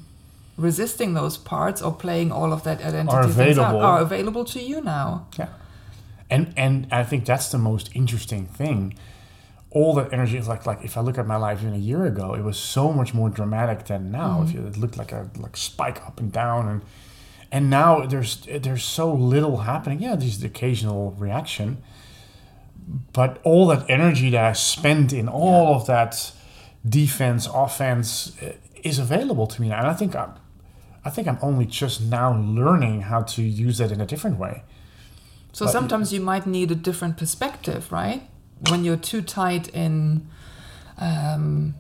resisting 0.58 1.14
those 1.14 1.38
parts 1.38 1.82
or 1.82 1.92
playing 1.92 2.32
all 2.32 2.54
of 2.54 2.64
that 2.64 2.82
identity 2.82 3.32
things 3.34 3.58
out 3.58 3.76
are 3.76 4.02
available 4.02 4.46
to 4.46 4.62
you 4.62 4.82
now. 4.82 5.28
yeah 5.38 5.48
and 6.30 6.54
and 6.56 6.88
i 6.92 7.04
think 7.04 7.26
that's 7.26 7.50
the 7.50 7.58
most 7.58 7.90
interesting 7.96 8.46
thing 8.46 8.94
all 9.74 9.94
that 9.96 10.14
energy 10.14 10.38
is 10.38 10.48
like 10.48 10.66
like 10.66 10.82
if 10.84 10.98
i 10.98 11.02
look 11.02 11.18
at 11.18 11.26
my 11.26 11.36
life 11.36 11.60
even 11.62 11.74
a 11.74 11.86
year 11.92 12.06
ago 12.06 12.34
it 12.36 12.44
was 12.44 12.58
so 12.58 12.94
much 12.94 13.14
more 13.14 13.30
dramatic 13.30 13.80
than 13.86 14.12
now. 14.12 14.44
If 14.44 14.54
you, 14.54 14.66
it 14.68 14.78
looked 14.78 14.98
like 14.98 15.12
a 15.12 15.30
like 15.38 15.58
spike 15.58 16.00
up 16.08 16.20
and 16.20 16.32
down 16.32 16.62
and 16.72 16.82
and 17.52 17.70
now 17.70 18.06
there's 18.06 18.32
there's 18.66 18.84
so 18.84 19.14
little 19.14 19.58
happening. 19.72 20.00
Yeah 20.02 20.16
there's 20.16 20.40
the 20.40 20.48
occasional 20.48 21.12
reaction 21.26 21.82
but 23.14 23.40
all 23.44 23.66
that 23.68 23.90
energy 23.90 24.30
that 24.32 24.44
i 24.44 24.54
spent 24.54 25.14
in 25.14 25.28
all 25.30 25.74
of 25.76 25.86
that 25.88 26.32
defense 26.88 27.48
offense 27.54 28.34
uh, 28.44 28.52
is 28.84 29.00
available 29.00 29.48
to 29.48 29.62
me 29.62 29.70
now. 29.70 29.80
And 29.80 29.88
i 29.88 29.94
think 29.94 30.16
i'm 30.16 30.34
I 31.06 31.10
think 31.10 31.28
I'm 31.28 31.40
only 31.42 31.66
just 31.66 32.00
now 32.02 32.34
learning 32.38 33.02
how 33.02 33.24
to 33.24 33.42
use 33.42 33.78
that 33.80 33.92
in 33.92 34.00
a 34.00 34.06
different 34.06 34.38
way. 34.40 34.64
So 35.52 35.66
But- 35.66 35.72
sometimes 35.72 36.14
you 36.14 36.22
might 36.22 36.46
need 36.48 36.72
a 36.72 36.76
different 36.76 37.18
perspective, 37.18 37.92
right? 37.92 38.22
When 38.70 38.84
you're 38.84 38.98
too 38.98 39.22
tight 39.22 39.68
in 39.70 40.28
um, 40.98 41.76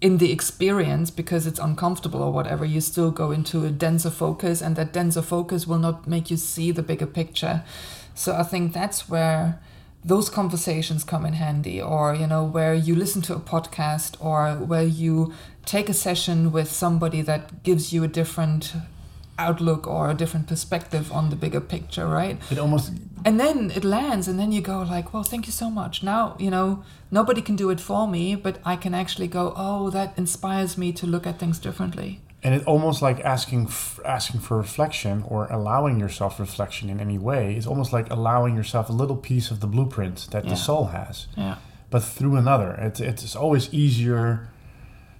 in 0.00 0.18
the 0.18 0.30
experience 0.30 1.10
because 1.10 1.46
it's 1.46 1.58
uncomfortable 1.58 2.22
or 2.22 2.32
whatever, 2.32 2.64
you 2.64 2.80
still 2.80 3.10
go 3.10 3.30
into 3.30 3.64
a 3.64 3.70
denser 3.70 4.10
focus, 4.10 4.60
and 4.60 4.76
that 4.76 4.92
denser 4.92 5.22
focus 5.22 5.66
will 5.66 5.78
not 5.78 6.06
make 6.06 6.30
you 6.30 6.36
see 6.36 6.70
the 6.70 6.82
bigger 6.82 7.06
picture. 7.06 7.62
So 8.14 8.34
I 8.34 8.42
think 8.42 8.72
that's 8.72 9.08
where 9.08 9.60
those 10.04 10.28
conversations 10.28 11.04
come 11.04 11.24
in 11.24 11.34
handy, 11.34 11.80
or 11.80 12.14
you 12.14 12.26
know, 12.26 12.44
where 12.44 12.74
you 12.74 12.94
listen 12.94 13.22
to 13.22 13.34
a 13.34 13.40
podcast, 13.40 14.16
or 14.20 14.54
where 14.56 14.84
you 14.84 15.32
take 15.64 15.88
a 15.88 15.94
session 15.94 16.52
with 16.52 16.70
somebody 16.70 17.22
that 17.22 17.62
gives 17.62 17.92
you 17.92 18.04
a 18.04 18.08
different 18.08 18.74
outlook 19.38 19.86
or 19.86 20.10
a 20.10 20.14
different 20.14 20.46
perspective 20.46 21.10
on 21.10 21.30
the 21.30 21.36
bigger 21.36 21.60
picture, 21.60 22.06
right? 22.06 22.38
It 22.50 22.58
almost 22.58 22.92
And 23.24 23.40
then 23.40 23.70
it 23.70 23.84
lands, 23.84 24.28
and 24.28 24.38
then 24.38 24.52
you 24.52 24.60
go 24.60 24.82
like, 24.82 25.12
"Well, 25.12 25.22
thank 25.22 25.46
you 25.46 25.52
so 25.52 25.70
much." 25.70 26.02
Now 26.02 26.36
you 26.38 26.50
know 26.50 26.82
nobody 27.10 27.42
can 27.42 27.56
do 27.56 27.70
it 27.70 27.80
for 27.80 28.06
me, 28.06 28.34
but 28.34 28.58
I 28.64 28.76
can 28.76 28.94
actually 28.94 29.28
go, 29.28 29.52
"Oh, 29.56 29.90
that 29.90 30.12
inspires 30.16 30.76
me 30.76 30.92
to 30.92 31.06
look 31.06 31.26
at 31.26 31.38
things 31.38 31.58
differently." 31.58 32.20
and 32.44 32.54
it 32.54 32.62
almost 32.66 33.00
like 33.00 33.20
asking 33.20 33.64
f- 33.66 33.98
asking 34.04 34.40
for 34.40 34.58
reflection 34.58 35.24
or 35.26 35.46
allowing 35.46 35.98
yourself 35.98 36.38
reflection 36.38 36.90
in 36.90 37.00
any 37.00 37.16
way 37.16 37.56
is 37.56 37.66
almost 37.66 37.92
like 37.92 38.10
allowing 38.10 38.54
yourself 38.54 38.90
a 38.90 38.92
little 38.92 39.16
piece 39.16 39.50
of 39.50 39.60
the 39.60 39.66
blueprint 39.66 40.28
that 40.30 40.44
Yeah. 40.44 40.50
the 40.50 40.56
soul 40.56 40.84
has 40.88 41.26
Yeah. 41.36 41.56
but 41.90 42.02
through 42.02 42.36
another 42.36 42.72
it's, 42.72 43.00
it's 43.00 43.34
always 43.34 43.72
easier 43.72 44.50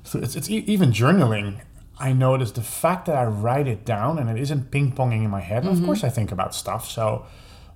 so 0.02 0.18
it's, 0.18 0.36
it's 0.36 0.50
e- 0.50 0.64
even 0.66 0.92
journaling 0.92 1.60
i 1.98 2.12
notice 2.12 2.50
the 2.52 2.60
fact 2.60 3.06
that 3.06 3.16
i 3.16 3.24
write 3.24 3.66
it 3.66 3.86
down 3.86 4.18
and 4.18 4.28
it 4.28 4.36
isn't 4.38 4.70
ping-ponging 4.70 5.24
in 5.24 5.30
my 5.30 5.40
head 5.40 5.62
and 5.62 5.68
of 5.72 5.76
mm-hmm. 5.76 5.86
course 5.86 6.04
i 6.04 6.10
think 6.10 6.30
about 6.30 6.54
stuff 6.54 6.84
so 6.90 7.24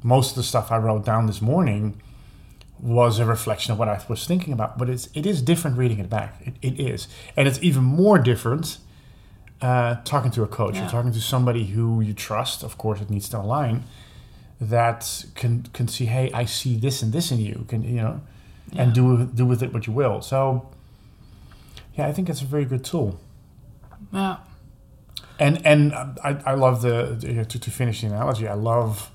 most 0.03 0.30
of 0.30 0.36
the 0.36 0.42
stuff 0.42 0.70
i 0.70 0.76
wrote 0.76 1.05
down 1.05 1.26
this 1.26 1.40
morning 1.42 2.01
was 2.80 3.18
a 3.18 3.24
reflection 3.24 3.72
of 3.72 3.78
what 3.78 3.88
i 3.88 4.01
was 4.09 4.24
thinking 4.26 4.53
about 4.53 4.78
but 4.78 4.88
it's 4.88 5.09
it 5.14 5.26
is 5.26 5.42
different 5.42 5.76
reading 5.76 5.99
it 5.99 6.09
back. 6.09 6.40
It, 6.44 6.55
it 6.62 6.80
is. 6.80 7.09
And 7.36 7.49
it's 7.49 7.61
even 7.62 7.82
more 7.82 8.18
different 8.18 8.78
uh, 9.61 9.96
talking 10.05 10.30
to 10.30 10.44
a 10.44 10.46
coach 10.46 10.76
Yeah. 10.76 10.86
or 10.86 10.90
talking 10.90 11.12
to 11.12 11.20
somebody 11.20 11.64
who 11.66 12.01
you 12.01 12.14
trust 12.14 12.62
of 12.62 12.78
course 12.78 13.01
it 13.01 13.11
needs 13.11 13.28
to 13.30 13.38
align 13.38 13.82
that 14.61 15.24
can 15.34 15.64
can 15.72 15.88
see 15.88 16.07
hey 16.07 16.30
i 16.32 16.44
see 16.44 16.76
this 16.76 17.03
and 17.03 17.12
this 17.12 17.30
in 17.32 17.38
you 17.40 17.64
can 17.68 17.82
you 17.82 17.96
know 18.01 18.20
and 18.76 18.92
do 18.92 19.24
do 19.34 19.44
with 19.46 19.62
it 19.62 19.72
what 19.72 19.86
you 19.88 19.92
will. 19.92 20.20
So 20.22 20.68
yeah 21.96 22.07
i 22.07 22.12
think 22.12 22.28
it's 22.28 22.42
a 22.42 22.44
very 22.44 22.64
good 22.64 22.84
tool. 22.84 23.18
Yeah. 24.12 24.36
and 25.40 25.66
and 25.66 25.92
i, 26.22 26.40
I 26.46 26.55
love 26.55 26.82
the, 26.82 27.16
the 27.18 27.44
to, 27.44 27.59
to 27.59 27.70
finish 27.70 28.01
the 28.03 28.07
analogy 28.09 28.46
i 28.46 28.55
love 28.55 29.11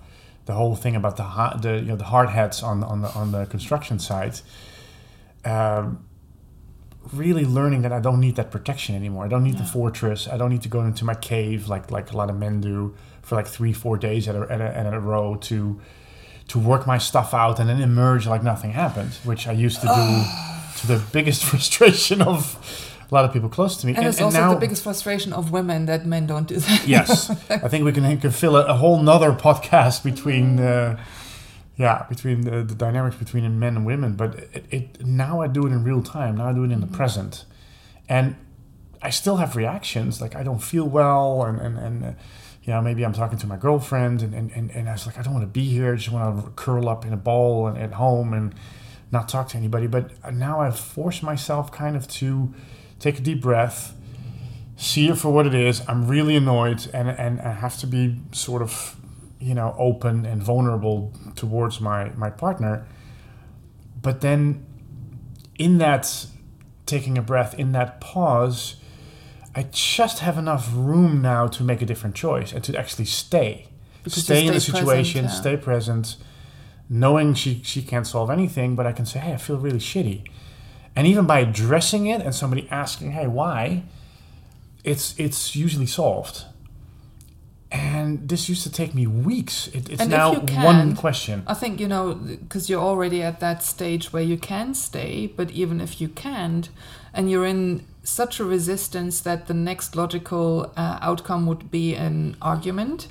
the 0.46 0.54
whole 0.54 0.76
thing 0.76 0.96
about 0.96 1.18
the 1.18 1.24
ha- 1.24 1.58
the 1.62 1.76
you 1.76 1.88
know 1.88 1.96
the 1.96 2.06
hard 2.06 2.30
hats 2.30 2.62
on 2.64 2.84
on 2.84 3.02
the 3.02 3.10
on 3.10 3.32
the 3.32 3.46
construction 3.46 4.00
site 4.00 4.41
um, 5.46 6.06
really 7.12 7.46
learning 7.46 7.82
that 7.82 7.91
I 7.91 8.00
don't 8.00 8.20
need 8.20 8.36
that 8.38 8.50
protection 8.50 8.96
anymore. 8.96 9.26
I 9.26 9.28
don't 9.28 9.44
need 9.44 9.58
the 9.58 9.66
fortress. 9.66 10.28
I 10.28 10.38
don't 10.38 10.50
need 10.50 10.62
to 10.64 10.70
go 10.70 10.82
into 10.82 11.06
my 11.06 11.16
cave 11.16 11.68
like 11.68 11.91
like 11.91 12.12
a 12.12 12.18
lot 12.18 12.30
of 12.30 12.38
men 12.38 12.62
do 12.62 12.96
for 13.22 13.36
like 13.36 13.48
three 13.48 13.74
four 13.74 13.98
days 13.98 14.28
at 14.28 14.36
a, 14.36 14.41
at 14.50 14.62
a, 14.62 14.78
at 14.78 14.94
a 14.94 15.00
row 15.00 15.36
to 15.36 15.80
to 16.50 16.60
work 16.60 16.86
my 16.86 16.98
stuff 16.98 17.34
out 17.34 17.60
and 17.60 17.70
then 17.70 17.82
emerge 17.82 18.28
like 18.28 18.44
nothing 18.44 18.72
happened, 18.72 19.14
which 19.24 19.48
I 19.48 19.52
used 19.52 19.82
to 19.82 19.88
do 19.88 20.24
to 20.82 20.88
the 20.88 21.04
biggest 21.12 21.44
frustration 21.52 22.22
of 22.22 22.93
a 23.14 23.16
lot 23.16 23.26
of 23.26 23.32
people 23.32 23.47
close 23.47 23.78
to 23.78 23.86
me. 23.86 23.93
And, 23.95 24.07
it's 24.07 24.20
also 24.20 24.55
the 24.55 24.59
biggest 24.59 24.82
frustration 24.82 25.34
of 25.34 25.51
women 25.51 25.86
that 25.86 26.05
men 26.05 26.26
don't 26.26 26.47
do 26.47 26.55
that. 26.55 26.88
yes, 26.88 27.30
I 27.49 27.68
think 27.68 27.86
we 27.86 27.91
can, 27.91 28.20
can 28.20 28.32
fill 28.32 28.55
a, 28.55 28.66
a 28.66 28.74
whole 28.74 29.01
nother 29.01 29.32
podcast 29.34 30.03
between, 30.03 30.59
uh, 30.59 30.99
yeah, 31.78 32.05
between 32.09 32.41
the, 32.41 32.64
the 32.64 32.74
dynamics 32.74 33.16
between 33.16 33.59
men 33.59 33.78
and 33.78 33.86
women. 33.86 34.16
But 34.16 34.36
it, 34.51 34.66
it 34.72 35.05
now 35.05 35.41
I 35.41 35.47
do 35.47 35.68
it 35.68 35.70
in 35.70 35.84
real 35.84 36.01
time. 36.01 36.38
Now 36.38 36.49
I 36.49 36.53
do 36.53 36.64
it 36.64 36.72
in 36.72 36.82
the 36.82 36.88
present, 36.88 37.45
and 38.09 38.36
I 38.99 39.11
still 39.11 39.38
have 39.38 39.55
reactions. 39.55 40.20
Like 40.20 40.36
I 40.36 40.41
don't 40.41 40.64
feel 40.64 40.86
well, 40.86 41.43
and 41.43 41.59
and 41.59 41.78
and. 41.78 42.03
Uh, 42.03 42.11
you 42.66 42.72
know, 42.72 42.82
maybe 42.82 43.03
I'm 43.03 43.11
talking 43.11 43.38
to 43.39 43.45
my 43.45 43.57
girlfriend, 43.57 44.22
and, 44.22 44.34
and, 44.34 44.49
and, 44.53 44.72
and 44.72 44.88
I 44.88 44.93
was 44.93 45.05
like, 45.05 45.20
I 45.20 45.22
don't 45.22 45.34
want 45.34 45.43
to 45.43 45.51
be 45.51 45.66
here. 45.66 45.91
I 45.91 45.95
just 45.97 46.09
want 46.09 46.45
to 46.45 46.51
curl 46.51 46.88
up 46.88 47.03
in 47.03 47.11
a 47.11 47.18
ball 47.18 47.68
and 47.68 47.78
at 47.78 47.91
home 47.91 48.34
and 48.34 48.55
not 49.11 49.28
talk 49.28 49.49
to 49.49 49.57
anybody. 49.57 49.86
But 49.86 50.34
now 50.34 50.61
I've 50.61 50.80
forced 50.80 51.24
myself 51.24 51.74
kind 51.74 51.97
of 51.97 52.07
to 52.07 52.53
take 53.04 53.20
a 53.20 53.22
deep 53.22 53.41
breath, 53.41 53.93
see 54.78 55.10
it 55.10 55.18
for 55.18 55.30
what 55.30 55.45
it 55.45 55.54
is. 55.54 55.82
I'm 55.89 56.08
really 56.08 56.36
annoyed, 56.36 56.89
and 56.93 57.10
and 57.10 57.41
I 57.41 57.51
have 57.51 57.78
to 57.80 57.88
be 57.88 58.16
sort 58.32 58.62
of, 58.62 58.95
you 59.39 59.54
know, 59.54 59.76
open 59.78 60.26
and 60.26 60.41
vulnerable 60.41 61.12
towards 61.36 61.82
my 61.82 62.10
my 62.16 62.30
partner. 62.30 62.88
But 64.01 64.22
then, 64.22 64.66
in 65.58 65.78
that 65.80 66.28
taking 66.86 67.18
a 67.18 67.22
breath, 67.22 67.54
in 67.60 67.72
that 67.74 67.99
pause, 68.01 68.76
I 69.56 69.64
just 69.72 70.20
have 70.20 70.38
enough 70.38 70.70
room 70.74 71.22
now 71.22 71.47
to 71.47 71.64
make 71.64 71.82
a 71.82 71.86
different 71.86 72.16
choice 72.16 72.54
and 72.54 72.64
to 72.64 72.78
actually 72.78 73.06
stay, 73.06 73.68
Because 74.04 74.24
stay 74.24 74.45
in 74.47 74.54
the 74.54 74.60
stay 74.60 74.72
present, 74.72 74.88
situation, 74.88 75.24
yeah. 75.26 75.32
stay 75.32 75.58
present, 75.58 76.18
knowing 76.89 77.34
she 77.34 77.62
she 77.64 77.82
can't 77.82 78.08
solve 78.08 78.30
anything, 78.30 78.76
but 78.76 78.86
I 78.86 78.93
can 78.93 79.06
say, 79.06 79.20
hey, 79.20 79.34
I 79.34 79.38
feel 79.38 79.58
really 79.58 79.80
shitty. 79.80 80.24
And 80.96 81.08
even 81.08 81.26
by 81.26 81.39
addressing 81.39 82.06
it 82.06 82.22
and 82.22 82.36
somebody 82.36 82.68
asking, 82.70 83.12
"Hey, 83.12 83.28
why?" 83.28 83.84
it's 84.84 85.18
it's 85.18 85.56
usually 85.56 85.86
solved. 85.86 86.46
And 87.72 88.30
this 88.30 88.50
used 88.50 88.62
to 88.64 88.72
take 88.72 88.94
me 88.94 89.08
weeks. 89.08 89.68
It, 89.70 89.89
it's 89.89 90.00
And 90.02 90.12
now 90.12 90.34
you 90.34 90.64
one 90.64 90.96
question. 90.96 91.41
I 91.48 91.56
think, 91.56 91.80
you 91.80 91.88
know, 91.88 92.14
because 92.14 92.70
you're 92.70 92.84
already 92.84 93.24
at 93.24 93.39
that 93.39 93.64
stage 93.64 94.14
where 94.14 94.22
you 94.22 94.38
can 94.38 94.76
stay, 94.76 95.26
but 95.26 95.50
even 95.50 95.82
if 95.82 96.00
you 96.00 96.08
can't, 96.08 96.70
and 97.16 97.32
you're 97.32 97.48
in 97.48 97.84
such 98.04 98.39
a 98.39 98.44
resistance 98.44 99.22
that 99.22 99.48
the 99.48 99.56
next 99.56 99.96
logical 99.96 100.72
uh, 100.78 101.00
outcome 101.02 101.48
would 101.48 101.72
be 101.72 101.96
an 101.96 102.38
argument, 102.44 103.08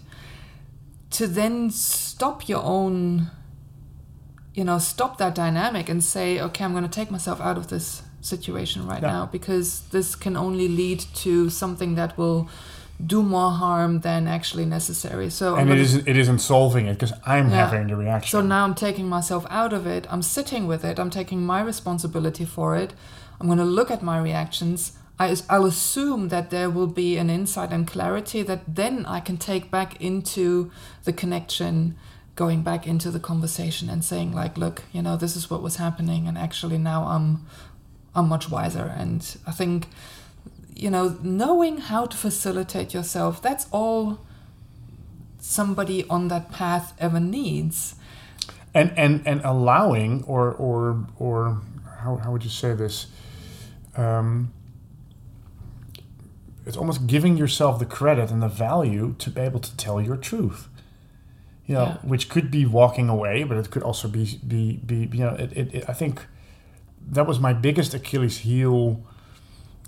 to 1.11 1.27
then 1.27 1.69
stop 1.69 2.49
your 2.49 2.63
own, 2.63 3.33
you 4.55 4.65
know, 4.65 4.79
stop 4.79 5.19
that 5.19 5.35
dynamic 5.35 5.89
and 5.89 6.03
say, 6.05 6.41
okay, 6.41 6.65
I'm 6.65 6.73
going 6.73 6.85
to 6.85 6.91
take 7.01 7.11
myself 7.11 7.41
out 7.41 7.57
of 7.57 7.69
this 7.69 8.03
situation 8.21 8.87
right 8.87 9.03
Yeah. 9.03 9.13
now 9.13 9.27
because 9.27 9.83
this 9.91 10.15
can 10.15 10.37
only 10.37 10.69
lead 10.69 11.01
to 11.25 11.51
something 11.51 11.95
that 11.97 12.17
will 12.19 12.49
do 13.05 13.23
more 13.23 13.51
harm 13.51 14.01
than 14.01 14.29
actually 14.29 14.65
necessary. 14.67 15.29
So 15.31 15.55
I'm 15.57 15.63
And 15.63 15.71
it 15.71 15.81
isn't 15.81 16.07
it 16.07 16.17
isn't 16.17 16.39
solving 16.41 16.87
it 16.87 16.93
because 16.99 17.13
I'm 17.27 17.49
Yeah. 17.51 17.57
having 17.67 17.89
the 17.89 17.97
reaction. 17.97 18.31
so 18.31 18.41
now 18.47 18.63
I'm 18.65 18.75
taking 18.75 19.09
myself 19.09 19.45
out 19.51 19.73
of 19.73 19.87
it. 19.87 20.07
I'm 20.13 20.23
sitting 20.23 20.69
with 20.69 20.85
it. 20.85 20.99
I'm 21.01 21.11
taking 21.11 21.45
my 21.45 21.61
responsibility 21.63 22.45
for 22.45 22.77
it. 22.77 22.93
I'm 23.41 23.47
going 23.47 23.59
to 23.59 23.65
look 23.79 23.91
at 23.91 24.03
my 24.03 24.19
reactions. 24.21 24.93
I, 25.19 25.37
I'll 25.51 25.67
assume 25.67 26.29
that 26.29 26.51
there 26.51 26.71
will 26.71 26.87
be 26.87 27.17
an 27.19 27.29
insight 27.31 27.73
and 27.73 27.87
clarity 27.87 28.43
that 28.45 28.61
then 28.77 29.05
I 29.07 29.21
can 29.21 29.37
take 29.37 29.71
back 29.71 30.01
into 30.01 30.71
the 31.05 31.13
connection, 31.13 31.97
going 32.35 32.63
back 32.63 32.87
into 32.87 33.11
the 33.11 33.21
conversation 33.21 33.89
and 33.91 34.05
saying 34.05 34.33
like, 34.33 34.57
look, 34.57 34.83
you 34.93 35.03
know, 35.03 35.17
this 35.17 35.37
is 35.37 35.51
what 35.51 35.63
was 35.63 35.77
happening, 35.77 36.27
and 36.27 36.39
actually 36.39 36.79
now 36.79 37.05
I'm, 37.05 37.47
I'm 38.15 38.29
much 38.29 38.51
wiser. 38.51 38.93
And 38.97 39.37
I 39.47 39.51
think, 39.53 39.89
you 40.75 40.91
know, 40.91 41.19
knowing 41.23 41.79
how 41.79 42.07
to 42.07 42.17
facilitate 42.17 42.95
yourself, 42.95 43.43
that's 43.43 43.67
all 43.71 44.19
somebody 45.39 46.05
on 46.09 46.29
that 46.29 46.51
path 46.51 46.95
ever 46.99 47.21
needs. 47.21 47.97
and 48.75 48.93
and 48.97 49.23
and 49.27 49.41
allowing 49.45 50.23
or 50.25 50.51
or 50.53 51.07
or 51.19 51.61
how, 52.01 52.17
how 52.17 52.33
would 52.33 52.43
you 52.45 52.51
say 52.51 52.73
this 52.75 53.07
um, 53.97 54.53
it's 56.65 56.77
almost 56.77 57.07
giving 57.07 57.37
yourself 57.37 57.79
the 57.79 57.85
credit 57.85 58.31
and 58.31 58.43
the 58.43 58.49
value 58.49 59.15
to 59.19 59.31
be 59.31 59.41
able 59.41 59.61
to 59.61 59.77
tell 59.77 60.01
your 60.01 60.17
truth 60.17 60.69
you 61.67 61.75
know 61.75 61.85
Yeah. 61.85 61.97
which 62.13 62.29
could 62.29 62.51
be 62.51 62.67
walking 62.67 63.09
away 63.09 63.45
but 63.45 63.57
it 63.57 63.71
could 63.71 63.83
also 63.83 64.09
be 64.09 64.39
be, 64.47 64.77
be 64.85 65.09
you 65.13 65.25
know 65.25 65.35
it, 65.45 65.53
it, 65.61 65.75
it, 65.75 65.85
i 65.89 65.93
think 65.93 66.27
that 67.17 67.27
was 67.27 67.39
my 67.41 67.53
biggest 67.53 67.95
achilles 67.95 68.39
heel 68.39 69.03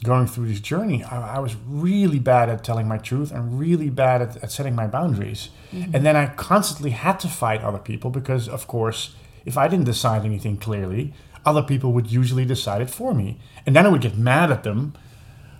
going 0.02 0.26
through 0.26 0.48
this 0.48 0.60
journey. 0.60 1.04
I, 1.04 1.36
I 1.36 1.38
was 1.38 1.54
really 1.66 2.18
bad 2.18 2.48
at 2.50 2.64
telling 2.64 2.88
my 2.88 2.98
truth 2.98 3.30
and 3.30 3.58
really 3.60 3.88
bad 3.90 4.20
at, 4.22 4.36
at 4.42 4.50
setting 4.50 4.74
my 4.74 4.88
boundaries. 4.88 5.50
Mm-hmm. 5.72 5.94
And 5.94 6.04
then 6.04 6.16
i 6.16 6.26
constantly 6.26 6.90
had 6.90 7.20
to 7.20 7.28
fight 7.28 7.62
other 7.62 7.78
people 7.78 8.10
because 8.10 8.48
of 8.48 8.66
course 8.66 9.14
if 9.44 9.56
i 9.56 9.68
didn't 9.68 9.86
decide 9.86 10.24
anything 10.24 10.56
clearly 10.56 11.14
other 11.46 11.62
people 11.62 11.92
would 11.92 12.10
usually 12.10 12.44
decide 12.44 12.80
it 12.82 12.90
for 12.90 13.14
me. 13.14 13.38
And 13.64 13.74
then 13.76 13.86
i 13.86 13.88
would 13.88 14.00
get 14.02 14.16
mad 14.18 14.50
at 14.50 14.62
them 14.64 14.94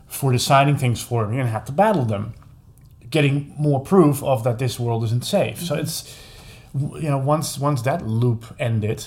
for 0.06 0.32
deciding 0.32 0.76
things 0.78 1.00
for 1.00 1.26
me 1.28 1.38
and 1.40 1.48
have 1.48 1.64
to 1.66 1.72
battle 1.72 2.04
them 2.04 2.34
getting 3.16 3.36
more 3.66 3.80
proof 3.92 4.22
of 4.22 4.44
that 4.44 4.58
this 4.58 4.74
world 4.84 5.02
isn't 5.08 5.24
safe 5.24 5.58
so 5.68 5.74
mm-hmm. 5.74 5.82
it's 5.82 5.96
you 7.04 7.10
know 7.12 7.18
once 7.34 7.58
once 7.68 7.80
that 7.82 8.00
loop 8.22 8.42
ended 8.58 9.00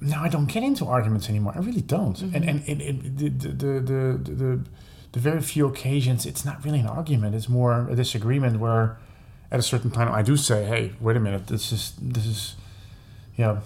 now 0.00 0.22
I 0.22 0.28
don't 0.28 0.46
get 0.46 0.62
into 0.62 0.86
arguments 0.86 1.28
anymore. 1.28 1.52
I 1.54 1.60
really 1.60 1.82
don't. 1.82 2.16
Mm-hmm. 2.16 2.34
And 2.34 2.48
and, 2.48 2.68
and, 2.68 2.80
and 2.80 3.18
the, 3.18 3.28
the, 3.28 3.48
the, 3.48 3.80
the, 3.80 4.34
the 4.34 4.60
the 5.12 5.20
very 5.20 5.40
few 5.40 5.66
occasions 5.66 6.26
it's 6.26 6.44
not 6.44 6.64
really 6.64 6.80
an 6.80 6.86
argument. 6.86 7.34
It's 7.34 7.48
more 7.48 7.88
a 7.88 7.96
disagreement 7.96 8.60
where, 8.60 8.98
at 9.50 9.58
a 9.58 9.62
certain 9.62 9.90
time, 9.90 10.12
I 10.12 10.22
do 10.22 10.36
say, 10.36 10.64
"Hey, 10.64 10.92
wait 11.00 11.16
a 11.16 11.20
minute. 11.20 11.48
This 11.48 11.72
is 11.72 11.92
this 12.00 12.26
is, 12.26 12.56
you 13.36 13.44
know, 13.44 13.60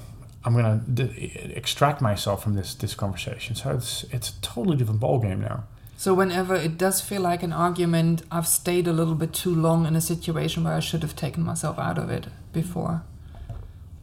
I'm 0.44 0.54
gonna 0.54 0.82
d- 0.92 1.52
extract 1.54 2.00
myself 2.00 2.42
from 2.42 2.54
this 2.54 2.74
this 2.74 2.94
conversation." 2.94 3.54
So 3.54 3.70
it's 3.70 4.04
it's 4.10 4.30
a 4.30 4.40
totally 4.40 4.76
different 4.76 5.00
ballgame 5.00 5.40
now. 5.40 5.64
So 5.96 6.12
whenever 6.12 6.54
it 6.54 6.76
does 6.76 7.00
feel 7.00 7.22
like 7.22 7.42
an 7.42 7.52
argument, 7.52 8.22
I've 8.30 8.48
stayed 8.48 8.86
a 8.86 8.92
little 8.92 9.14
bit 9.14 9.32
too 9.32 9.54
long 9.54 9.86
in 9.86 9.96
a 9.96 10.00
situation 10.00 10.64
where 10.64 10.74
I 10.74 10.80
should 10.80 11.02
have 11.02 11.16
taken 11.16 11.42
myself 11.42 11.78
out 11.78 11.98
of 11.98 12.10
it 12.10 12.26
before. 12.52 13.02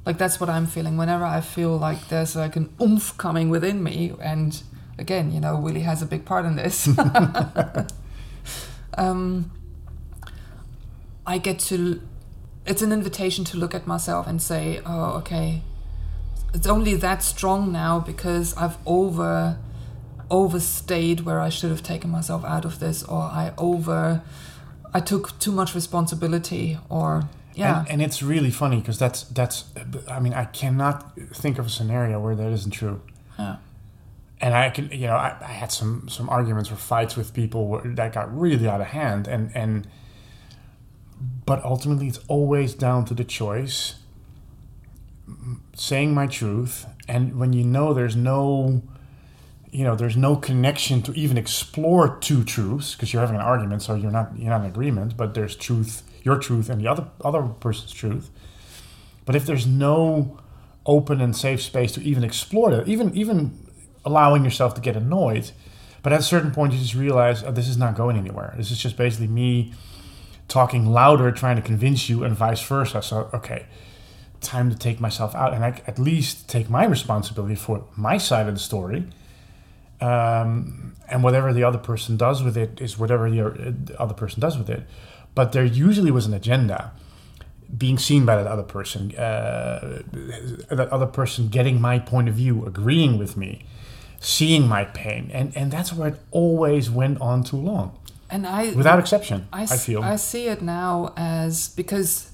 Like 0.05 0.17
that's 0.17 0.39
what 0.39 0.49
I'm 0.49 0.65
feeling. 0.65 0.97
Whenever 0.97 1.23
I 1.23 1.41
feel 1.41 1.77
like 1.77 2.07
there's 2.07 2.35
like 2.35 2.55
an 2.55 2.73
oomph 2.81 3.17
coming 3.17 3.49
within 3.49 3.83
me, 3.83 4.13
and 4.19 4.61
again, 4.97 5.31
you 5.31 5.39
know, 5.39 5.57
Willie 5.57 5.81
has 5.81 6.01
a 6.01 6.05
big 6.05 6.25
part 6.25 6.45
in 6.45 6.55
this. 6.55 6.89
um, 8.97 9.51
I 11.25 11.37
get 11.37 11.59
to. 11.59 12.01
It's 12.65 12.81
an 12.81 12.91
invitation 12.91 13.45
to 13.45 13.57
look 13.57 13.75
at 13.75 13.85
myself 13.85 14.25
and 14.25 14.41
say, 14.41 14.81
"Oh, 14.85 15.17
okay, 15.19 15.61
it's 16.53 16.67
only 16.67 16.95
that 16.95 17.21
strong 17.21 17.71
now 17.71 17.99
because 17.99 18.55
I've 18.57 18.77
over." 18.87 19.59
Overstayed 20.32 21.19
where 21.21 21.39
I 21.39 21.49
should 21.49 21.69
have 21.69 21.84
taken 21.84 22.09
myself 22.09 22.43
out 22.43 22.65
of 22.65 22.79
this, 22.79 23.03
or 23.03 23.21
I 23.21 23.53
over, 23.57 24.23
I 24.93 24.99
took 24.99 25.38
too 25.38 25.51
much 25.51 25.75
responsibility, 25.75 26.79
or 26.89 27.29
yeah. 27.53 27.82
And, 27.82 27.91
and 27.91 28.01
it's 28.01 28.23
really 28.23 28.49
funny 28.49 28.79
because 28.79 28.97
that's 28.97 29.23
that's. 29.23 29.65
I 30.07 30.19
mean, 30.19 30.34
I 30.34 30.45
cannot 30.45 31.15
think 31.34 31.59
of 31.59 31.65
a 31.67 31.69
scenario 31.69 32.19
where 32.19 32.36
that 32.36 32.51
isn't 32.51 32.71
true. 32.71 33.01
Yeah. 33.38 33.57
And 34.39 34.55
I 34.55 34.71
can, 34.71 34.89
you 34.89 35.05
know, 35.05 35.15
I, 35.15 35.36
I 35.39 35.51
had 35.51 35.71
some 35.71 36.07
some 36.09 36.29
arguments 36.29 36.71
or 36.71 36.75
fights 36.75 37.15
with 37.15 37.34
people 37.34 37.67
where, 37.67 37.84
that 37.84 38.13
got 38.13 38.36
really 38.36 38.67
out 38.67 38.82
of 38.82 38.88
hand, 38.88 39.27
and 39.27 39.51
and. 39.53 39.88
But 41.45 41.63
ultimately, 41.63 42.07
it's 42.07 42.19
always 42.27 42.73
down 42.73 43.05
to 43.05 43.13
the 43.13 43.23
choice. 43.23 43.95
Saying 45.75 46.15
my 46.15 46.25
truth, 46.25 46.88
and 47.07 47.39
when 47.39 47.53
you 47.53 47.63
know 47.63 47.93
there's 47.93 48.15
no 48.15 48.82
you 49.72 49.84
know 49.84 49.95
there's 49.95 50.17
no 50.17 50.36
connection 50.36 51.01
to 51.01 51.13
even 51.13 51.38
explore 51.38 52.17
two 52.17 52.43
truths 52.43 52.93
because 52.93 53.13
you're 53.13 53.22
having 53.22 53.38
an 53.38 53.41
argument 53.41 53.82
so 53.82 53.95
you're 53.95 54.11
not 54.11 54.38
you're 54.38 54.49
not 54.49 54.61
in 54.61 54.67
agreement 54.67 55.15
but 55.15 55.34
there's 55.34 55.55
truth 55.55 56.03
your 56.24 56.38
truth 56.38 56.69
and 56.69 56.82
the 56.82 56.88
other 56.88 57.07
other 57.24 57.41
person's 57.41 57.91
truth. 57.91 58.30
But 59.26 59.36
if 59.36 59.45
there's 59.45 59.67
no 59.67 60.39
open 60.86 61.22
and 61.22 61.36
safe 61.36 61.61
space 61.61 61.91
to 61.93 62.01
even 62.01 62.24
explore 62.24 62.72
that 62.72 62.88
even 62.88 63.15
even 63.15 63.67
allowing 64.03 64.43
yourself 64.43 64.74
to 64.74 64.82
get 64.82 64.95
annoyed 64.95 65.51
but 66.01 66.11
at 66.11 66.19
a 66.19 66.24
certain 66.24 66.51
point 66.51 66.74
you 66.74 66.80
just 66.80 66.95
realize 66.95 67.43
oh, 67.43 67.51
this 67.51 67.67
is 67.67 67.78
not 67.78 67.95
going 67.95 68.17
anywhere. 68.17 68.53
This 68.57 68.72
is 68.72 68.80
just 68.80 68.97
basically 68.97 69.28
me 69.28 69.74
talking 70.47 70.88
louder 70.88 71.32
trying 71.32 71.55
to 71.55 71.61
convince 71.61 72.09
you 72.09 72.24
and 72.24 72.36
vice 72.36 72.61
versa. 72.61 73.01
So 73.01 73.30
okay 73.34 73.65
time 74.41 74.72
to 74.72 74.76
take 74.76 74.99
myself 74.99 75.36
out 75.36 75.53
and 75.53 75.63
I, 75.63 75.82
at 75.86 75.99
least 75.99 76.49
take 76.49 76.67
my 76.67 76.84
responsibility 76.84 77.53
for 77.53 77.86
my 77.95 78.17
side 78.17 78.47
of 78.47 78.55
the 78.55 78.59
story 78.59 79.05
um, 80.02 80.95
and 81.08 81.24
whatever 81.24 81.54
the 81.54 81.64
other 81.64 81.78
person 81.78 82.18
does 82.18 82.43
with 82.43 82.58
it 82.58 82.82
is 82.82 82.97
whatever 82.97 83.30
the 83.30 83.95
other 83.99 84.14
person 84.14 84.39
does 84.39 84.58
with 84.58 84.70
it. 84.70 84.84
But 85.36 85.52
there 85.52 85.66
usually 85.66 86.12
was 86.12 86.26
an 86.26 86.34
agenda 86.34 86.91
being 87.78 87.97
seen 87.97 88.26
by 88.26 88.36
that 88.36 88.47
other 88.47 88.64
person, 88.64 89.16
uh, 89.16 90.02
that 90.70 90.89
other 90.91 91.06
person 91.06 91.47
getting 91.47 91.80
my 91.80 91.99
point 91.99 92.28
of 92.28 92.36
view, 92.36 92.66
agreeing 92.66 93.18
with 93.18 93.38
me, 93.38 93.66
seeing 94.20 94.68
my 94.68 94.86
pain, 94.86 95.32
and 95.34 95.56
and 95.56 95.72
that's 95.72 95.93
where 95.93 96.10
it 96.10 96.20
always 96.32 96.89
went 96.89 97.22
on 97.22 97.43
too 97.43 97.58
long. 97.58 97.97
And 98.30 98.47
I, 98.47 98.72
without 98.74 98.99
exception, 98.99 99.47
I, 99.52 99.64
I 99.64 99.78
feel 99.78 100.04
I 100.04 100.16
see 100.16 100.47
it 100.47 100.62
now 100.62 101.14
as 101.18 101.70
because 101.70 102.32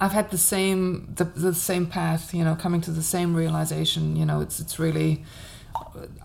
I've 0.00 0.12
had 0.12 0.30
the 0.30 0.38
same 0.38 1.12
the, 1.14 1.24
the 1.24 1.54
same 1.54 1.86
path, 1.86 2.34
you 2.34 2.44
know, 2.44 2.54
coming 2.54 2.80
to 2.82 2.90
the 2.90 3.02
same 3.02 3.34
realization. 3.34 4.16
You 4.16 4.24
know, 4.24 4.40
it's 4.40 4.60
it's 4.60 4.78
really 4.78 5.24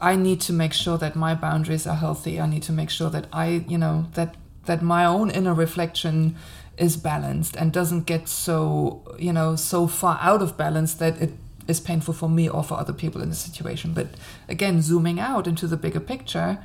I 0.02 0.16
need 0.16 0.42
to 0.42 0.54
make 0.54 0.74
sure 0.74 0.98
that 0.98 1.16
my 1.16 1.36
boundaries 1.36 1.88
are 1.88 1.96
healthy. 1.96 2.40
I 2.40 2.48
need 2.48 2.64
to 2.64 2.72
make 2.72 2.90
sure 2.90 3.10
that 3.10 3.28
I, 3.32 3.66
you 3.68 3.78
know, 3.78 4.08
that 4.14 4.36
that 4.66 4.82
my 4.82 5.06
own 5.06 5.30
inner 5.30 5.54
reflection 5.54 6.36
is 6.78 6.98
balanced 6.98 7.56
and 7.56 7.72
doesn't 7.72 8.06
get 8.06 8.28
so, 8.28 9.16
you 9.20 9.34
know, 9.34 9.56
so 9.56 9.88
far 9.88 10.18
out 10.22 10.42
of 10.42 10.58
balance 10.58 10.94
that 10.96 11.22
it 11.22 11.32
is 11.68 11.80
painful 11.80 12.14
for 12.14 12.30
me 12.30 12.50
or 12.50 12.64
for 12.64 12.76
other 12.80 12.94
people 12.94 13.22
in 13.22 13.30
the 13.30 13.36
situation. 13.36 13.94
But 13.94 14.08
again, 14.48 14.82
zooming 14.82 15.20
out 15.20 15.48
into 15.48 15.68
the 15.68 15.78
bigger 15.78 16.00
picture, 16.00 16.60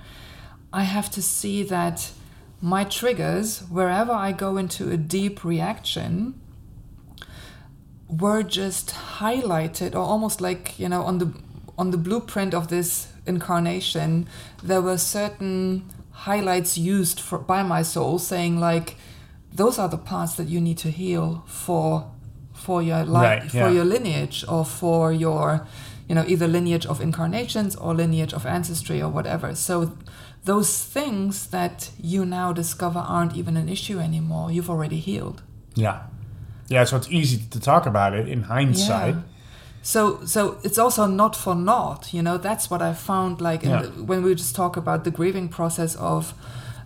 I 0.73 0.85
have 0.85 1.11
to 1.11 1.23
see 1.23 1.63
that 1.65 2.11
my 2.61 2.85
triggers, 2.85 3.61
wherever 3.69 4.13
I 4.13 4.33
go 4.33 4.57
into 4.57 4.91
a 4.91 4.97
deep 4.97 5.45
reaction, 5.45 6.41
were 8.09 8.43
just 8.43 8.91
highlighted 9.19 9.95
or 9.95 9.99
almost 9.99 10.41
like, 10.41 10.79
you 10.79 10.89
know, 10.89 11.03
on 11.03 11.19
the 11.19 11.33
on 11.79 11.93
the 11.93 11.97
blueprint 11.97 12.53
of 12.53 12.69
this 12.69 13.13
incarnation, 13.25 14.29
there 14.63 14.83
were 14.83 14.99
certain 14.99 15.89
highlights 16.11 16.77
used 16.77 17.21
for, 17.21 17.39
by 17.39 17.63
my 17.63 17.83
soul, 17.83 18.19
saying 18.19 18.59
like, 18.59 18.97
those 19.53 19.79
are 19.79 19.89
the 19.89 19.97
parts 19.97 20.35
that 20.35 20.49
you 20.49 20.61
need 20.61 20.77
to 20.79 20.91
heal 20.91 21.45
for 21.47 22.11
for 22.53 22.83
your 22.83 23.05
life, 23.05 23.43
right, 23.43 23.55
yeah. 23.55 23.69
for 23.69 23.73
your 23.73 23.85
lineage, 23.85 24.45
or 24.49 24.65
for 24.65 25.13
your, 25.13 25.65
you 26.09 26.15
know, 26.15 26.25
either 26.27 26.49
lineage 26.49 26.85
of 26.87 27.01
incarnations 27.01 27.77
or 27.77 27.95
lineage 27.95 28.35
of 28.35 28.45
ancestry 28.45 29.01
or 29.01 29.09
whatever. 29.09 29.55
So 29.55 29.97
those 30.45 30.85
things 30.85 31.47
that 31.47 31.91
you 32.03 32.27
now 32.27 32.53
discover 32.53 32.99
aren't 32.99 33.37
even 33.37 33.57
an 33.57 33.69
issue 33.69 34.01
anymore. 34.01 34.51
You've 34.51 34.69
already 34.69 34.99
healed. 34.99 35.43
Yeah. 35.77 36.03
Yeah, 36.67 36.83
so 36.83 36.97
it's 36.97 37.09
easy 37.11 37.45
to 37.49 37.61
talk 37.61 37.87
about 37.87 38.13
it 38.13 38.29
in 38.29 38.43
hindsight. 38.43 39.15
Yeah 39.15 39.23
so 39.89 40.23
so 40.27 40.59
it's 40.63 40.77
also 40.77 41.07
not 41.07 41.35
for 41.35 41.55
naught 41.55 42.13
you 42.13 42.21
know 42.21 42.37
that's 42.37 42.69
what 42.71 42.83
i 42.83 42.93
found 42.93 43.41
like 43.41 43.63
yeah. 43.63 43.81
the, 43.81 44.05
when 44.05 44.23
we 44.23 44.35
just 44.35 44.55
talk 44.55 44.77
about 44.77 45.05
the 45.05 45.11
grieving 45.11 45.49
process 45.49 45.95
of 45.97 46.35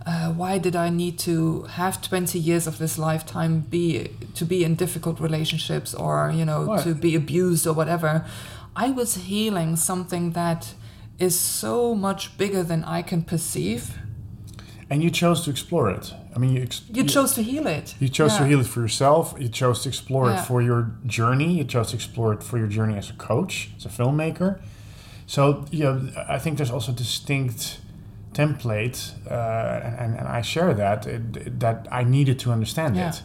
uh, 0.07 0.31
why 0.31 0.57
did 0.57 0.77
i 0.77 0.89
need 0.89 1.19
to 1.19 1.63
have 1.63 2.01
20 2.01 2.39
years 2.39 2.69
of 2.69 2.79
this 2.79 2.97
lifetime 2.99 3.59
be 3.59 4.09
to 4.37 4.45
be 4.45 4.63
in 4.63 4.77
difficult 4.77 5.19
relationships 5.19 5.93
or 5.95 6.31
you 6.33 6.45
know 6.45 6.65
what? 6.65 6.85
to 6.85 6.95
be 6.95 7.17
abused 7.17 7.67
or 7.67 7.73
whatever 7.73 8.25
i 8.77 8.89
was 8.89 9.17
healing 9.17 9.75
something 9.75 10.31
that 10.31 10.75
is 11.19 11.37
so 11.37 11.97
much 11.97 12.39
bigger 12.39 12.63
than 12.63 12.85
i 12.85 13.03
can 13.03 13.21
perceive 13.21 13.99
and 14.89 15.03
you 15.03 15.11
chose 15.11 15.45
to 15.45 15.51
explore 15.51 15.91
it 15.91 16.15
I 16.35 16.39
mean, 16.39 16.55
you, 16.55 16.63
ex- 16.63 16.83
you 16.89 17.05
chose 17.05 17.35
to 17.35 17.43
heal 17.43 17.67
it. 17.67 17.95
You 18.01 18.09
chose 18.09 18.33
yeah. 18.33 18.39
to 18.41 18.47
heal 18.47 18.61
it 18.61 18.67
for 18.67 18.81
yourself. 18.81 19.35
You 19.39 19.49
chose 19.49 19.83
to 19.83 19.89
explore 19.89 20.31
yeah. 20.31 20.41
it 20.41 20.47
for 20.47 20.63
your 20.63 20.93
journey. 21.07 21.59
You 21.59 21.65
chose 21.65 21.91
to 21.91 21.97
explore 21.97 22.33
it 22.33 22.43
for 22.43 22.59
your 22.59 22.69
journey 22.69 22.97
as 22.97 23.11
a 23.11 23.15
coach, 23.15 23.71
as 23.77 23.85
a 23.85 23.89
filmmaker. 23.89 24.61
So, 25.27 25.67
you 25.71 25.85
know, 25.85 26.11
I 26.29 26.39
think 26.39 26.57
there's 26.57 26.71
also 26.71 26.93
distinct 26.93 27.81
template, 28.33 29.13
uh, 29.31 29.99
and, 29.99 30.19
and 30.19 30.27
I 30.27 30.41
share 30.41 30.73
that 30.75 31.07
it, 31.07 31.61
that 31.61 31.87
I 31.91 32.03
needed 32.03 32.39
to 32.41 32.51
understand 32.51 32.97
yeah. 32.97 33.11
it, 33.11 33.23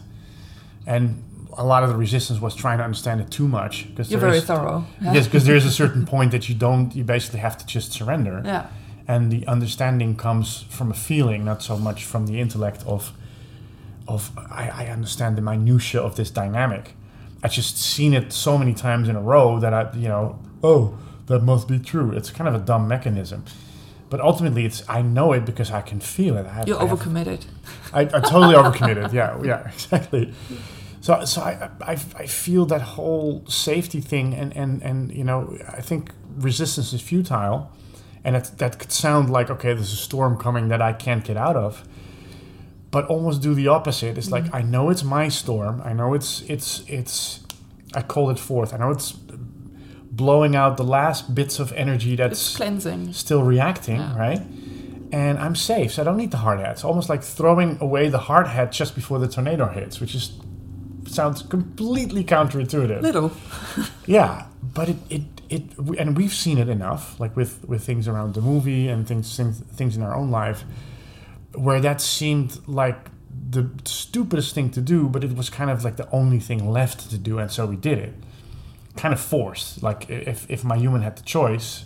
and 0.86 1.24
a 1.54 1.64
lot 1.64 1.82
of 1.82 1.88
the 1.88 1.96
resistance 1.96 2.40
was 2.40 2.54
trying 2.54 2.78
to 2.78 2.84
understand 2.84 3.20
it 3.20 3.30
too 3.30 3.48
much. 3.48 3.88
Because 3.88 4.10
You're 4.10 4.20
very 4.20 4.38
is, 4.38 4.44
thorough. 4.44 4.84
Yes, 5.00 5.26
because 5.26 5.46
there's 5.46 5.64
a 5.64 5.70
certain 5.70 6.04
point 6.04 6.30
that 6.32 6.48
you 6.48 6.54
don't. 6.54 6.94
You 6.94 7.04
basically 7.04 7.40
have 7.40 7.56
to 7.58 7.66
just 7.66 7.92
surrender. 7.92 8.42
Yeah 8.44 8.68
and 9.08 9.32
the 9.32 9.46
understanding 9.46 10.14
comes 10.14 10.66
from 10.68 10.90
a 10.90 10.94
feeling, 10.94 11.44
not 11.44 11.62
so 11.62 11.78
much 11.78 12.04
from 12.04 12.26
the 12.26 12.38
intellect 12.38 12.84
of 12.86 13.12
of 14.06 14.30
I, 14.38 14.68
I 14.68 14.86
understand 14.86 15.36
the 15.36 15.42
minutia 15.42 16.00
of 16.00 16.16
this 16.16 16.30
dynamic. 16.30 16.94
I've 17.42 17.52
just 17.52 17.78
seen 17.78 18.14
it 18.14 18.32
so 18.32 18.58
many 18.58 18.74
times 18.74 19.08
in 19.08 19.16
a 19.16 19.20
row 19.20 19.58
that 19.58 19.72
I 19.72 19.90
you 19.94 20.08
know 20.08 20.38
oh 20.62 20.98
that 21.26 21.42
must 21.42 21.66
be 21.68 21.78
true. 21.78 22.12
It's 22.12 22.30
kind 22.30 22.48
of 22.48 22.54
a 22.54 22.64
dumb 22.64 22.86
mechanism. 22.86 23.44
But 24.10 24.20
ultimately, 24.20 24.64
it's 24.64 24.82
I 24.88 25.02
know 25.02 25.32
it 25.32 25.44
because 25.44 25.70
I 25.70 25.82
can 25.82 26.00
feel 26.00 26.36
it. 26.36 26.46
Have, 26.46 26.66
You're 26.68 26.80
I 26.80 26.86
overcommitted. 26.86 27.44
Have, 27.44 27.94
I, 27.94 28.00
I 28.00 28.20
totally 28.20 28.54
overcommitted. 28.62 29.12
Yeah, 29.12 29.38
yeah, 29.42 29.68
exactly. 29.74 30.32
So, 31.00 31.24
so 31.26 31.42
I, 31.42 31.70
I, 31.82 31.92
I 31.92 32.26
feel 32.26 32.64
that 32.66 32.80
whole 32.80 33.44
safety 33.46 34.00
thing, 34.00 34.34
and, 34.34 34.56
and, 34.56 34.82
and 34.82 35.12
you 35.12 35.24
know, 35.24 35.56
I 35.68 35.80
think 35.82 36.10
resistance 36.38 36.92
is 36.92 37.02
futile 37.02 37.70
and 38.28 38.36
it, 38.36 38.50
that 38.58 38.78
could 38.78 38.92
sound 38.92 39.30
like 39.30 39.48
okay 39.50 39.72
there's 39.72 39.92
a 39.92 39.96
storm 39.96 40.36
coming 40.36 40.68
that 40.68 40.82
i 40.82 40.92
can't 40.92 41.24
get 41.24 41.36
out 41.36 41.56
of 41.56 41.82
but 42.90 43.06
almost 43.06 43.42
do 43.42 43.54
the 43.54 43.68
opposite. 43.68 44.16
It's 44.16 44.28
mm-hmm. 44.28 44.46
like 44.46 44.54
i 44.54 44.62
know 44.62 44.90
it's 44.90 45.04
my 45.04 45.28
storm. 45.28 45.82
I 45.84 45.92
know 45.92 46.14
it's 46.14 46.42
it's 46.42 46.84
it's 46.88 47.40
i 47.94 48.02
call 48.02 48.30
it 48.30 48.38
forth. 48.38 48.72
I 48.74 48.78
know 48.78 48.90
it's 48.90 49.12
blowing 50.10 50.56
out 50.56 50.76
the 50.76 50.84
last 50.84 51.34
bits 51.34 51.60
of 51.60 51.72
energy 51.72 52.16
that's 52.16 52.32
it's 52.32 52.56
cleansing. 52.56 53.12
still 53.12 53.42
reacting 53.42 54.00
yeah. 54.00 54.18
right? 54.18 54.42
And 55.12 55.38
i'm 55.38 55.54
safe 55.54 55.92
so 55.92 56.02
i 56.02 56.04
don't 56.04 56.16
need 56.16 56.32
the 56.32 56.38
hard 56.38 56.58
hat 56.58 56.72
it's 56.72 56.84
almost 56.84 57.08
like 57.08 57.22
throwing 57.22 57.78
away 57.80 58.08
the 58.08 58.18
hard 58.18 58.48
hat 58.48 58.72
just 58.72 58.94
before 58.94 59.18
the 59.20 59.28
tornado 59.28 59.68
hits 59.68 60.00
which 60.00 60.14
is 60.14 60.32
sounds 61.06 61.42
completely 61.42 62.24
counterintuitive. 62.24 63.00
Little. 63.00 63.32
Yeah 64.06 64.46
but 64.62 64.88
it, 64.88 64.96
it 65.08 65.22
it 65.48 65.76
and 65.98 66.16
we've 66.16 66.32
seen 66.34 66.58
it 66.58 66.68
enough, 66.68 67.18
like 67.20 67.36
with 67.36 67.64
with 67.68 67.84
things 67.84 68.06
around 68.08 68.34
the 68.34 68.40
movie 68.40 68.88
and 68.88 69.06
things 69.06 69.36
things, 69.36 69.60
things 69.60 69.96
in 69.96 70.02
our 70.02 70.14
own 70.14 70.30
life. 70.30 70.64
where 71.54 71.80
that 71.80 72.00
seemed 72.00 72.60
like 72.68 73.08
the 73.50 73.70
stupidest 73.84 74.54
thing 74.54 74.70
to 74.70 74.80
do, 74.80 75.08
but 75.08 75.24
it 75.24 75.34
was 75.36 75.50
kind 75.50 75.70
of 75.70 75.84
like 75.84 75.96
the 75.96 76.08
only 76.10 76.38
thing 76.38 76.70
left 76.70 77.10
to 77.10 77.18
do, 77.18 77.38
and 77.38 77.50
so 77.50 77.66
we 77.66 77.76
did 77.76 77.98
it. 77.98 78.14
Kind 78.96 79.14
of 79.14 79.20
forced. 79.20 79.82
Like 79.82 80.08
if 80.10 80.46
if 80.50 80.64
my 80.64 80.76
human 80.76 81.02
had 81.02 81.16
the 81.16 81.22
choice, 81.22 81.84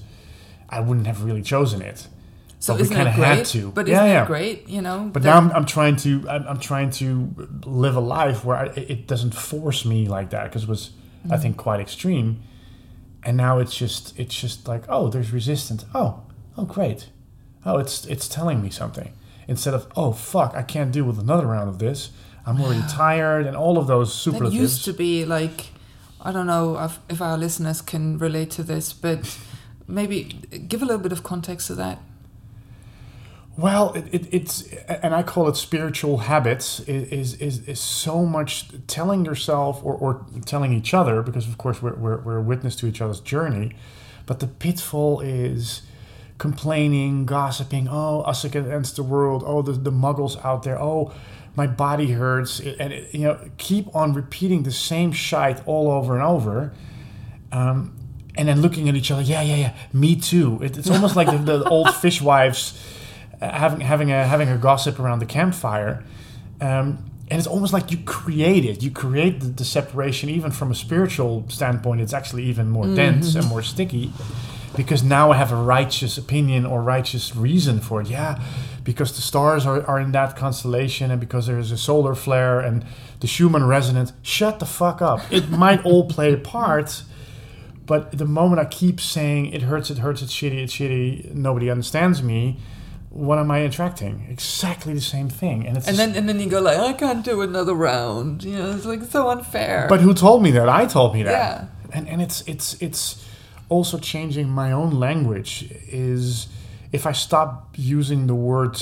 I 0.69 0.81
wouldn't 0.81 1.07
have 1.07 1.23
really 1.25 1.43
chosen 1.43 1.83
it. 1.83 2.09
So 2.59 2.75
But 2.75 2.77
we 2.77 2.83
isn't 2.83 2.97
kinda 2.97 3.11
it 3.11 3.15
had 3.15 3.35
great? 3.37 3.47
to. 3.47 3.71
But 3.73 3.87
Yeah, 3.89 3.95
isn't 3.97 4.09
yeah. 4.09 4.25
it 4.25 4.27
great? 4.27 4.69
You 4.69 4.83
know. 4.83 5.11
But 5.13 5.23
now 5.25 5.37
I'm, 5.37 5.51
I'm 5.53 5.67
trying 5.67 5.97
to 5.97 6.29
I'm, 6.29 6.47
I'm 6.49 6.59
trying 6.61 6.91
to 6.91 7.35
live 7.67 7.97
a 7.97 8.01
life 8.01 8.45
where 8.45 8.57
I, 8.57 8.67
it 8.77 9.07
doesn't 9.07 9.35
force 9.35 9.85
me 9.85 10.07
like 10.09 10.31
that 10.31 10.45
because 10.45 10.65
it 10.65 10.69
was 10.69 10.91
I 11.25 11.29
mm-hmm. 11.29 11.43
think 11.43 11.57
quite 11.57 11.81
extreme, 11.81 12.43
and 13.23 13.37
now 13.37 13.59
it's 13.59 13.77
just 13.77 14.19
it's 14.19 14.39
just 14.39 14.69
like 14.69 14.85
oh 14.89 15.09
there's 15.09 15.33
resistance. 15.33 15.85
Oh 15.95 16.23
oh 16.57 16.65
great. 16.65 17.09
Oh 17.65 17.79
it's 17.79 18.07
it's 18.07 18.29
telling 18.29 18.63
me 18.63 18.71
something. 18.71 19.13
Instead 19.49 19.75
of 19.75 19.87
oh 19.97 20.13
fuck 20.13 20.55
I 20.55 20.63
can't 20.63 20.93
deal 20.93 21.05
with 21.05 21.19
another 21.19 21.47
round 21.47 21.69
of 21.69 21.79
this. 21.79 22.11
I'm 22.45 22.61
already 22.61 22.83
tired 22.89 23.47
and 23.47 23.57
all 23.57 23.79
of 23.79 23.87
those 23.87 24.09
that 24.09 24.19
superlatives. 24.19 24.55
used 24.61 24.85
to 24.87 24.93
be 24.93 25.25
like 25.25 25.69
I 26.21 26.31
don't 26.31 26.47
know 26.47 26.79
if, 26.79 26.99
if 27.09 27.21
our 27.21 27.37
listeners 27.37 27.83
can 27.83 28.17
relate 28.17 28.51
to 28.53 28.63
this, 28.63 28.93
but 28.93 29.37
maybe 29.89 30.25
give 30.69 30.81
a 30.81 30.85
little 30.85 31.03
bit 31.03 31.11
of 31.11 31.25
context 31.25 31.67
to 31.67 31.75
that. 31.77 31.99
Well, 33.57 33.93
it, 33.93 34.07
it, 34.13 34.29
it's 34.33 34.63
and 34.89 35.15
I 35.15 35.23
call 35.23 35.47
it 35.49 35.57
spiritual 35.57 36.19
habits. 36.19 36.81
Is 36.81 37.35
is 37.35 37.69
is 37.69 37.81
so 37.81 38.25
much 38.25 38.69
telling 38.87 39.27
yourself 39.27 39.85
or, 39.85 39.95
or 39.95 40.25
telling 40.47 40.73
each 40.73 40.95
other 40.95 41.21
because 41.23 41.47
of 41.47 41.59
course 41.59 41.83
we're, 41.83 41.95
we're 41.95 42.19
we're 42.23 42.39
a 42.39 42.43
witness 42.43 42.77
to 42.77 42.87
each 42.87 43.03
other's 43.03 43.21
journey, 43.21 43.75
but 44.25 44.41
the 44.41 44.47
pitfall 44.47 45.21
is 45.21 45.83
complaining, 46.39 47.27
gossiping. 47.27 47.89
Oh, 47.91 48.23
us 48.23 48.43
against 48.43 48.97
the 48.97 49.03
world. 49.03 49.43
Oh, 49.45 49.61
the 49.61 49.73
the 49.73 49.93
muggles 49.93 50.43
out 50.43 50.63
there. 50.63 50.81
Oh, 50.81 51.13
my 51.55 51.67
body 51.67 52.13
hurts, 52.13 52.59
and 52.59 52.91
it, 52.91 53.13
you 53.13 53.25
know 53.25 53.51
keep 53.59 53.95
on 53.95 54.15
repeating 54.15 54.63
the 54.63 54.73
same 54.73 55.13
shite 55.13 55.67
all 55.67 55.91
over 55.91 56.15
and 56.15 56.23
over. 56.25 56.73
Um, 57.53 57.99
and 58.35 58.49
then 58.49 58.63
looking 58.63 58.89
at 58.89 58.95
each 58.95 59.11
other, 59.11 59.21
yeah, 59.21 59.43
yeah, 59.43 59.57
yeah, 59.57 59.75
me 59.93 60.17
too. 60.17 60.59
It, 60.63 60.79
it's 60.79 60.89
almost 60.89 61.17
like 61.17 61.27
the, 61.27 61.37
the 61.37 61.69
old 61.69 61.89
fishwives 61.95 62.73
having 63.51 63.81
having 63.81 64.11
a 64.11 64.27
having 64.27 64.49
a 64.49 64.57
gossip 64.57 64.99
around 64.99 65.19
the 65.19 65.27
campfire, 65.27 66.05
um, 66.61 67.11
and 67.29 67.39
it's 67.39 67.47
almost 67.47 67.73
like 67.73 67.91
you 67.91 67.99
create 67.99 68.65
it. 68.65 68.83
You 68.83 68.91
create 68.91 69.41
the, 69.41 69.47
the 69.47 69.65
separation, 69.65 70.29
even 70.29 70.51
from 70.51 70.71
a 70.71 70.75
spiritual 70.75 71.45
standpoint. 71.49 72.01
It's 72.01 72.13
actually 72.13 72.45
even 72.45 72.69
more 72.69 72.87
dense 72.95 73.35
and 73.35 73.47
more 73.47 73.63
sticky, 73.63 74.13
because 74.77 75.03
now 75.03 75.31
I 75.31 75.37
have 75.37 75.53
a 75.53 75.57
righteous 75.57 76.19
opinion 76.19 76.67
or 76.67 76.83
righteous 76.83 77.35
reason 77.35 77.81
for 77.81 78.01
it. 78.01 78.09
Yeah, 78.09 78.43
because 78.85 79.15
the 79.15 79.23
stars 79.23 79.67
are, 79.67 79.85
are 79.87 80.01
in 80.01 80.13
that 80.13 80.37
constellation, 80.37 81.11
and 81.11 81.21
because 81.21 81.47
there 81.47 81.59
is 81.59 81.73
a 81.73 81.79
solar 81.79 82.15
flare 82.15 82.61
and 82.61 82.85
the 83.21 83.27
Schumann 83.27 83.65
resonance. 83.65 84.13
Shut 84.23 84.59
the 84.59 84.67
fuck 84.67 85.01
up. 85.01 85.21
It 85.31 85.49
might 85.65 85.85
all 85.85 86.09
play 86.09 86.33
a 86.33 86.39
part. 86.39 87.05
But 87.87 88.17
the 88.17 88.25
moment 88.25 88.61
I 88.61 88.65
keep 88.65 89.01
saying 89.01 89.47
it 89.47 89.63
hurts, 89.63 89.91
it 89.91 89.99
hurts, 89.99 90.23
it's 90.23 90.33
shitty, 90.33 90.63
it's 90.63 90.73
shitty, 90.73 91.35
nobody 91.35 91.69
understands 91.69 92.23
me, 92.23 92.59
what 93.13 93.39
am 93.39 93.51
I 93.51 93.59
attracting? 93.59 94.27
Exactly 94.31 94.95
the 94.95 95.01
same 95.01 95.29
thing. 95.29 95.67
And 95.67 95.77
it's 95.77 95.87
And 95.87 95.99
then 95.99 96.15
and 96.17 96.27
then 96.29 96.41
you 96.41 96.49
go 96.49 96.61
like, 96.61 96.79
I 96.79 96.95
can't 96.95 97.23
do 97.23 97.43
another 97.43 97.75
round. 97.75 98.43
You 98.43 98.57
know, 98.57 98.71
it's 98.75 98.87
like 98.87 99.03
so 99.05 99.29
unfair. 99.29 99.87
But 99.89 100.01
who 100.01 100.15
told 100.15 100.43
me 100.43 100.51
that? 100.53 100.69
I 100.69 100.87
told 100.87 101.13
me 101.15 101.23
that. 101.25 101.31
Yeah. 101.31 101.67
And 101.93 102.09
and 102.09 102.23
it's 102.23 102.41
it's 102.49 102.81
it's 102.81 103.23
also 103.69 103.99
changing 103.99 104.49
my 104.49 104.73
own 104.73 104.99
language 104.99 105.71
is 105.89 106.49
if 106.91 107.07
I 107.07 107.13
stop 107.13 107.75
using 107.77 108.29
the 108.29 108.35
word 108.35 108.81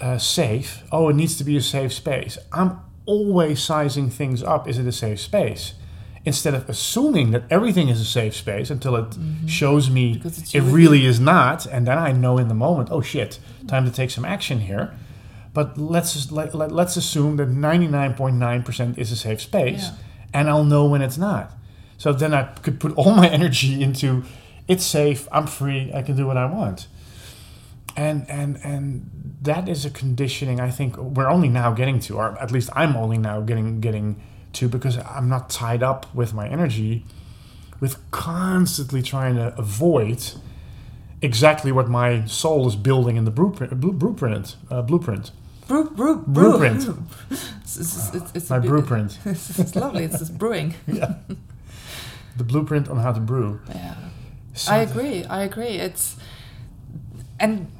uh, 0.00 0.18
safe, 0.18 0.82
oh, 0.90 1.08
it 1.08 1.14
needs 1.14 1.36
to 1.38 1.44
be 1.44 1.56
a 1.56 1.62
safe 1.62 1.92
space. 1.92 2.36
I'm 2.52 2.80
always 3.06 3.62
sizing 3.62 4.10
things 4.10 4.42
up. 4.42 4.68
Is 4.68 4.76
it 4.76 4.86
a 4.86 4.92
safe 4.92 5.20
space? 5.20 5.74
Instead 6.28 6.54
of 6.58 6.62
assuming 6.68 7.26
that 7.34 7.42
everything 7.56 7.88
is 7.94 8.00
a 8.00 8.04
safe 8.18 8.34
space 8.44 8.68
until 8.76 8.94
it 9.02 9.10
shows 9.46 9.84
me 9.88 10.04
Mm-hmm. 10.04 10.18
Because 10.18 10.38
it's 10.40 10.54
it 10.54 10.62
really 10.78 11.02
is 11.12 11.18
not, 11.18 11.58
and 11.74 11.86
then 11.88 11.98
I 12.08 12.12
know 12.22 12.34
in 12.42 12.48
the 12.48 12.54
moment, 12.66 12.88
oh 12.92 13.02
shit, 13.12 13.38
time 13.66 13.84
to 13.88 13.92
take 14.00 14.10
some 14.16 14.24
action 14.36 14.58
here. 14.70 14.86
But 15.54 15.66
let's 15.94 16.30
let, 16.38 16.54
let, 16.54 16.70
let's 16.80 16.96
assume 16.96 17.36
that 17.40 17.48
99.9% 17.48 18.98
is 18.98 19.10
a 19.12 19.16
safe 19.16 19.40
space, 19.40 19.84
Yeah. 19.84 19.94
and 20.36 20.48
I'll 20.50 20.64
know 20.74 20.84
when 20.92 21.02
it's 21.02 21.18
not. 21.18 21.46
So 21.96 22.12
then 22.12 22.32
I 22.34 22.42
could 22.64 22.78
put 22.80 22.92
all 22.98 23.12
my 23.22 23.28
energy 23.28 23.82
into 23.82 24.08
it's 24.72 24.84
safe, 24.84 25.26
I'm 25.32 25.46
free, 25.46 25.90
I 25.98 26.02
can 26.02 26.14
do 26.16 26.26
what 26.26 26.36
I 26.36 26.46
want. 26.58 26.88
And 27.96 28.18
and 28.28 28.50
and 28.62 28.84
that 29.42 29.68
is 29.68 29.84
a 29.84 29.90
conditioning 29.90 30.60
I 30.60 30.70
think 30.70 30.96
we're 31.16 31.30
only 31.36 31.48
now 31.48 31.72
getting 31.80 31.98
to, 32.06 32.10
or 32.20 32.26
at 32.44 32.50
least 32.52 32.68
I'm 32.80 32.94
only 32.96 33.18
now 33.18 33.40
getting 33.40 33.80
getting 33.80 34.16
to 34.54 34.68
because 34.68 34.98
I'm 34.98 35.28
not 35.28 35.50
tied 35.50 35.82
up 35.82 36.12
with 36.14 36.34
my 36.34 36.48
energy 36.48 37.04
with 37.80 37.98
constantly 38.10 39.02
trying 39.02 39.36
to 39.36 39.54
avoid 39.56 40.32
exactly 41.22 41.72
what 41.72 41.88
my 41.88 42.24
soul 42.26 42.68
is 42.68 42.76
building 42.76 43.16
in 43.16 43.24
the 43.24 43.30
blueprint 43.30 43.78
blueprint 43.80 44.56
uh, 44.70 44.82
blueprint 44.82 45.32
brew, 45.66 45.90
brew, 45.90 46.16
brew. 46.26 46.50
Blueprint. 46.50 46.88
It's, 47.68 47.76
it's, 47.76 48.14
it's, 48.14 48.32
it's 48.34 48.50
my 48.50 48.58
blueprint 48.60 49.18
it's 49.26 49.76
lovely. 49.76 50.04
It's 50.04 50.18
just 50.18 50.38
brewing. 50.38 50.74
yeah 50.86 51.16
the 52.38 52.44
blueprint 52.44 52.88
on 52.88 52.96
how 52.96 53.12
to 53.12 53.20
brew 53.20 53.60
Yeah. 53.68 53.94
So 54.54 54.72
I 54.72 54.78
agree. 54.78 55.24
I 55.24 55.42
agree. 55.42 55.78
It's 55.78 56.16
and 57.38 57.70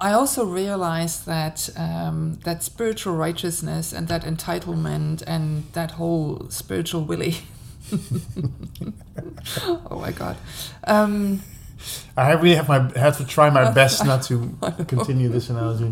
I 0.00 0.12
also 0.12 0.44
realized 0.44 1.26
that 1.26 1.68
um, 1.76 2.38
that 2.44 2.62
spiritual 2.62 3.16
righteousness 3.16 3.92
and 3.92 4.06
that 4.08 4.22
entitlement 4.22 5.24
and 5.26 5.64
that 5.72 5.92
whole 5.92 6.46
spiritual 6.50 7.02
willy. 7.02 7.38
oh 9.66 9.98
my 10.00 10.12
god. 10.12 10.36
Um, 10.84 11.42
I 12.16 12.32
really 12.32 12.54
have 12.54 12.68
my 12.68 12.90
have 12.96 13.16
to 13.18 13.26
try 13.26 13.50
my 13.50 13.70
best 13.80 14.04
not 14.04 14.22
to 14.24 14.56
continue 14.86 15.28
this 15.28 15.50
analogy. 15.50 15.90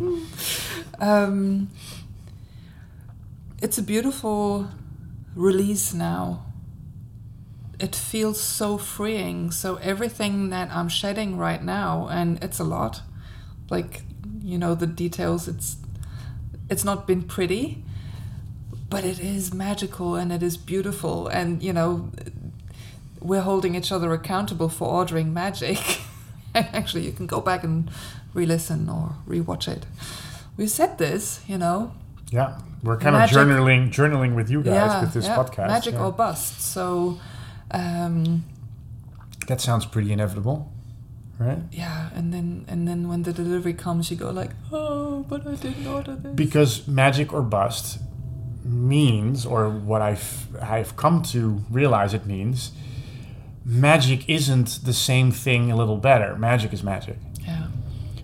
um, 1.00 1.68
it's 3.60 3.78
a 3.78 3.82
beautiful 3.82 4.68
release 5.34 5.92
now. 5.92 6.44
It 7.80 7.94
feels 7.94 8.40
so 8.40 8.78
freeing. 8.78 9.50
So 9.50 9.76
everything 9.76 10.50
that 10.50 10.70
I'm 10.70 10.88
shedding 10.88 11.36
right 11.36 11.62
now, 11.62 12.08
and 12.08 12.42
it's 12.42 12.58
a 12.58 12.64
lot, 12.64 13.02
like 13.70 14.02
you 14.42 14.58
know 14.58 14.74
the 14.74 14.86
details. 14.86 15.48
It's 15.48 15.76
it's 16.68 16.84
not 16.84 17.06
been 17.06 17.22
pretty, 17.22 17.84
but 18.90 19.04
it 19.04 19.20
is 19.20 19.52
magical 19.54 20.14
and 20.16 20.32
it 20.32 20.42
is 20.42 20.56
beautiful. 20.56 21.28
And 21.28 21.62
you 21.62 21.72
know, 21.72 22.10
we're 23.20 23.42
holding 23.42 23.74
each 23.74 23.92
other 23.92 24.12
accountable 24.12 24.68
for 24.68 24.88
ordering 24.88 25.32
magic. 25.32 25.78
And 26.54 26.66
Actually, 26.72 27.04
you 27.04 27.12
can 27.12 27.26
go 27.26 27.42
back 27.42 27.64
and 27.64 27.90
re-listen 28.32 28.88
or 28.88 29.16
re-watch 29.26 29.68
it. 29.68 29.84
We 30.56 30.68
said 30.68 30.96
this, 30.96 31.40
you 31.46 31.58
know, 31.58 31.92
Yeah, 32.30 32.58
we're 32.82 32.96
kind 32.96 33.14
Magic. 33.14 33.36
of 33.36 33.46
journaling 33.46 33.92
journaling 33.92 34.34
with 34.34 34.48
you 34.48 34.62
guys 34.62 35.02
with 35.02 35.12
this 35.12 35.26
yeah, 35.26 35.36
podcast. 35.36 35.68
Magic 35.68 35.94
yeah. 35.94 36.04
or 36.06 36.12
bust. 36.12 36.62
So, 36.62 37.20
um, 37.72 38.44
That 39.48 39.60
sounds 39.60 39.84
pretty 39.84 40.12
inevitable, 40.12 40.72
right? 41.38 41.58
yeah, 41.72 42.10
and 42.14 42.32
then 42.32 42.64
and 42.68 42.86
then 42.86 43.08
when 43.08 43.22
the 43.22 43.32
delivery 43.32 43.74
comes, 43.74 44.10
you 44.10 44.16
go 44.16 44.30
like, 44.30 44.50
oh, 44.72 45.24
but 45.28 45.46
I 45.46 45.54
didn't 45.54 45.86
order 45.86 46.16
this. 46.16 46.34
Because 46.34 46.86
magic 46.88 47.32
or 47.32 47.42
bust 47.42 47.98
means, 48.64 49.46
or 49.46 49.68
what 49.68 50.02
I've 50.02 50.48
I've 50.60 50.96
come 50.96 51.22
to 51.24 51.62
realize 51.70 52.14
it 52.14 52.26
means, 52.26 52.72
magic 53.64 54.28
isn't 54.28 54.80
the 54.84 54.92
same 54.92 55.30
thing 55.30 55.70
a 55.70 55.76
little 55.76 55.96
better. 55.98 56.36
Magic 56.36 56.72
is 56.72 56.82
magic. 56.82 57.18
yeah, 57.46 57.68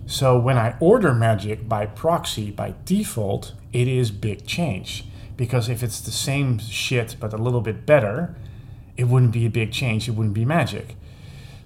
So 0.05 0.39
when 0.39 0.57
I 0.57 0.75
order 0.79 1.13
magic 1.13 1.67
by 1.69 1.85
proxy, 1.85 2.51
by 2.51 2.73
default, 2.85 3.53
it 3.71 3.87
is 3.87 4.11
big 4.11 4.45
change. 4.45 5.05
Because 5.35 5.67
if 5.67 5.81
it's 5.81 5.99
the 5.99 6.11
same 6.11 6.59
shit 6.59 7.15
but 7.19 7.33
a 7.33 7.37
little 7.37 7.61
bit 7.61 7.85
better, 7.85 8.35
it 8.95 9.05
wouldn't 9.05 9.31
be 9.31 9.45
a 9.45 9.49
big 9.49 9.71
change, 9.71 10.07
it 10.07 10.11
wouldn't 10.11 10.35
be 10.35 10.45
magic. 10.45 10.95